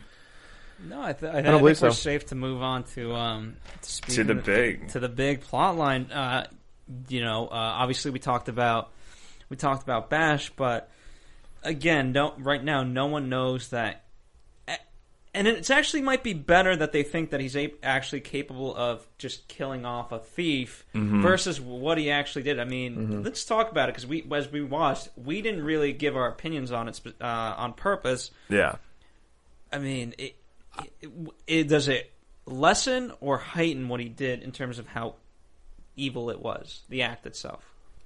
No, 0.89 1.03
I, 1.03 1.13
th- 1.13 1.31
I, 1.31 1.43
don't 1.43 1.45
think 1.45 1.45
believe 1.59 1.63
we're 1.63 1.75
so. 1.75 1.91
safe 1.91 2.27
to 2.27 2.35
move 2.35 2.63
on 2.63 2.85
to 2.95 3.15
um 3.15 3.57
to, 3.83 4.03
To 4.03 4.25
the 4.25 4.33
of 4.39 4.45
big. 4.45 4.89
to 4.89 5.01
the 5.01 5.09
big 5.09 5.43
plot 5.43 5.77
line. 5.77 6.11
Uh, 6.11 6.47
you 7.09 7.21
know, 7.21 7.47
uh, 7.47 7.55
obviously 7.55 8.11
we 8.11 8.19
talked 8.19 8.49
about 8.49 8.91
we 9.51 9.57
talked 9.57 9.83
about 9.83 10.09
Bash, 10.09 10.51
but 10.57 10.91
again, 11.63 12.13
no, 12.13 12.35
right 12.39 12.63
now 12.63 12.83
no 12.83 13.07
one 13.07 13.29
knows 13.29 13.69
that. 13.69 14.05
And 15.33 15.47
it's 15.47 15.71
actually 15.71 16.03
might 16.03 16.25
be 16.25 16.33
better 16.35 16.75
that 16.75 16.91
they 16.91 17.05
think 17.05 17.31
that 17.31 17.41
he's 17.41 17.57
a- 17.57 17.73
actually 17.85 18.21
capable 18.21 18.75
of 18.75 19.07
just 19.17 19.47
killing 19.47 19.85
off 19.85 20.11
a 20.11 20.19
thief 20.19 20.85
Mm-hmm. 20.95 21.23
versus 21.23 21.61
what 21.61 21.99
he 21.99 22.11
actually 22.11 22.43
did. 22.43 22.59
I 22.59 22.65
mean, 22.65 23.23
let's 23.23 23.45
talk 23.45 23.71
about 23.71 23.89
it 23.89 23.93
because 23.93 24.07
we, 24.09 24.27
as 24.33 24.51
we 24.51 24.61
watched, 24.63 25.09
we 25.17 25.41
didn't 25.41 25.63
really 25.63 25.93
give 25.93 26.17
our 26.17 26.27
opinions 26.29 26.73
on 26.73 26.89
it 26.89 27.01
uh, 27.21 27.25
on 27.25 27.75
purpose. 27.75 28.33
Yeah. 28.49 28.75
I 29.73 29.79
mean, 29.79 30.15
it, 30.19 30.35
it, 31.01 31.11
it 31.47 31.69
does 31.69 31.87
it 31.87 32.11
lessen 32.45 33.13
or 33.21 33.39
heighten 33.39 33.89
what 33.89 34.01
he 34.01 34.09
did 34.09 34.43
in 34.43 34.51
terms 34.51 34.81
of 34.81 34.89
how 34.89 35.15
evil 35.95 36.31
it 36.31 36.41
was, 36.41 36.81
the 36.89 37.03
act 37.03 37.25
itself. 37.27 37.63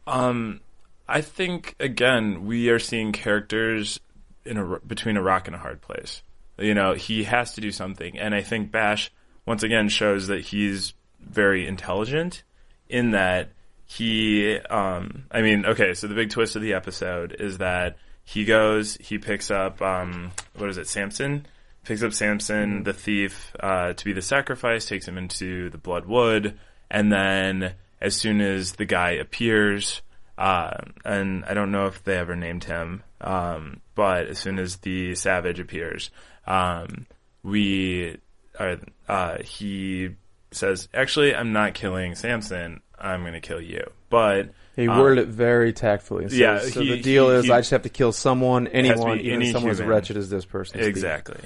Um, 0.07 0.61
I 1.09 1.23
think 1.23 1.75
again 1.81 2.45
we 2.45 2.69
are 2.69 2.79
seeing 2.79 3.13
characters 3.13 3.99
in 4.45 4.59
a 4.59 4.79
between 4.81 5.17
a 5.17 5.23
rock 5.23 5.47
and 5.47 5.55
a 5.57 5.59
hard 5.59 5.81
place. 5.81 6.21
You 6.59 6.75
know, 6.75 6.95
he 6.95 7.25
has 7.25 7.55
to 7.55 7.61
do 7.61 7.73
something, 7.73 8.19
and 8.19 8.35
I 8.35 8.43
think 8.43 8.71
Bash 8.71 9.11
once 9.47 9.63
again 9.63 9.89
shows 9.89 10.29
that 10.29 10.41
he's 10.41 10.95
very 11.21 11.67
intelligent 11.67 12.43
in 12.89 13.13
that 13.13 13.51
he. 13.87 14.59
Um, 14.59 15.25
I 15.31 15.43
mean, 15.43 15.67
okay, 15.67 15.95
so 15.95 16.07
the 16.07 16.15
big 16.15 16.31
twist 16.31 16.57
of 16.57 16.63
the 16.63 16.75
episode 16.75 17.37
is 17.39 17.59
that 17.59 17.97
he 18.25 18.45
goes, 18.45 18.97
he 19.01 19.19
picks 19.19 19.51
up, 19.51 19.81
um, 19.83 20.33
what 20.57 20.71
is 20.71 20.79
it, 20.79 20.89
Samson. 20.89 21.47
Picks 21.85 22.03
up 22.03 22.15
Samson, 22.15 22.83
the 22.83 22.95
thief, 22.95 23.55
uh, 23.61 23.93
to 23.93 24.05
be 24.05 24.15
the 24.15 24.23
sacrifice, 24.23 24.87
takes 24.87 25.07
him 25.07 25.19
into 25.19 25.69
the 25.69 25.77
Blood 25.77 26.07
Wood, 26.07 26.59
and 26.91 27.13
then 27.13 27.75
as 28.01 28.17
soon 28.17 28.41
as 28.41 28.73
the 28.73 28.87
guy 28.87 29.11
appears, 29.13 30.01
uh, 30.39 30.79
and 31.05 31.45
I 31.45 31.53
don't 31.53 31.71
know 31.71 31.87
if 31.87 32.03
they 32.03 32.17
ever 32.17 32.35
named 32.37 32.65
him, 32.65 33.03
um, 33.21 33.83
but 33.95 34.29
as 34.29 34.39
soon 34.39 34.59
as 34.59 34.79
the 34.79 35.15
savage 35.15 35.61
appears, 35.61 36.11
um, 36.47 37.07
we 37.43 38.17
are, 38.59 38.79
uh, 39.09 39.39
he 39.43 40.11
says, 40.51 40.89
"Actually, 40.95 41.35
I'm 41.35 41.53
not 41.53 41.75
killing 41.75 42.15
Samson. 42.15 42.81
I'm 42.99 43.21
going 43.23 43.33
to 43.35 43.41
kill 43.41 43.61
you." 43.61 43.85
But 44.11 44.51
He 44.77 44.89
um, 44.89 44.99
worded 44.99 45.29
it 45.29 45.31
very 45.31 45.73
tactfully. 45.73 46.29
So, 46.29 46.37
yeah, 46.37 46.59
so 46.61 46.81
he- 46.81 46.91
the 46.97 47.03
deal 47.03 47.31
he- 47.31 47.37
is 47.37 47.45
he- 47.47 47.53
I 47.53 47.59
just 47.61 47.71
have 47.73 47.83
to 47.83 47.89
kill 47.89 48.13
someone, 48.13 48.67
anyone, 48.69 49.19
even 49.21 49.43
any 49.43 49.53
someone 49.53 49.71
as 49.73 49.83
wretched 49.83 50.17
as 50.17 50.31
this 50.31 50.45
person. 50.45 50.81
Exactly. 50.81 51.41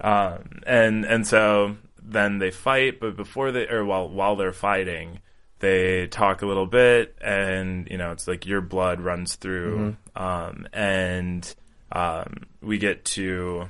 Um, 0.00 0.60
and 0.66 1.04
and 1.04 1.26
so 1.26 1.76
then 2.02 2.38
they 2.38 2.50
fight, 2.50 3.00
but 3.00 3.16
before 3.16 3.50
they 3.52 3.66
or 3.68 3.84
while 3.84 4.08
while 4.08 4.36
they're 4.36 4.52
fighting, 4.52 5.18
they 5.60 6.06
talk 6.06 6.42
a 6.42 6.46
little 6.46 6.66
bit, 6.66 7.16
and 7.20 7.88
you 7.90 7.98
know 7.98 8.12
it's 8.12 8.28
like 8.28 8.46
your 8.46 8.60
blood 8.60 9.00
runs 9.00 9.34
through, 9.36 9.96
um, 10.14 10.68
and 10.72 11.54
um, 11.92 12.44
we 12.62 12.78
get 12.78 13.04
to. 13.06 13.68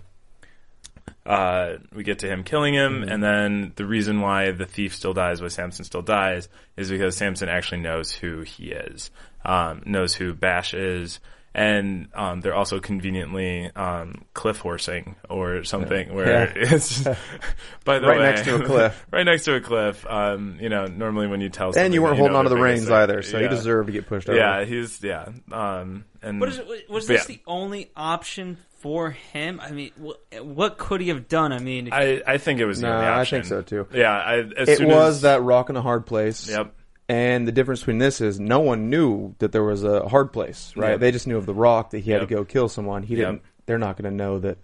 Uh, 1.27 1.77
we 1.93 2.03
get 2.03 2.21
to 2.21 2.29
him 2.29 2.45
killing 2.45 2.75
him, 2.75 3.03
and 3.03 3.23
then 3.23 3.73
the 3.77 3.87
reason 3.87 4.21
why 4.21 4.51
the 4.51 4.67
thief 4.67 4.95
still 4.95 5.15
dies, 5.15 5.41
why 5.43 5.49
Samson 5.49 5.85
still 5.85 6.03
dies, 6.03 6.49
is 6.77 6.91
because 6.91 7.17
Samson 7.17 7.49
actually 7.49 7.81
knows 7.81 8.13
who 8.13 8.43
he 8.43 8.73
is, 8.73 9.11
um, 9.45 9.83
knows 9.85 10.15
who 10.15 10.35
Bash 10.35 10.75
is, 10.75 11.21
and 11.59 12.09
um, 12.15 12.41
they're 12.41 12.55
also 12.55 12.81
conveniently 12.81 13.71
um, 13.75 14.25
cliff 14.35 14.59
horsing 14.59 15.17
or 15.29 15.65
something 15.65 16.15
where 16.15 16.47
Yeah. 16.47 16.53
it's 16.75 17.03
by 17.85 17.99
the 17.99 18.07
Right 18.07 18.19
way 18.19 18.25
next 18.25 18.45
to 18.45 18.57
a 18.57 18.65
cliff. 18.65 19.07
right 19.13 19.25
next 19.25 19.45
to 19.45 19.55
a 19.55 19.61
cliff. 19.61 20.07
Um, 20.07 20.59
you 20.61 20.69
know, 20.69 20.87
normally 20.87 21.27
when 21.27 21.41
you 21.41 21.49
tell 21.49 21.77
And 21.77 21.93
you 21.93 22.03
weren't 22.03 22.15
that 22.17 22.19
holding 22.19 22.33
know 22.35 22.39
onto 22.41 22.51
the 22.51 22.57
reins 22.57 22.85
thing- 22.85 22.93
either, 22.93 23.23
so 23.23 23.39
you 23.39 23.45
yeah. 23.45 23.51
deserve 23.51 23.87
to 23.87 23.93
get 23.93 24.07
pushed 24.07 24.29
over. 24.29 24.39
Yeah, 24.39 24.65
he's 24.65 25.03
yeah. 25.03 25.29
Um, 25.53 26.05
and 26.23 26.41
What 26.41 26.49
is 26.49 26.59
it? 26.59 26.89
Was 26.91 27.07
this 27.07 27.29
yeah. 27.29 27.37
the 27.37 27.41
only 27.47 27.91
option 27.97 28.59
for 28.81 29.11
him? 29.11 29.61
I 29.61 29.71
mean, 29.73 29.91
what, 29.97 30.21
what 30.43 30.79
could 30.79 31.01
he 31.01 31.09
have 31.09 31.29
done? 31.29 31.53
I 31.53 31.59
mean, 31.59 31.91
I, 31.93 32.23
I 32.27 32.39
think 32.39 32.61
it 32.61 32.65
was 32.67 32.81
the 32.81 32.87
No, 32.89 32.95
only 32.95 33.07
I 33.09 33.25
think 33.25 33.45
so, 33.45 33.63
too. 33.63 33.87
Yeah, 33.93 34.13
I, 34.13 34.39
as 34.39 34.69
It 34.69 34.79
soon 34.79 34.89
was 34.89 35.17
as, 35.17 35.21
that 35.23 35.43
rock 35.43 35.71
in 35.71 35.77
a 35.77 35.83
hard 35.83 36.07
place. 36.07 36.49
Yep. 36.49 36.75
And 37.09 37.49
the 37.49 37.53
difference 37.53 37.81
between 37.81 37.99
this 37.99 38.21
is 38.21 38.39
no 38.39 38.61
one 38.61 38.91
knew 38.91 39.35
that 39.39 39.53
there 39.53 39.65
was 39.65 39.83
a 39.83 40.07
hard 40.09 40.33
place, 40.33 40.73
right? 40.77 40.91
Yep. 40.93 41.01
They 41.01 41.11
just 41.13 41.27
knew 41.27 41.39
of 41.39 41.47
the 41.47 41.55
rock 41.55 41.91
that 41.91 42.01
he 42.01 42.11
had 42.11 42.21
Yep. 42.21 42.29
to 42.29 42.35
go 42.35 42.45
kill 42.45 42.69
someone. 42.69 43.03
He 43.03 43.15
didn't. 43.17 43.43
They're 43.67 43.79
not 43.79 43.97
going 43.97 44.11
to 44.11 44.17
know 44.17 44.39
that 44.41 44.59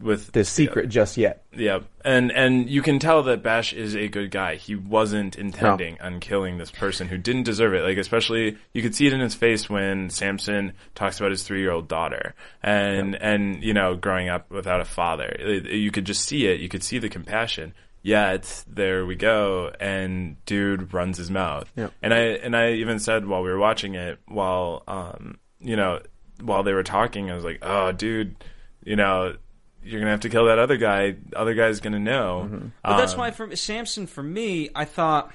with 0.00 0.32
this 0.32 0.48
secret 0.48 0.88
just 0.88 1.16
yet. 1.16 1.44
Yeah, 1.54 1.78
and 2.04 2.32
and 2.32 2.68
you 2.68 2.82
can 2.82 2.98
tell 2.98 3.22
that 3.22 3.42
Bash 3.42 3.72
is 3.72 3.94
a 3.94 4.08
good 4.08 4.30
guy. 4.30 4.56
He 4.56 4.74
wasn't 4.74 5.36
intending 5.36 5.98
on 6.00 6.18
killing 6.20 6.58
this 6.58 6.70
person 6.72 7.06
who 7.06 7.16
didn't 7.18 7.44
deserve 7.44 7.72
it. 7.72 7.82
Like 7.84 7.96
especially, 7.96 8.56
you 8.74 8.82
could 8.82 8.94
see 8.96 9.06
it 9.06 9.12
in 9.12 9.20
his 9.20 9.34
face 9.34 9.70
when 9.70 10.10
Samson 10.10 10.72
talks 10.94 11.18
about 11.20 11.30
his 11.30 11.44
three-year-old 11.44 11.86
daughter, 11.88 12.34
and 12.62 13.14
and 13.14 13.62
you 13.62 13.72
know, 13.74 13.94
growing 13.94 14.28
up 14.28 14.50
without 14.50 14.80
a 14.80 14.84
father. 14.84 15.34
You 15.70 15.90
could 15.92 16.04
just 16.04 16.24
see 16.24 16.46
it. 16.46 16.60
You 16.60 16.68
could 16.68 16.82
see 16.82 16.98
the 16.98 17.08
compassion. 17.08 17.72
Yet 18.06 18.62
there 18.68 19.04
we 19.04 19.16
go, 19.16 19.72
and 19.80 20.36
dude 20.46 20.94
runs 20.94 21.18
his 21.18 21.28
mouth. 21.28 21.68
Yep. 21.74 21.92
And 22.00 22.14
I 22.14 22.18
and 22.18 22.56
I 22.56 22.74
even 22.74 23.00
said 23.00 23.26
while 23.26 23.42
we 23.42 23.50
were 23.50 23.58
watching 23.58 23.96
it, 23.96 24.20
while 24.28 24.84
um, 24.86 25.38
you 25.58 25.74
know, 25.74 26.00
while 26.40 26.62
they 26.62 26.72
were 26.72 26.84
talking, 26.84 27.32
I 27.32 27.34
was 27.34 27.42
like, 27.42 27.58
oh, 27.62 27.90
dude, 27.90 28.36
you 28.84 28.94
know, 28.94 29.34
you're 29.82 29.98
gonna 29.98 30.12
have 30.12 30.20
to 30.20 30.28
kill 30.28 30.44
that 30.46 30.60
other 30.60 30.76
guy. 30.76 31.16
Other 31.34 31.54
guy's 31.54 31.80
gonna 31.80 31.98
know. 31.98 32.70
But 32.84 32.96
that's 32.96 33.14
Um, 33.14 33.18
why 33.18 33.32
for 33.32 33.56
Samson, 33.56 34.06
for 34.06 34.22
me, 34.22 34.70
I 34.72 34.84
thought 34.84 35.32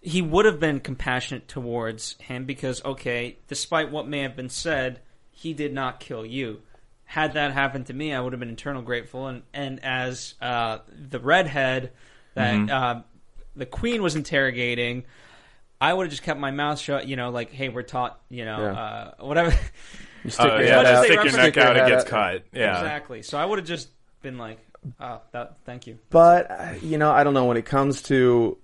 he 0.00 0.22
would 0.22 0.46
have 0.46 0.58
been 0.58 0.80
compassionate 0.80 1.46
towards 1.46 2.16
him 2.20 2.46
because, 2.46 2.82
okay, 2.86 3.36
despite 3.48 3.90
what 3.90 4.08
may 4.08 4.20
have 4.20 4.34
been 4.34 4.48
said, 4.48 5.00
he 5.30 5.52
did 5.52 5.74
not 5.74 6.00
kill 6.00 6.24
you. 6.24 6.62
Had 7.04 7.34
that 7.34 7.52
happened 7.52 7.86
to 7.86 7.92
me, 7.92 8.12
I 8.12 8.20
would 8.20 8.32
have 8.32 8.40
been 8.40 8.50
eternal 8.50 8.82
grateful. 8.82 9.26
And 9.28 9.42
and 9.52 9.84
as 9.84 10.34
uh, 10.40 10.78
the 10.88 11.20
redhead 11.20 11.92
that 12.34 12.54
Mm-hmm. 12.54 12.70
uh, 12.70 13.02
the 13.56 13.66
queen 13.66 14.02
was 14.02 14.16
interrogating, 14.16 15.04
I 15.80 15.92
would 15.92 16.06
have 16.06 16.10
just 16.10 16.22
kept 16.24 16.40
my 16.40 16.50
mouth 16.50 16.78
shut. 16.80 17.06
You 17.06 17.16
know, 17.16 17.30
like, 17.30 17.52
hey, 17.52 17.68
we're 17.68 17.82
taught, 17.82 18.20
you 18.28 18.44
know, 18.44 18.58
Yeah. 18.60 18.72
uh, 18.72 19.24
whatever. 19.24 19.56
You 20.24 20.30
stick 20.30 20.46
Oh, 20.46 20.56
your 20.56 20.64
yeah, 20.66 20.76
much 20.76 20.86
as 20.86 20.98
out, 20.98 21.00
they 21.02 21.06
stick 21.08 21.24
your 21.24 21.36
neck 21.36 21.56
out, 21.58 21.76
it 21.76 21.86
gets 21.86 22.04
out. 22.04 22.08
cut. 22.10 22.44
Yeah, 22.52 22.78
exactly. 22.78 23.22
So 23.22 23.36
I 23.38 23.44
would 23.44 23.58
have 23.58 23.68
just 23.68 23.90
been 24.22 24.38
like, 24.38 24.58
oh, 24.98 25.20
that, 25.32 25.58
thank 25.66 25.86
you. 25.86 25.98
But 26.10 26.50
uh, 26.50 26.74
you 26.82 26.96
know, 26.98 27.10
I 27.12 27.22
don't 27.24 27.34
know 27.34 27.44
when 27.44 27.58
it 27.58 27.66
comes 27.66 28.00
to 28.04 28.56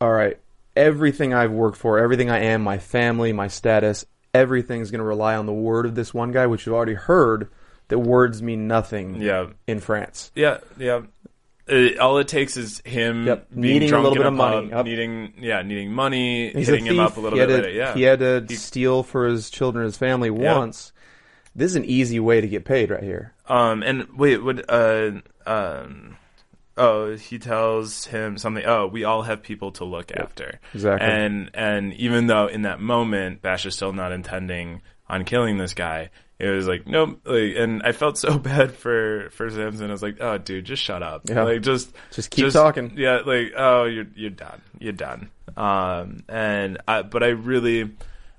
all 0.00 0.12
right, 0.12 0.38
everything 0.76 1.34
I've 1.34 1.50
worked 1.52 1.76
for, 1.78 1.98
everything 1.98 2.30
I 2.30 2.38
am, 2.44 2.62
my 2.62 2.78
family, 2.78 3.32
my 3.32 3.48
status, 3.48 4.06
everything's 4.32 4.90
going 4.90 5.00
to 5.00 5.04
rely 5.04 5.34
on 5.36 5.46
the 5.46 5.52
word 5.52 5.84
of 5.86 5.94
this 5.96 6.14
one 6.14 6.30
guy, 6.32 6.46
which 6.46 6.64
you've 6.66 6.74
already 6.74 6.94
heard 6.94 7.48
that 7.88 7.98
words 7.98 8.42
mean 8.42 8.66
nothing 8.68 9.20
yeah, 9.20 9.46
in 9.66 9.80
France. 9.80 10.30
yeah, 10.34 10.58
yeah. 10.78 11.02
It, 11.66 11.98
all 11.98 12.18
it 12.18 12.28
takes 12.28 12.58
is 12.58 12.80
him 12.84 13.26
Yep, 13.26 13.48
being 13.50 13.60
needing 13.62 13.88
a 13.88 13.88
drunk 13.88 14.04
little 14.04 14.16
in 14.16 14.22
bit 14.22 14.32
of 14.34 14.38
pub, 14.38 14.54
money. 14.54 14.68
Yep. 14.68 14.84
needing 14.84 15.32
yeah, 15.38 15.62
needing 15.62 15.92
money, 15.92 16.50
He's 16.50 16.66
hitting 16.68 16.86
a 16.88 16.90
him 16.90 16.96
thief. 16.98 17.06
up 17.12 17.16
a 17.16 17.20
little 17.20 17.38
he 17.38 17.44
bit 17.46 17.50
had 17.50 17.56
to, 17.56 17.62
later. 17.68 17.74
Yeah, 17.78 17.94
He 17.94 18.02
had 18.02 18.18
to 18.48 18.56
steal 18.56 19.02
for 19.02 19.26
his 19.26 19.48
children, 19.48 19.86
his 19.86 19.96
family 19.96 20.28
Yeah. 20.28 20.58
once. 20.58 20.92
This 21.56 21.70
is 21.70 21.76
an 21.76 21.84
easy 21.86 22.20
way 22.20 22.40
to 22.42 22.48
get 22.48 22.64
paid 22.66 22.90
right 22.90 23.02
here. 23.02 23.32
Um, 23.48 23.82
and 23.82 24.08
wait, 24.18 24.38
would 24.42 24.62
uh, 24.68 25.12
um, 25.46 26.16
oh, 26.76 27.14
he 27.16 27.38
tells 27.38 28.04
him 28.06 28.36
something. 28.38 28.64
Oh, 28.66 28.86
we 28.86 29.04
all 29.04 29.22
have 29.22 29.42
people 29.42 29.70
to 29.72 29.84
look 29.84 30.12
after. 30.14 30.60
exactly. 30.74 31.08
And 31.08 31.50
and 31.54 31.94
even 31.94 32.26
though 32.26 32.46
in 32.48 32.62
that 32.62 32.80
moment 32.80 33.40
Bash 33.40 33.64
is 33.66 33.74
still 33.74 33.92
not 33.94 34.12
intending 34.12 34.82
on 35.08 35.24
killing 35.24 35.56
this 35.58 35.72
guy, 35.74 36.10
it 36.38 36.48
was 36.48 36.66
like 36.66 36.86
nope. 36.86 37.20
Like, 37.24 37.54
and 37.56 37.82
I 37.82 37.92
felt 37.92 38.18
so 38.18 38.38
bad 38.38 38.74
for 38.74 39.30
for 39.30 39.50
Samson. 39.50 39.88
I 39.88 39.92
was 39.92 40.02
like, 40.02 40.18
oh, 40.20 40.38
dude, 40.38 40.64
just 40.64 40.82
shut 40.82 41.02
up. 41.02 41.28
Yeah. 41.28 41.44
Like 41.44 41.62
just 41.62 41.94
Just 42.10 42.30
keep 42.30 42.52
talking. 42.52 42.94
Yeah, 42.96 43.20
like 43.24 43.52
oh, 43.56 43.84
you're 43.84 44.06
you're 44.14 44.30
done. 44.30 44.60
You're 44.78 44.92
done. 44.92 45.30
Um, 45.56 46.24
and 46.28 46.78
I, 46.86 47.02
but 47.02 47.22
I 47.22 47.28
really. 47.28 47.92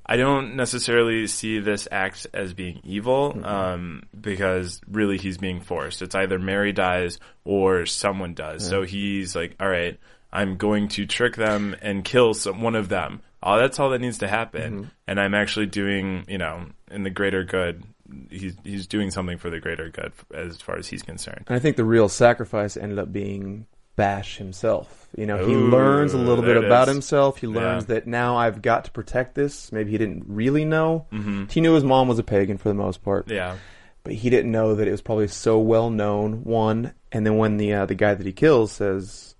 I 0.07 0.17
don't 0.17 0.55
necessarily 0.55 1.25
see 1.25 1.57
this 1.57 1.87
act 1.91 2.27
as 2.31 2.53
being 2.53 2.79
evil, 2.83 3.43
um, 3.43 4.03
because 4.21 4.79
really 4.87 5.17
he's 5.17 5.39
being 5.39 5.61
forced. 5.61 6.03
It's 6.03 6.13
either 6.13 6.37
Mary 6.37 6.73
dies 6.73 7.17
or 7.43 7.87
someone 7.87 8.35
does. 8.35 8.67
So 8.67 8.83
he's 8.83 9.35
like, 9.35 9.55
all 9.59 9.67
right, 9.67 9.99
I'm 10.31 10.57
going 10.57 10.89
to 10.89 11.07
trick 11.07 11.35
them 11.35 11.75
and 11.81 12.05
kill 12.05 12.35
some, 12.35 12.61
one 12.61 12.75
of 12.75 12.87
them. 12.87 13.21
Oh, 13.45 13.57
that's 13.57 13.79
all 13.79 13.91
that 13.91 14.01
needs 14.01 14.17
to 14.19 14.27
happen. 14.27 14.91
And 15.07 15.19
I'm 15.19 15.33
actually 15.35 15.67
doing, 15.67 16.25
you 16.27 16.37
know, 16.37 16.65
in 16.91 17.03
the 17.03 17.09
greater 17.09 17.43
good. 17.43 17.83
He's 18.29 18.53
he's 18.63 18.87
doing 18.87 19.09
something 19.11 19.37
for 19.37 19.49
the 19.49 19.59
greater 19.59 19.89
good 19.89 20.11
as 20.33 20.61
far 20.61 20.77
as 20.77 20.87
he's 20.87 21.01
concerned. 21.01 21.45
And 21.47 21.55
I 21.55 21.59
think 21.59 21.75
the 21.75 21.83
real 21.85 22.07
sacrifice 22.09 22.77
ended 22.77 22.99
up 22.99 23.11
being 23.11 23.65
Bash 23.95 24.37
himself. 24.37 25.07
You 25.17 25.25
know, 25.25 25.45
he 25.47 25.55
learns 25.55 26.13
a 26.13 26.17
little 26.17 26.43
bit 26.43 26.57
about 26.57 26.87
is. 26.89 26.93
himself. 26.93 27.37
He 27.37 27.47
learns 27.47 27.83
Yeah. 27.83 27.95
that 27.95 28.07
now 28.07 28.35
I've 28.35 28.61
got 28.61 28.85
to 28.85 28.91
protect 28.91 29.35
this. 29.35 29.71
Maybe 29.71 29.91
he 29.91 29.97
didn't 29.97 30.25
really 30.27 30.65
know. 30.65 31.05
Mm-hmm. 31.13 31.45
He 31.49 31.61
knew 31.61 31.73
his 31.73 31.83
mom 31.85 32.07
was 32.09 32.19
a 32.19 32.23
pagan 32.23 32.57
for 32.57 32.67
the 32.67 32.75
most 32.75 33.03
part, 33.03 33.31
Yeah, 33.31 33.55
but 34.03 34.13
he 34.13 34.29
didn't 34.29 34.51
know 34.51 34.75
that 34.75 34.87
it 34.87 34.91
was 34.91 35.01
probably 35.01 35.29
so 35.29 35.59
well 35.59 35.89
known. 35.89 36.43
One, 36.43 36.93
and 37.11 37.25
then 37.25 37.37
when 37.37 37.55
the 37.57 37.73
uh, 37.73 37.85
the 37.85 37.95
guy 37.95 38.13
that 38.13 38.25
he 38.25 38.33
kills 38.33 38.73
says, 38.73 39.35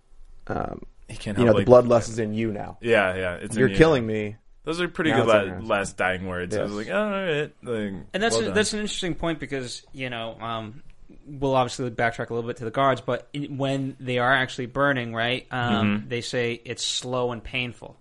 um, 0.47 0.83
he 1.07 1.17
can't. 1.17 1.37
"You 1.37 1.45
know, 1.45 1.53
help, 1.53 1.65
the 1.65 1.71
bloodlust 1.71 2.09
is 2.09 2.19
in 2.19 2.33
you 2.33 2.51
now. 2.51 2.77
Yeah, 2.81 3.15
yeah. 3.15 3.35
It's 3.35 3.55
You're 3.55 3.69
you. 3.69 3.75
killing 3.77 4.05
me." 4.05 4.37
Those 4.63 4.81
are 4.81 4.87
pretty 4.87 5.11
Now 5.11 5.25
good 5.25 5.61
la- 5.61 5.75
last 5.77 5.95
dying 5.95 6.25
words. 6.25 6.57
I 6.57 6.63
was 6.63 6.71
like, 6.73 6.89
oh, 6.89 6.99
all 6.99 7.11
right. 7.11 7.53
Like, 7.61 7.93
And 8.15 8.23
that's 8.23 8.35
well 8.35 8.49
a, 8.49 8.51
that's 8.51 8.73
an 8.73 8.79
interesting 8.79 9.13
point 9.13 9.39
because 9.39 9.83
you 9.93 10.09
know 10.09 10.35
um, 10.41 10.81
we'll 11.27 11.53
obviously 11.55 11.87
backtrack 11.91 12.31
a 12.31 12.33
little 12.33 12.47
bit 12.47 12.57
to 12.57 12.65
the 12.65 12.71
guards, 12.71 12.99
but 12.99 13.27
in, 13.31 13.57
when 13.57 13.95
they 13.99 14.17
are 14.17 14.33
actually 14.33 14.65
burning, 14.65 15.13
right? 15.13 15.45
Um, 15.51 15.71
Mm-hmm. 15.99 16.09
They 16.09 16.21
say 16.21 16.59
it's 16.65 16.83
slow 16.83 17.31
and 17.31 17.43
painful, 17.43 17.95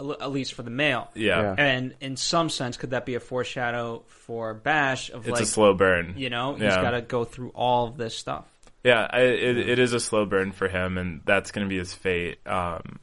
at 0.00 0.22
at 0.22 0.32
least 0.32 0.54
for 0.54 0.64
the 0.64 0.70
male. 0.70 1.08
yeah. 1.14 1.40
Yeah. 1.40 1.54
And 1.56 1.94
in 2.00 2.16
some 2.16 2.50
sense, 2.50 2.76
could 2.76 2.90
that 2.90 3.06
be 3.06 3.14
a 3.14 3.20
foreshadow 3.20 4.02
for 4.08 4.54
Bash 4.54 5.08
of 5.10 5.28
It's 5.28 5.34
like 5.34 5.42
a 5.44 5.46
slow 5.46 5.72
burn. 5.72 6.14
you 6.16 6.30
know 6.30 6.54
he's 6.54 6.64
Yeah. 6.64 6.82
got 6.82 6.90
to 6.90 7.02
go 7.02 7.22
through 7.24 7.50
all 7.50 7.86
of 7.86 7.96
this 7.96 8.16
stuff. 8.18 8.46
Yeah, 8.84 9.06
I, 9.08 9.20
it, 9.20 9.58
it 9.58 9.78
is 9.78 9.92
a 9.92 10.00
slow 10.00 10.24
burn 10.26 10.52
for 10.52 10.68
him, 10.68 10.98
and 10.98 11.20
that's 11.24 11.50
going 11.52 11.64
to 11.66 11.68
be 11.68 11.78
his 11.78 11.94
fate. 11.94 12.38
Um, 12.46 12.98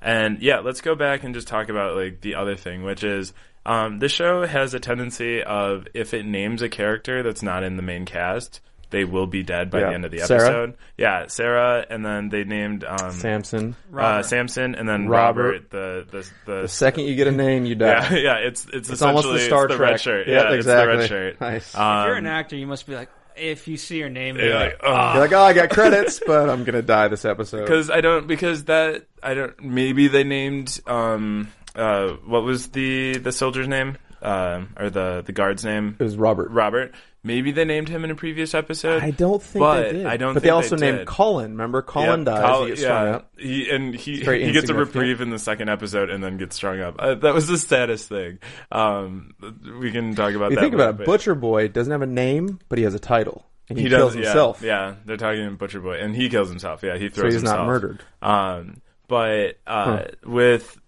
and 0.00 0.40
yeah, 0.40 0.60
let's 0.60 0.80
go 0.80 0.94
back 0.94 1.24
and 1.24 1.34
just 1.34 1.48
talk 1.48 1.68
about 1.68 1.96
like 1.96 2.20
the 2.20 2.36
other 2.36 2.56
thing, 2.56 2.82
which 2.82 3.04
is 3.04 3.32
um, 3.66 3.98
the 3.98 4.08
show 4.08 4.46
has 4.46 4.72
a 4.74 4.80
tendency 4.80 5.42
of 5.42 5.86
if 5.92 6.14
it 6.14 6.24
names 6.24 6.62
a 6.62 6.68
character 6.68 7.22
that's 7.22 7.42
not 7.42 7.62
in 7.64 7.76
the 7.76 7.82
main 7.82 8.06
cast, 8.06 8.60
they 8.90 9.04
will 9.04 9.26
be 9.26 9.42
dead 9.42 9.70
by 9.70 9.80
Yeah. 9.80 9.88
the 9.88 9.94
end 9.96 10.04
of 10.06 10.10
the 10.12 10.18
Sarah? 10.20 10.40
episode. 10.44 10.74
Yeah, 10.96 11.26
Sarah, 11.26 11.84
and 11.90 12.06
then 12.06 12.30
they 12.30 12.44
named 12.44 12.84
um, 12.84 13.10
Samson. 13.10 13.76
uh, 13.94 14.22
Samson, 14.22 14.74
and 14.76 14.88
then 14.88 15.08
Robert. 15.08 15.64
Robert. 15.64 15.70
the 15.70 16.06
the 16.10 16.30
the, 16.46 16.62
The 16.62 16.68
second 16.68 17.04
you 17.04 17.14
get 17.16 17.26
a 17.26 17.32
name, 17.32 17.66
you 17.66 17.74
die. 17.74 18.08
yeah, 18.12 18.14
yeah, 18.16 18.34
it's 18.46 18.66
it's, 18.72 18.88
It's 18.88 19.02
almost 19.02 19.26
essentially 19.26 19.40
the 19.40 19.44
Star 19.46 19.64
it's 19.66 19.72
the 19.72 19.76
Trek. 19.76 19.90
red 19.90 20.00
shirt. 20.00 20.28
Yep, 20.28 20.42
yeah, 20.42 20.54
exactly. 20.54 20.58
it's 20.58 21.08
the 21.10 21.14
red 21.16 21.22
shirt. 21.32 21.40
Nice. 21.42 21.68
if 21.68 21.74
you're 21.74 21.82
Um, 22.12 22.16
an 22.18 22.26
actor, 22.26 22.56
you 22.56 22.66
must 22.66 22.86
be 22.86 22.94
like, 22.94 23.10
if 23.38 23.68
you 23.68 23.76
see 23.76 23.98
your 23.98 24.08
name, 24.10 24.36
you're 24.36 24.46
you're 24.46 24.54
like, 24.54 24.72
like, 24.72 24.80
oh. 24.82 25.12
You're 25.12 25.22
like, 25.22 25.32
oh, 25.32 25.42
I 25.42 25.52
got 25.52 25.70
credits, 25.70 26.20
but 26.26 26.48
I'm 26.48 26.64
gonna 26.64 26.82
die 26.82 27.08
this 27.08 27.24
episode. 27.24 27.62
because 27.62 27.90
I 27.90 28.00
don't 28.00 28.26
because 28.26 28.64
that 28.64 29.06
I 29.22 29.34
don't 29.34 29.60
maybe 29.62 30.08
they 30.08 30.24
named 30.24 30.80
um 30.86 31.48
uh 31.74 32.08
what 32.26 32.42
was 32.42 32.68
the 32.68 33.18
the 33.18 33.32
soldier's 33.32 33.68
name 33.68 33.96
um 34.22 34.74
or 34.78 34.90
the 34.90 35.22
the 35.24 35.32
guard's 35.32 35.64
name 35.64 35.96
it 35.98 36.02
was 36.02 36.16
Robert. 36.16 36.50
Robert 36.50 36.94
maybe 37.24 37.50
they 37.52 37.64
named 37.64 37.88
him 37.88 38.04
in 38.04 38.10
a 38.10 38.14
previous 38.14 38.54
episode 38.54 39.02
I 39.02 39.10
don't 39.10 39.42
think 39.42 39.60
but 39.60 39.82
they 39.82 39.92
did. 39.92 40.06
I 40.06 40.16
don't 40.16 40.34
But 40.34 40.40
think 40.40 40.44
they 40.44 40.50
also 40.50 40.76
they 40.76 40.86
named 40.86 40.98
did. 40.98 41.06
Colin. 41.08 41.50
Remember, 41.52 41.82
Colin 41.82 42.20
Yep, 42.20 42.26
dies. 42.26 42.42
Col- 42.42 42.62
he 42.62 42.68
gets 42.70 42.80
strung 42.80 43.06
yeah, 43.06 43.14
up. 43.16 43.32
he 43.38 43.70
and 43.70 43.94
he 43.94 44.12
he 44.20 44.52
gets 44.52 44.68
a 44.70 44.74
reprieve 44.74 45.20
in 45.20 45.30
the 45.30 45.38
second 45.38 45.68
episode 45.68 46.10
and 46.10 46.22
then 46.22 46.36
gets 46.38 46.56
strung 46.56 46.80
up. 46.80 46.96
Uh, 46.98 47.14
that 47.16 47.34
was 47.34 47.46
the 47.48 47.58
saddest 47.58 48.08
thing. 48.08 48.38
Um, 48.72 49.34
we 49.80 49.90
can 49.90 50.14
talk 50.14 50.34
about 50.34 50.50
You 50.50 50.56
that. 50.56 50.62
think 50.62 50.74
about 50.74 50.92
later, 50.92 51.02
it, 51.02 51.06
but- 51.06 51.06
Butcher 51.06 51.34
Boy 51.34 51.68
doesn't 51.68 51.90
have 51.90 52.02
a 52.02 52.06
name, 52.06 52.58
but 52.68 52.78
he 52.78 52.84
has 52.84 52.94
a 52.94 52.98
title, 53.00 53.44
and 53.68 53.76
he, 53.78 53.84
He 53.84 53.90
kills 53.90 54.14
does, 54.14 54.24
himself. 54.24 54.62
Yeah, 54.62 54.94
they're 55.04 55.16
talking 55.16 55.56
Butcher 55.56 55.80
Boy, 55.80 55.98
and 56.00 56.14
he 56.16 56.28
kills 56.28 56.48
himself. 56.48 56.82
Yeah, 56.82 56.96
he 56.96 57.08
throws. 57.08 57.14
so 57.16 57.20
throws 57.22 57.34
he's 57.34 57.42
not 57.42 57.66
murdered. 57.66 58.02
Um, 58.22 58.80
but 59.08 59.58
uh, 59.66 60.04
with 60.24 60.78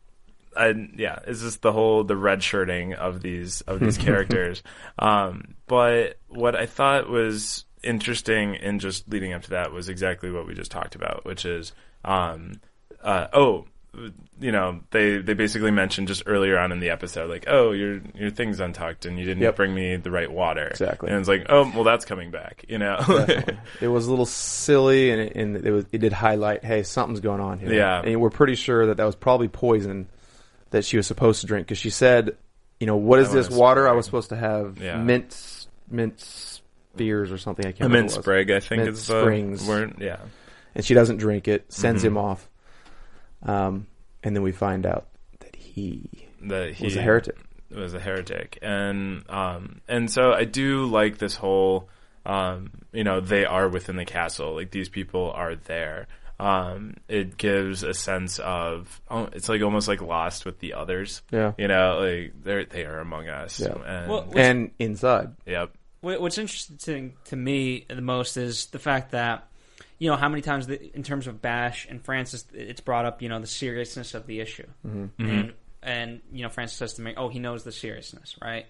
uh, 0.56 0.72
yeah, 0.96 1.18
it's 1.26 1.40
just 1.42 1.62
the 1.62 1.72
whole 1.72 2.04
the 2.04 2.16
red 2.16 2.42
shirting 2.42 2.94
of 2.94 3.20
these 3.22 3.60
of 3.62 3.80
these 3.80 3.98
characters. 4.06 4.62
Um, 4.98 5.54
but 5.66 6.18
what 6.28 6.56
I 6.56 6.66
thought 6.66 7.08
was 7.08 7.64
interesting 7.82 8.54
in 8.56 8.78
just 8.78 9.08
leading 9.08 9.32
up 9.32 9.42
to 9.42 9.50
that 9.50 9.72
was 9.72 9.88
exactly 9.88 10.30
what 10.30 10.46
we 10.46 10.54
just 10.54 10.70
talked 10.70 10.94
about, 10.94 11.24
which 11.24 11.44
is 11.44 11.72
um, 12.04 12.60
uh, 13.02 13.26
oh. 13.32 13.66
You 14.38 14.52
know, 14.52 14.80
they, 14.92 15.18
they 15.18 15.34
basically 15.34 15.72
mentioned 15.72 16.06
just 16.06 16.22
earlier 16.24 16.56
on 16.56 16.70
in 16.70 16.78
the 16.78 16.90
episode, 16.90 17.28
like, 17.28 17.46
oh, 17.48 17.72
your 17.72 18.00
your 18.14 18.30
thing's 18.30 18.60
untucked 18.60 19.04
and 19.04 19.18
you 19.18 19.24
didn't 19.26 19.42
Yep. 19.42 19.56
bring 19.56 19.74
me 19.74 19.96
the 19.96 20.12
right 20.12 20.30
water. 20.30 20.68
Exactly. 20.68 21.10
And 21.10 21.18
it's 21.18 21.28
like, 21.28 21.46
oh, 21.48 21.70
well, 21.74 21.82
that's 21.82 22.04
coming 22.04 22.30
back. 22.30 22.64
You 22.68 22.78
know, 22.78 22.96
It 23.80 23.88
was 23.88 24.06
a 24.06 24.10
little 24.10 24.26
silly, 24.26 25.10
and 25.10 25.20
it, 25.20 25.34
and 25.34 25.56
it 25.56 25.70
was 25.72 25.86
it 25.90 25.98
did 25.98 26.12
highlight, 26.12 26.64
hey, 26.64 26.84
something's 26.84 27.18
going 27.18 27.40
on 27.40 27.58
here. 27.58 27.72
Yeah. 27.74 28.00
and 28.00 28.20
we're 28.20 28.30
pretty 28.30 28.54
sure 28.54 28.86
that 28.86 28.96
that 28.98 29.04
was 29.04 29.16
probably 29.16 29.48
poison 29.48 30.08
that 30.70 30.84
she 30.84 30.96
was 30.96 31.06
supposed 31.06 31.40
to 31.42 31.46
drink 31.46 31.66
because 31.66 31.78
she 31.78 31.90
said, 31.90 32.36
you 32.78 32.86
know, 32.86 32.96
what 32.96 33.18
is 33.18 33.32
this 33.32 33.50
water? 33.50 33.88
I 33.88 33.92
was 33.92 34.04
supposed 34.06 34.30
to 34.30 34.36
have 34.36 34.78
Yeah. 34.78 34.96
mint 35.02 35.66
mint 35.90 36.20
spears 36.20 37.30
or 37.32 37.38
something. 37.38 37.66
I 37.66 37.72
can't 37.72 37.80
a 37.82 37.84
remember. 37.84 37.96
mint 38.02 38.04
what 38.10 38.14
it 38.14 38.18
was. 38.18 38.24
sprig, 38.24 38.50
I 38.50 38.60
think 38.60 38.78
Mint 38.84 38.88
is 38.96 39.06
the 39.06 39.20
springs. 39.20 39.66
word. 39.68 39.94
Yeah. 40.00 40.18
and 40.74 40.84
she 40.84 40.94
doesn't 40.94 41.16
drink 41.18 41.48
it, 41.48 41.72
sends 41.72 42.02
Mm-hmm. 42.02 42.08
him 42.08 42.18
off. 42.18 42.48
Um, 43.42 43.86
and 44.22 44.36
then 44.36 44.42
we 44.42 44.52
find 44.52 44.86
out 44.86 45.08
that 45.40 45.56
he 45.56 46.28
that 46.42 46.72
he 46.72 46.84
was 46.84 46.96
a 46.96 47.02
heretic. 47.02 47.36
was 47.74 47.94
a 47.94 48.00
heretic, 48.00 48.58
and 48.62 49.24
um, 49.30 49.80
and 49.88 50.10
so 50.10 50.32
I 50.32 50.44
do 50.44 50.84
like 50.86 51.18
this 51.18 51.34
whole, 51.36 51.88
um, 52.26 52.70
you 52.92 53.02
know, 53.04 53.20
they 53.20 53.44
are 53.46 53.68
within 53.68 53.96
the 53.96 54.04
castle, 54.04 54.54
like 54.54 54.70
these 54.70 54.88
people 54.88 55.30
are 55.34 55.54
there. 55.56 56.06
Um, 56.40 56.94
it 57.08 57.36
gives 57.36 57.82
a 57.82 57.92
sense 57.94 58.38
of, 58.38 59.00
oh, 59.10 59.28
it's 59.32 59.48
like 59.48 59.60
almost 59.62 59.88
like 59.88 60.00
lost 60.00 60.44
with 60.44 60.58
the 60.58 60.74
others. 60.74 61.22
Yeah. 61.30 61.52
you 61.58 61.68
know, 61.68 61.98
like 62.00 62.42
they're 62.42 62.64
they 62.64 62.84
are 62.84 62.98
among 63.00 63.28
us. 63.28 63.60
Yeah. 63.60 63.74
and, 63.86 64.10
Well, 64.10 64.22
Which- 64.24 64.38
and 64.38 64.70
inside. 64.78 65.36
yep, 65.46 65.72
What's 66.00 66.38
interesting 66.38 67.14
to 67.26 67.36
me 67.36 67.84
the 67.88 68.00
most 68.00 68.38
is 68.38 68.66
the 68.66 68.78
fact 68.78 69.10
that 69.10 69.46
you 69.98 70.08
know 70.08 70.16
how 70.16 70.30
many 70.30 70.40
times 70.40 70.66
the, 70.66 70.96
in 70.96 71.02
terms 71.02 71.26
of 71.26 71.42
Bash 71.42 71.86
and 71.90 72.02
Francis, 72.02 72.46
it's 72.54 72.80
brought 72.80 73.04
up 73.04 73.20
you 73.20 73.28
know 73.28 73.38
the 73.38 73.46
seriousness 73.46 74.14
of 74.14 74.26
the 74.26 74.40
issue, 74.40 74.66
and 75.18 75.52
and 75.82 76.20
you 76.32 76.42
know 76.42 76.48
Francis 76.48 76.78
says 76.78 76.94
to 76.94 77.02
me, 77.02 77.12
"Oh, 77.18 77.28
he 77.28 77.38
knows 77.38 77.64
the 77.64 77.72
seriousness, 77.72 78.34
right?" 78.40 78.64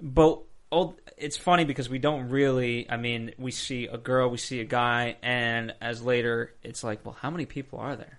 But 0.00 0.42
old, 0.72 1.00
it's 1.16 1.36
funny 1.36 1.64
because 1.64 1.88
we 1.88 1.98
don't 1.98 2.28
really. 2.28 2.90
I 2.90 2.96
mean, 2.96 3.32
we 3.38 3.50
see 3.50 3.86
a 3.86 3.98
girl, 3.98 4.28
we 4.30 4.38
see 4.38 4.60
a 4.60 4.64
guy, 4.64 5.16
and 5.22 5.74
as 5.80 6.02
later, 6.02 6.52
it's 6.62 6.82
like, 6.84 7.04
well, 7.04 7.16
how 7.20 7.30
many 7.30 7.46
people 7.46 7.78
are 7.78 7.96
there? 7.96 8.18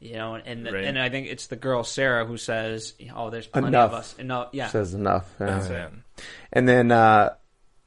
You 0.00 0.14
know, 0.14 0.34
and 0.34 0.46
and, 0.66 0.74
Right. 0.74 0.84
and 0.84 0.98
I 0.98 1.08
think 1.08 1.28
it's 1.28 1.46
the 1.46 1.56
girl 1.56 1.82
Sarah 1.82 2.26
who 2.26 2.36
says, 2.36 2.94
"Oh, 3.14 3.30
there's 3.30 3.46
plenty 3.46 3.68
Enough. 3.68 3.90
of 3.92 3.98
us." 3.98 4.14
Enough, 4.18 4.48
yeah. 4.52 4.68
Says 4.68 4.92
enough. 4.94 5.34
Yeah. 5.40 5.46
that's 5.46 5.68
it. 5.68 5.90
And 6.52 6.68
then 6.68 6.92
uh, 6.92 7.34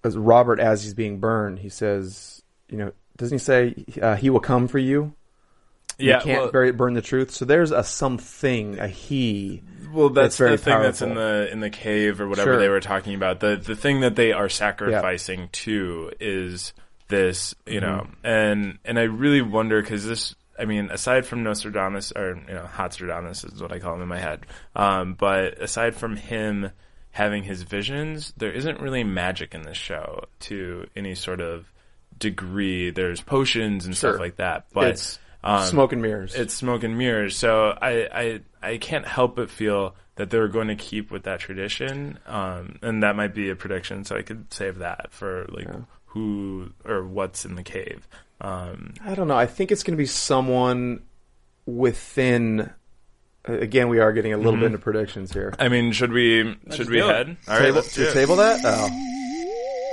as 0.04 0.18
Robert, 0.18 0.60
as 0.60 0.84
he's 0.84 0.94
being 0.96 1.20
burned, 1.20 1.60
he 1.60 1.70
says, 1.70 2.42
you 2.68 2.78
know, 2.78 2.92
doesn't 3.18 3.36
he 3.36 3.40
say 3.40 3.76
uh, 4.02 4.16
he 4.16 4.30
will 4.32 4.40
come 4.40 4.68
for 4.68 4.80
you? 4.80 5.14
Yeah, 6.00 6.18
you 6.20 6.24
can't 6.24 6.42
well, 6.44 6.52
bury, 6.52 6.72
burn 6.72 6.94
the 6.94 7.02
truth. 7.02 7.32
So 7.32 7.46
there's 7.46 7.72
a 7.72 7.84
something, 7.84 8.80
a 8.80 8.88
he. 8.88 9.62
Well, 9.94 10.10
that's 10.10 10.38
very 10.38 10.52
the 10.52 10.58
thing 10.58 10.80
that's 10.82 11.02
in 11.02 11.16
the 11.16 11.50
in 11.52 11.60
the 11.62 11.70
cave 11.70 12.22
or 12.22 12.28
whatever 12.28 12.54
Sure. 12.54 12.60
they 12.60 12.70
were 12.70 12.80
talking 12.80 13.16
about. 13.16 13.40
The 13.40 13.56
the 13.56 13.76
thing 13.76 14.02
that 14.02 14.16
they 14.16 14.32
are 14.32 14.48
sacrificing 14.50 15.50
to 15.52 16.12
is 16.20 16.74
this, 17.08 17.56
you 17.66 17.82
know, 17.82 18.04
Mm-hmm. 18.08 18.26
and 18.28 18.78
and 18.86 19.00
I 19.00 19.04
really 19.04 19.42
wonder 19.42 19.82
because 19.82 20.06
this. 20.06 20.36
I 20.60 20.66
mean, 20.66 20.92
aside 20.92 21.26
from 21.26 21.42
Nostradamus, 21.44 22.12
or 22.12 22.36
you 22.48 22.54
know, 22.54 22.66
Hotstradamus 22.72 23.46
is 23.52 23.62
what 23.62 23.72
I 23.72 23.80
call 23.80 23.96
him 23.96 24.02
in 24.02 24.10
my 24.10 24.20
head. 24.20 24.46
Um, 24.76 25.14
but 25.14 25.62
aside 25.62 25.96
from 25.96 26.18
him 26.18 26.72
having 27.12 27.44
his 27.44 27.62
visions, 27.64 28.34
there 28.36 28.52
isn't 28.52 28.82
really 28.82 29.06
magic 29.06 29.56
in 29.56 29.62
this 29.62 29.78
show 29.78 30.26
to 30.42 30.86
any 30.98 31.16
sort 31.16 31.40
of 31.40 31.72
degree. 32.18 32.92
There's 32.92 33.22
potions 33.22 33.86
and 33.86 33.96
Sure. 33.96 34.12
stuff 34.12 34.20
like 34.20 34.36
that, 34.36 34.66
but 34.74 34.90
it's 34.90 35.18
um, 35.44 35.66
smoke 35.66 35.94
and 35.94 36.02
mirrors. 36.02 36.36
it's 36.36 36.54
smoke 36.54 36.84
and 36.84 36.98
mirrors. 36.98 37.38
So 37.38 37.78
I, 37.82 38.08
I, 38.12 38.42
I 38.62 38.78
can't 38.78 39.08
help 39.08 39.36
but 39.36 39.50
feel 39.50 39.96
that 40.16 40.30
they're 40.30 40.50
going 40.50 40.68
to 40.68 40.76
keep 40.76 41.12
with 41.12 41.24
that 41.24 41.40
tradition, 41.40 42.20
um, 42.28 42.78
and 42.82 43.04
that 43.04 43.16
might 43.16 43.34
be 43.34 43.50
a 43.50 43.56
prediction. 43.56 44.04
So 44.04 44.18
I 44.18 44.22
could 44.22 44.52
save 44.54 44.80
that 44.80 45.12
for 45.12 45.46
like 45.50 45.68
who 46.08 46.72
or 46.84 47.06
what's 47.06 47.46
in 47.46 47.56
the 47.56 47.64
cave. 47.64 48.06
Um, 48.42 48.96
I 49.04 49.16
don't 49.16 49.28
know. 49.30 49.38
I 49.38 49.46
think 49.46 49.72
it's 49.72 49.84
going 49.84 49.94
to 49.94 50.02
be 50.02 50.06
someone 50.06 51.04
within. 51.66 52.70
Again, 53.46 53.88
we 53.88 54.00
are 54.00 54.12
getting 54.12 54.34
a 54.34 54.38
little 54.38 54.60
bit 54.60 54.66
into 54.66 54.78
predictions 54.78 55.32
here. 55.32 55.56
I 55.58 55.70
mean, 55.70 55.94
should 55.94 56.12
we 56.12 56.58
should 56.72 56.90
we 56.90 57.00
it. 57.00 57.06
head? 57.06 57.38
All 57.48 57.54
right, 57.56 57.62
table, 57.62 57.76
let's 57.76 57.96
do 57.96 58.06
to 58.06 58.14
table 58.14 58.36
that? 58.36 58.60
Oh. 58.64 58.88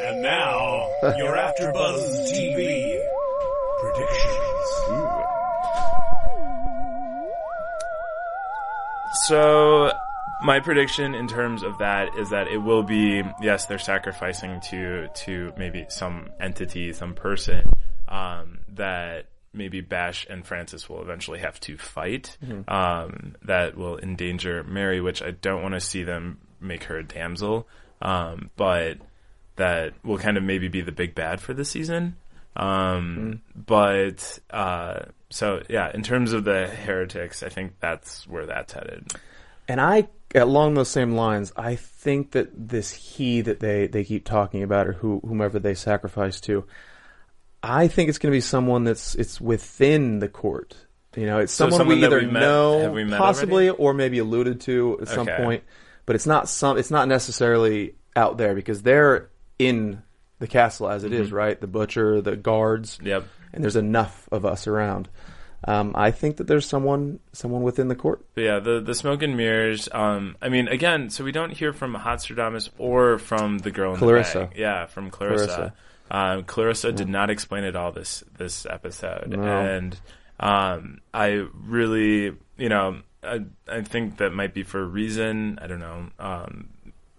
And 0.03 0.23
now, 0.23 0.91
your 1.17 1.37
AfterBuzz 1.37 2.33
TV 2.33 3.01
predictions. 3.81 4.46
So 9.29 9.91
my 10.43 10.61
prediction 10.61 11.15
in 11.15 11.27
terms 11.29 11.63
of 11.63 11.79
that 11.79 12.17
is 12.19 12.31
that 12.31 12.49
it 12.49 12.59
will 12.59 12.83
be 12.83 13.23
yes, 13.41 13.67
they're 13.67 13.79
sacrificing 13.79 14.61
to 14.71 15.09
to 15.09 15.53
maybe 15.57 15.87
some 15.89 16.29
entity, 16.41 16.93
some 16.93 17.15
person 17.15 17.69
um, 18.09 18.59
that 18.75 19.27
maybe 19.53 19.81
Bash 19.81 20.27
and 20.29 20.47
Francis 20.47 20.89
will 20.89 21.01
eventually 21.03 21.39
have 21.41 21.59
to 21.61 21.77
fight. 21.79 22.37
Um, 22.69 23.37
that 23.43 23.77
will 23.77 23.99
endanger 23.99 24.63
Mary, 24.65 25.01
which 25.01 25.23
I 25.23 25.31
don't 25.31 25.63
want 25.63 25.75
to 25.75 25.81
see 25.81 26.03
them 26.03 26.39
make 26.61 26.85
her 26.85 26.99
a 26.99 27.05
damsel, 27.05 27.67
um, 28.03 28.51
but 28.57 28.99
that 29.57 29.95
will 30.05 30.19
kind 30.19 30.37
of 30.37 30.43
maybe 30.43 30.69
be 30.69 30.83
the 30.83 30.93
big 30.93 31.15
bad 31.15 31.41
for 31.41 31.55
the 31.55 31.65
season. 31.65 32.17
Um, 32.55 33.43
But 33.67 34.39
uh, 34.51 35.07
so 35.37 35.63
yeah, 35.69 35.91
in 35.93 36.03
terms 36.03 36.33
of 36.33 36.45
the 36.45 36.67
heretics, 36.67 37.43
I 37.43 37.49
think 37.49 37.75
that's 37.81 38.27
where 38.27 38.47
that's 38.47 38.73
headed. 38.73 39.13
And 39.69 39.81
I, 39.81 40.09
along 40.35 40.75
those 40.75 40.89
same 40.89 41.13
lines, 41.13 41.53
I 41.57 41.75
think 41.77 42.33
that 42.33 42.51
this 42.69 42.93
he 42.93 43.41
that 43.43 43.61
they, 43.61 43.87
they 43.87 44.05
keep 44.05 44.25
talking 44.25 44.63
about, 44.63 44.87
or 44.89 44.93
who, 44.93 45.21
whomever 45.27 45.59
they 45.59 45.75
sacrifice 45.75 46.41
to, 46.43 46.65
I 47.63 47.89
think 47.89 48.09
it's 48.09 48.19
going 48.19 48.33
to 48.33 48.37
be 48.37 48.41
someone 48.41 48.85
that's 48.85 49.15
it's 49.17 49.41
within 49.41 50.19
the 50.21 50.29
court. 50.29 50.77
You 51.17 51.27
know, 51.27 51.39
it's 51.39 51.53
So 51.53 51.65
someone 51.65 51.79
someone 51.79 51.99
we 51.99 52.05
either 52.05 52.19
we 52.21 52.27
met- 52.27 52.41
know, 52.41 53.17
possibly, 53.17 53.69
already? 53.69 53.83
or 53.83 53.95
maybe 53.95 54.19
alluded 54.19 54.61
to 54.63 54.99
at 55.03 55.09
some 55.09 55.29
Okay. 55.29 55.37
point. 55.37 55.65
But 56.05 56.15
it's 56.15 56.27
not 56.27 56.49
some. 56.49 56.79
It's 56.79 56.91
not 56.91 57.09
necessarily 57.09 57.95
out 58.15 58.37
there 58.39 58.55
because 58.55 58.83
they're 58.83 59.31
in 59.59 60.03
the 60.39 60.47
castle 60.47 60.89
as 60.89 61.03
it 61.05 61.13
is, 61.13 61.33
right? 61.33 61.59
The 61.61 61.67
butcher, 61.67 62.21
the 62.21 62.37
guards, 62.37 62.99
Mm-hmm. 62.99 63.07
Yep. 63.07 63.25
And 63.53 63.63
there's 63.63 63.77
enough 63.77 64.29
of 64.33 64.45
us 64.45 64.67
around. 64.67 65.09
Um, 65.65 65.93
I 65.97 66.11
think 66.11 66.37
that 66.37 66.47
there's 66.47 66.67
someone 66.67 67.19
someone 67.33 67.63
within 67.63 67.89
the 67.89 67.97
court. 67.97 68.25
Yeah, 68.37 68.61
the 68.61 68.81
the 68.81 68.95
smoke 68.95 69.23
and 69.23 69.37
mirrors. 69.37 69.89
Um, 69.91 70.37
I 70.41 70.49
mean, 70.49 70.69
again, 70.69 71.11
so 71.11 71.25
we 71.25 71.33
don't 71.33 71.51
hear 71.51 71.73
from 71.73 71.95
Hotstradamus 71.95 72.69
or 72.79 73.19
from 73.19 73.59
the 73.59 73.71
girl 73.71 73.93
in 73.95 73.99
Clarissa. 73.99 74.33
the 74.33 74.39
bag. 74.45 74.49
Clarissa, 74.55 74.61
yeah, 74.61 74.87
from 74.87 75.11
Clarissa. 75.11 75.47
Clarissa. 75.47 75.75
Um, 76.09 76.45
Clarissa 76.45 76.93
did 76.93 77.09
not 77.09 77.31
explain 77.31 77.65
it 77.65 77.75
all 77.75 77.91
this 77.91 78.23
this 78.37 78.65
episode, 78.67 79.29
No. 79.29 79.43
and 79.43 79.99
um, 80.39 81.01
I 81.13 81.47
really, 81.65 82.37
you 82.59 82.69
know, 82.69 83.01
I 83.25 83.41
I 83.67 83.81
think 83.83 84.19
that 84.19 84.33
might 84.33 84.55
be 84.55 84.63
for 84.63 84.81
a 84.81 84.87
reason. 84.87 85.59
I 85.61 85.67
don't 85.67 85.81
know. 85.81 86.09
Um, 86.21 86.69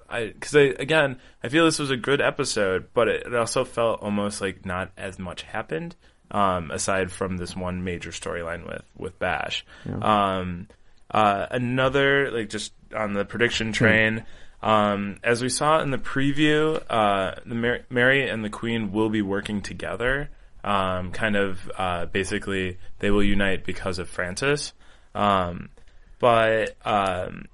I 0.07 0.27
because 0.27 0.55
I 0.55 0.61
again 0.79 1.19
I 1.43 1.49
feel 1.49 1.65
this 1.65 1.79
was 1.79 1.89
a 1.91 1.97
good 1.97 2.21
episode, 2.21 2.87
but 2.93 3.09
it, 3.09 3.23
it 3.25 3.35
also 3.35 3.65
felt 3.65 4.01
almost 4.01 4.39
like 4.39 4.65
not 4.65 4.91
as 4.95 5.19
much 5.19 5.41
happened. 5.41 5.97
Um, 6.29 6.71
aside 6.71 7.11
from 7.11 7.37
this 7.37 7.55
one 7.55 7.83
major 7.83 8.11
storyline 8.11 8.67
with 8.67 8.83
with 8.97 9.17
Bash, 9.17 9.65
um, 10.01 10.67
uh, 11.09 11.47
another 11.51 12.31
like 12.31 12.49
just 12.49 12.73
on 12.95 13.13
the 13.13 13.23
prediction 13.25 13.71
train. 13.71 14.25
Um, 14.61 15.19
as 15.23 15.41
we 15.41 15.49
saw 15.49 15.81
in 15.81 15.91
the 15.91 15.97
preview, 15.97 16.81
uh, 16.89 17.35
the 17.45 17.55
Mar- 17.55 17.85
Mary 17.89 18.27
and 18.27 18.43
the 18.43 18.49
Queen 18.49 18.91
will 18.91 19.09
be 19.09 19.21
working 19.21 19.61
together. 19.61 20.29
Um, 20.63 21.11
kind 21.11 21.35
of 21.35 21.71
uh, 21.77 22.07
basically, 22.07 22.77
they 22.99 23.09
will 23.11 23.23
unite 23.23 23.63
because 23.63 23.99
of 23.99 24.09
Francis. 24.09 24.73
Um, 25.15 25.69
but 26.19 26.75
um, 26.85 27.45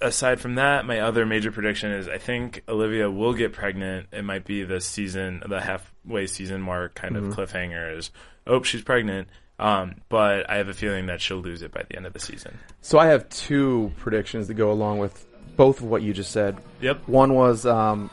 aside 0.00 0.40
from 0.40 0.56
that, 0.56 0.84
my 0.84 1.00
other 1.00 1.26
major 1.26 1.50
prediction 1.50 1.90
is 1.90 2.08
I 2.08 2.18
think 2.18 2.62
Olivia 2.68 3.10
will 3.10 3.32
get 3.32 3.52
pregnant. 3.52 4.08
It 4.12 4.22
might 4.22 4.44
be 4.44 4.62
the 4.62 4.80
season, 4.80 5.42
the 5.48 5.60
halfway 6.06 6.26
season 6.26 6.60
mark 6.62 6.94
kind 6.94 7.16
of 7.16 7.24
cliffhanger 7.24 7.96
is, 7.96 8.10
oh, 8.46 8.62
she's 8.62 8.82
pregnant. 8.82 9.28
Um, 9.58 9.96
but 10.08 10.48
I 10.50 10.56
have 10.56 10.68
a 10.68 10.74
feeling 10.74 11.06
that 11.06 11.20
she'll 11.20 11.38
lose 11.38 11.62
it 11.62 11.72
by 11.72 11.82
the 11.88 11.96
end 11.96 12.06
of 12.06 12.12
the 12.12 12.18
season. 12.20 12.58
So 12.82 12.98
I 12.98 13.06
have 13.06 13.28
two 13.30 13.90
predictions 13.96 14.48
that 14.48 14.54
go 14.54 14.70
along 14.70 14.98
with 14.98 15.26
both 15.56 15.80
of 15.80 15.86
what 15.86 16.02
you 16.02 16.12
just 16.12 16.30
said. 16.30 16.58
Yep. 16.82 17.08
One 17.08 17.32
was 17.32 17.64
um, 17.64 18.10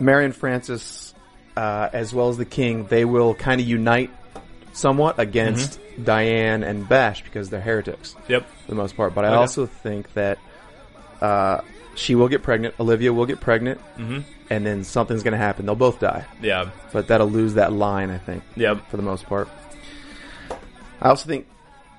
Mary 0.00 0.24
and 0.24 0.34
Francis, 0.34 1.14
uh, 1.56 1.88
as 1.92 2.12
well 2.12 2.28
as 2.28 2.38
the 2.38 2.44
king, 2.44 2.86
they 2.86 3.04
will 3.04 3.34
kind 3.34 3.60
of 3.60 3.66
unite 3.68 4.10
somewhat 4.72 5.20
against 5.20 5.78
Diane 6.02 6.64
and 6.64 6.88
Bash 6.88 7.22
because 7.22 7.50
they're 7.50 7.60
heretics 7.60 8.16
Yep. 8.26 8.44
for 8.64 8.68
the 8.68 8.74
most 8.74 8.96
part. 8.96 9.14
But 9.14 9.24
I 9.24 9.28
Okay. 9.28 9.36
also 9.36 9.66
think 9.66 10.12
that 10.14 10.38
uh, 11.20 11.60
she 11.96 12.14
will 12.14 12.28
get 12.28 12.42
pregnant, 12.42 12.74
Olivia 12.80 13.12
will 13.12 13.26
get 13.26 13.40
pregnant, 13.40 13.80
Mm-hmm. 13.98 14.20
and 14.50 14.66
then 14.66 14.84
something's 14.84 15.22
going 15.22 15.32
to 15.32 15.38
happen. 15.38 15.66
They'll 15.66 15.74
both 15.74 16.00
die, 16.00 16.24
Yeah. 16.42 16.70
but 16.92 17.08
that'll 17.08 17.30
lose 17.30 17.54
that 17.54 17.72
line, 17.72 18.10
I 18.10 18.18
think 18.18 18.42
Yep. 18.56 18.88
for 18.90 18.96
the 18.96 19.02
most 19.02 19.26
part. 19.26 19.48
I 21.00 21.08
also 21.08 21.26
think, 21.28 21.46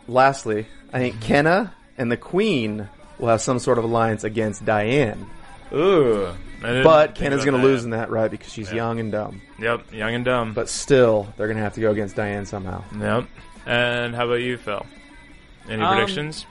lastly, 0.07 0.65
I 0.93 0.99
think 0.99 1.21
Kenna 1.21 1.73
and 1.97 2.11
the 2.11 2.17
Queen 2.17 2.87
will 3.19 3.27
have 3.29 3.41
some 3.41 3.59
sort 3.59 3.77
of 3.77 3.83
alliance 3.83 4.23
against 4.23 4.65
Diane. 4.65 5.25
Ooh. 5.73 6.29
But 6.61 7.15
Kenna's 7.15 7.45
going 7.45 7.59
to 7.59 7.65
lose 7.65 7.83
in 7.83 7.91
that, 7.91 8.09
right? 8.09 8.31
Because 8.31 8.51
she's 8.51 8.71
young 8.71 8.99
and 8.99 9.11
dumb. 9.11 9.41
Yep. 9.59 9.93
Young 9.93 10.15
and 10.15 10.25
dumb. 10.25 10.53
But 10.53 10.67
still, 10.69 11.27
they're 11.37 11.47
going 11.47 11.57
to 11.57 11.63
have 11.63 11.73
to 11.73 11.81
go 11.81 11.91
against 11.91 12.15
Diane 12.15 12.45
somehow. 12.45 12.83
Yep. 12.99 13.25
And 13.67 14.15
how 14.15 14.25
about 14.25 14.35
you, 14.41 14.57
Phil? 14.57 14.83
Any 15.69 15.83
Um, 15.83 15.95
predictions? 15.95 16.45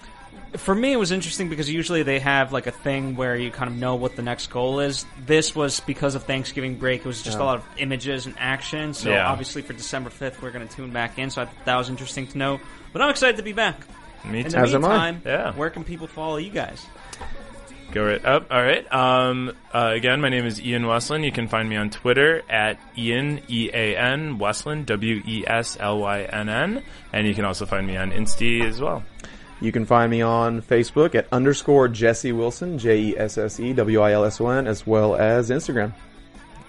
For 0.56 0.74
me, 0.74 0.92
it 0.92 0.96
was 0.96 1.10
interesting 1.10 1.48
because 1.48 1.68
usually 1.68 2.04
they 2.04 2.20
have 2.20 2.52
like 2.52 2.68
a 2.68 2.70
thing 2.70 3.16
where 3.16 3.34
you 3.36 3.50
kind 3.50 3.68
of 3.68 3.76
know 3.76 3.96
what 3.96 4.14
the 4.14 4.22
next 4.22 4.48
goal 4.50 4.78
is. 4.78 5.04
This 5.26 5.54
was 5.54 5.80
because 5.80 6.14
of 6.14 6.22
Thanksgiving 6.24 6.76
break. 6.76 7.00
It 7.00 7.06
was 7.06 7.22
just 7.22 7.38
a 7.38 7.44
lot 7.44 7.56
of 7.56 7.64
images 7.76 8.26
and 8.26 8.36
action. 8.38 8.94
So 8.94 9.10
Yeah. 9.10 9.28
obviously 9.28 9.62
for 9.62 9.72
December 9.72 10.10
fifth, 10.10 10.40
we're 10.40 10.52
going 10.52 10.66
to 10.66 10.72
tune 10.72 10.90
back 10.92 11.18
in. 11.18 11.30
So 11.30 11.42
I 11.42 11.48
that 11.64 11.76
was 11.76 11.88
interesting 11.88 12.28
to 12.28 12.38
know. 12.38 12.60
But 12.92 13.02
I'm 13.02 13.10
excited 13.10 13.36
to 13.38 13.42
be 13.42 13.52
back. 13.52 13.80
Me 14.24 14.42
too. 14.42 14.46
In 14.46 14.52
the 14.52 14.58
As 14.58 14.72
meantime, 14.72 15.22
Yeah. 15.26 15.52
where 15.54 15.70
can 15.70 15.82
people 15.82 16.06
follow 16.06 16.36
you 16.36 16.50
guys? 16.50 16.86
Go 17.92 18.04
right 18.06 18.24
up. 18.24 18.46
All 18.50 18.62
right. 18.62 18.92
Um, 18.92 19.52
uh, 19.72 19.90
again, 19.94 20.20
my 20.20 20.28
name 20.28 20.46
is 20.46 20.60
Ian 20.60 20.82
Westlin. 20.84 21.24
You 21.24 21.30
can 21.30 21.46
find 21.46 21.68
me 21.68 21.76
on 21.76 21.90
Twitter 21.90 22.42
at 22.48 22.78
Ian 22.98 23.40
E 23.48 23.70
A 23.72 23.96
N 23.96 24.38
Westlin 24.38 24.84
W 24.86 25.22
E 25.26 25.44
S 25.46 25.76
L 25.78 25.98
Y 25.98 26.22
N 26.22 26.48
N, 26.48 26.82
and 27.12 27.26
you 27.26 27.34
can 27.34 27.44
also 27.44 27.66
find 27.66 27.86
me 27.86 27.96
on 27.96 28.10
Insta 28.10 28.64
as 28.66 28.80
well. 28.80 29.04
You 29.64 29.72
can 29.72 29.86
find 29.86 30.10
me 30.10 30.20
on 30.20 30.60
Facebook 30.60 31.14
at 31.14 31.26
underscore 31.32 31.88
Jesse 31.88 32.32
Wilson, 32.32 32.78
J 32.78 32.98
E 33.00 33.18
S 33.18 33.38
S 33.38 33.58
E 33.58 33.72
W 33.72 34.00
I 34.00 34.12
L 34.12 34.24
S 34.26 34.38
O 34.40 34.48
N, 34.48 34.66
as 34.66 34.86
well 34.86 35.16
as 35.16 35.48
Instagram. 35.48 35.94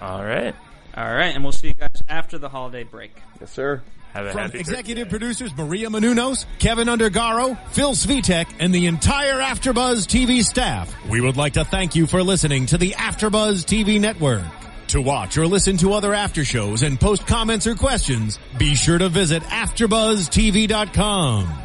All 0.01 0.23
right. 0.23 0.55
All 0.95 1.13
right, 1.13 1.35
and 1.35 1.43
we'll 1.43 1.51
see 1.51 1.67
you 1.67 1.73
guys 1.73 2.01
after 2.07 2.37
the 2.37 2.47
holiday 2.47 2.83
break. 2.83 3.11
Yes, 3.41 3.51
sir. 3.51 3.81
Have 4.13 4.27
a 4.27 4.31
From 4.31 4.41
happy 4.43 4.59
executive 4.59 5.09
birthday. 5.09 5.17
producers 5.17 5.57
Maria 5.57 5.89
Menounos, 5.89 6.45
Kevin 6.57 6.87
Undergaro, 6.87 7.57
Phil 7.71 7.91
Svitek, 7.91 8.47
and 8.59 8.73
the 8.73 8.85
entire 8.85 9.41
AfterBuzz 9.41 10.07
TV 10.07 10.41
staff, 10.41 10.95
we 11.09 11.19
would 11.19 11.35
like 11.35 11.51
to 11.53 11.65
thank 11.65 11.97
you 11.97 12.07
for 12.07 12.23
listening 12.23 12.65
to 12.67 12.77
the 12.77 12.91
AfterBuzz 12.91 13.65
TV 13.65 13.99
network. 13.99 14.43
To 14.89 15.01
watch 15.01 15.37
or 15.37 15.47
listen 15.47 15.75
to 15.77 15.91
other 15.91 16.13
after 16.13 16.45
shows 16.45 16.81
and 16.83 16.97
post 16.97 17.27
comments 17.27 17.67
or 17.67 17.75
questions, 17.75 18.39
be 18.57 18.73
sure 18.75 18.97
to 18.97 19.09
visit 19.09 19.43
AfterBuzzTV.com. 19.43 21.64